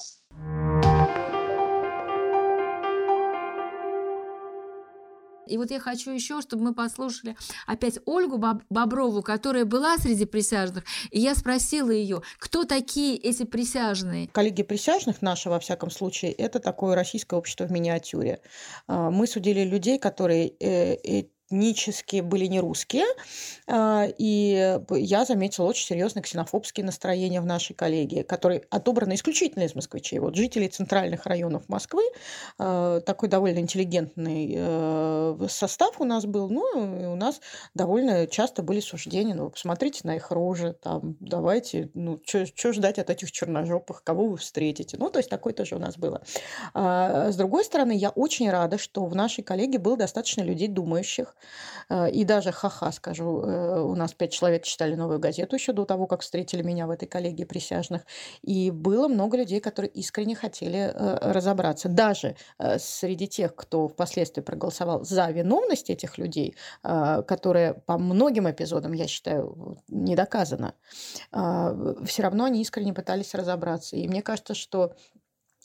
И 5.48 5.58
вот 5.58 5.72
я 5.72 5.80
хочу 5.80 6.12
еще, 6.12 6.42
чтобы 6.42 6.64
мы 6.64 6.74
послушали 6.74 7.36
опять 7.66 8.00
Ольгу 8.06 8.38
Боброву, 8.70 9.22
которая 9.22 9.66
была 9.66 9.98
среди 9.98 10.26
присяжных. 10.26 10.84
И 11.12 11.20
я 11.20 11.36
спросила 11.36 11.90
ее, 11.90 12.22
кто 12.38 12.66
такие 12.66 13.16
эти 13.18 13.44
присяжные? 13.44 14.28
Коллеги 14.28 14.64
присяжных 14.64 15.22
наши, 15.22 15.50
во 15.50 15.60
всяком 15.60 15.90
случае, 15.90 16.32
это 16.34 16.60
такое 16.60 16.96
российское 16.96 17.38
общество 17.38 17.66
в 17.66 17.72
миниатюре. 17.72 18.42
А, 18.88 19.10
мы 19.10 19.28
судили 19.28 19.64
людей, 19.64 20.00
которые 20.00 20.54
э, 20.60 21.28
этнически 21.48 22.22
были 22.22 22.46
не 22.46 22.60
русские, 22.60 23.06
а, 23.68 24.08
и 24.18 24.80
я 24.92 25.26
заметила 25.26 25.66
очень 25.66 25.86
серьезные 25.86 26.24
ксенофобские 26.24 26.86
настроения 26.86 27.42
в 27.42 27.46
нашей 27.46 27.74
коллегии, 27.74 28.22
которые 28.22 28.64
отобраны 28.70 29.16
исключительно 29.16 29.64
из 29.64 29.76
москвичей. 29.76 30.20
Вот 30.20 30.36
жители 30.36 30.68
центральных 30.68 31.26
районов 31.26 31.68
Москвы, 31.70 32.04
а, 32.58 33.02
такой 33.02 33.30
довольно 33.30 33.60
интеллигентный 33.60 34.54
э, 34.56 35.48
состав 35.50 36.00
у 36.02 36.04
нас 36.04 36.26
был, 36.26 36.50
ну, 36.50 37.02
и 37.02 37.06
у 37.06 37.16
нас 37.16 37.40
довольно 37.74 38.28
часто 38.28 38.62
были 38.62 38.80
суждения, 38.80 39.34
ну, 39.34 39.50
посмотрите 39.50 40.02
на 40.04 40.16
их 40.16 40.32
рожи, 40.32 40.76
там, 40.82 41.16
давайте, 41.20 41.90
ну, 41.94 42.20
что 42.26 42.74
ждать 42.74 43.00
от 43.00 43.10
этих 43.10 43.32
черножопых, 43.32 44.04
кого 44.04 44.28
вы 44.28 44.38
встретите, 44.38 44.98
ну, 44.98 45.10
то 45.10 45.20
есть 45.20 45.30
такое 45.30 45.54
тоже 45.54 45.76
у 45.76 45.80
нас 45.80 45.98
было. 45.98 46.22
А, 46.74 47.32
с 47.32 47.36
другой 47.36 47.64
стороны, 47.64 47.96
я 47.96 48.10
очень 48.10 48.50
рада, 48.50 48.78
что 48.78 49.06
в 49.06 49.16
нашей 49.16 49.44
коллегии 49.44 49.78
было 49.78 49.98
достаточно 49.98 50.42
людей 50.42 50.68
думающих, 50.68 51.37
и 52.12 52.24
даже 52.26 52.52
ха-ха, 52.52 52.92
скажу, 52.92 53.42
э, 53.42 53.82
у 53.82 53.96
нас 53.96 54.14
пять 54.14 54.34
человек 54.34 54.64
читали 54.64 54.96
новую 54.96 55.20
газету 55.20 55.56
еще 55.56 55.74
до 55.74 55.86
того, 55.86 56.06
как 56.08 56.22
встретили 56.22 56.62
меня 56.62 56.88
в 56.88 56.90
этой 56.90 57.08
коллегии 57.08 57.46
присяжных. 57.46 58.02
И 58.42 58.72
было 58.72 59.08
много 59.08 59.38
людей, 59.38 59.60
которые 59.60 59.92
искренне 59.92 60.36
хотели 60.36 60.92
э, 60.94 61.18
разобраться. 61.32 61.90
Даже 61.90 62.36
среди 62.78 63.28
тех, 63.28 63.56
кто 63.56 63.88
впоследствии 63.88 64.42
проголосовал 64.42 65.04
за 65.04 65.30
виновность 65.30 65.90
этих 65.90 66.18
людей, 66.18 66.56
которая 66.82 67.74
по 67.74 67.98
многим 67.98 68.50
эпизодам, 68.50 68.94
я 68.94 69.08
считаю, 69.08 69.78
не 69.88 70.16
доказана, 70.16 70.74
все 71.32 72.24
равно 72.24 72.46
они 72.46 72.62
искренне 72.62 72.94
пытались 72.94 73.34
разобраться. 73.34 73.96
И 73.96 74.08
мне 74.08 74.22
кажется, 74.22 74.54
что 74.54 74.94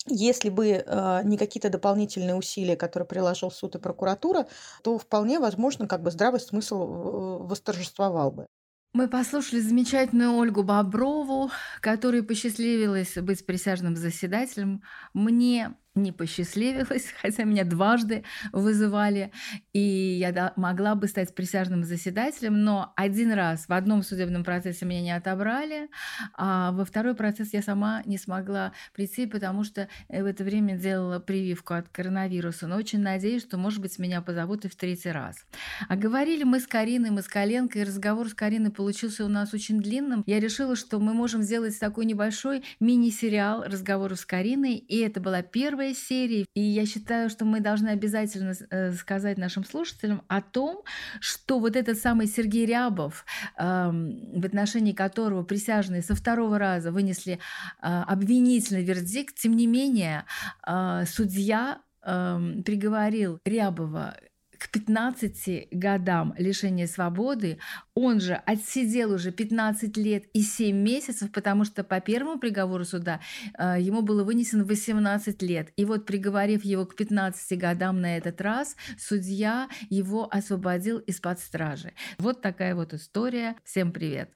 если 0.06 0.48
бы 0.48 0.68
э, 0.68 1.20
не 1.24 1.38
какие-то 1.38 1.70
дополнительные 1.70 2.34
усилия, 2.34 2.76
которые 2.76 3.06
приложил 3.06 3.50
суд 3.50 3.76
и 3.76 3.78
прокуратура, 3.78 4.46
то 4.82 4.98
вполне 4.98 5.38
возможно, 5.38 5.86
как 5.86 6.02
бы 6.02 6.10
здравый 6.10 6.40
смысл 6.40 6.82
э, 6.82 7.46
восторжествовал 7.46 8.32
бы. 8.32 8.46
Мы 8.94 9.08
послушали 9.08 9.60
замечательную 9.60 10.34
Ольгу 10.34 10.64
Боброву, 10.64 11.50
которой 11.80 12.22
посчастливилось 12.22 13.14
быть 13.16 13.46
присяжным 13.46 13.96
заседателем. 13.96 14.82
Мне 15.14 15.74
не 15.94 16.12
посчастливилось, 16.12 17.12
хотя 17.20 17.44
меня 17.44 17.64
дважды 17.64 18.24
вызывали, 18.52 19.32
и 19.72 19.80
я 19.80 20.52
могла 20.56 20.94
бы 20.94 21.06
стать 21.06 21.34
присяжным 21.34 21.84
заседателем, 21.84 22.64
но 22.64 22.92
один 22.96 23.32
раз 23.32 23.68
в 23.68 23.72
одном 23.72 24.02
судебном 24.02 24.44
процессе 24.44 24.86
меня 24.86 25.02
не 25.02 25.16
отобрали, 25.16 25.88
а 26.34 26.72
во 26.72 26.84
второй 26.84 27.14
процесс 27.14 27.52
я 27.52 27.62
сама 27.62 28.02
не 28.06 28.18
смогла 28.18 28.72
прийти, 28.94 29.26
потому 29.26 29.64
что 29.64 29.88
в 30.08 30.24
это 30.24 30.44
время 30.44 30.76
делала 30.76 31.18
прививку 31.18 31.74
от 31.74 31.88
коронавируса, 31.88 32.66
но 32.66 32.76
очень 32.76 33.00
надеюсь, 33.00 33.42
что, 33.42 33.58
может 33.58 33.80
быть, 33.80 33.98
меня 33.98 34.22
позовут 34.22 34.64
и 34.64 34.68
в 34.68 34.76
третий 34.76 35.10
раз. 35.10 35.44
А 35.88 35.96
говорили 35.96 36.44
мы 36.44 36.60
с 36.60 36.66
Кариной 36.66 37.10
Москаленко, 37.10 37.78
и 37.78 37.84
разговор 37.84 38.28
с 38.28 38.34
Кариной 38.34 38.70
получился 38.70 39.24
у 39.24 39.28
нас 39.28 39.52
очень 39.52 39.80
длинным. 39.80 40.22
Я 40.26 40.40
решила, 40.40 40.74
что 40.76 40.98
мы 40.98 41.12
можем 41.12 41.42
сделать 41.42 41.78
такой 41.78 42.06
небольшой 42.06 42.62
мини-сериал 42.80 43.64
разговоров 43.64 44.18
с 44.18 44.26
Кариной, 44.26 44.76
и 44.76 44.98
это 44.98 45.20
была 45.20 45.42
первая 45.42 45.81
первой 45.82 45.94
серии. 45.94 46.46
И 46.54 46.60
я 46.60 46.86
считаю, 46.86 47.28
что 47.30 47.44
мы 47.44 47.60
должны 47.60 47.88
обязательно 47.88 48.54
э, 48.70 48.92
сказать 48.92 49.38
нашим 49.38 49.64
слушателям 49.64 50.22
о 50.28 50.40
том, 50.40 50.82
что 51.20 51.58
вот 51.58 51.76
этот 51.76 51.98
самый 51.98 52.26
Сергей 52.26 52.66
Рябов, 52.66 53.24
в 53.56 54.46
отношении 54.46 54.92
которого 54.92 55.42
присяжные 55.42 56.02
со 56.02 56.14
второго 56.14 56.58
раза 56.58 56.90
вынесли 56.90 57.38
а, 57.80 58.04
обвинительный 58.04 58.84
вердикт, 58.84 59.36
тем 59.36 59.56
не 59.56 59.66
менее 59.66 60.24
а, 60.62 61.04
судья 61.06 61.80
приговорил 62.02 63.38
Рябова 63.44 64.16
к 64.62 64.68
15 64.68 65.68
годам 65.72 66.34
лишения 66.38 66.86
свободы. 66.86 67.58
Он 67.94 68.20
же 68.20 68.34
отсидел 68.34 69.12
уже 69.12 69.32
15 69.32 69.96
лет 69.96 70.24
и 70.34 70.42
7 70.42 70.76
месяцев, 70.76 71.32
потому 71.32 71.64
что 71.64 71.82
по 71.82 72.00
первому 72.00 72.38
приговору 72.38 72.84
суда 72.84 73.20
э, 73.58 73.80
ему 73.80 74.02
было 74.02 74.22
вынесено 74.22 74.64
18 74.64 75.42
лет. 75.42 75.72
И 75.76 75.84
вот 75.84 76.06
приговорив 76.06 76.64
его 76.64 76.86
к 76.86 76.94
15 76.94 77.58
годам 77.58 78.00
на 78.00 78.16
этот 78.16 78.40
раз, 78.40 78.76
судья 78.96 79.68
его 79.90 80.28
освободил 80.32 80.98
из-под 80.98 81.40
стражи. 81.40 81.92
Вот 82.18 82.40
такая 82.40 82.76
вот 82.76 82.94
история. 82.94 83.56
Всем 83.64 83.90
привет! 83.90 84.30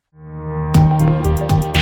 Thank 0.98 1.66
you 1.66 1.75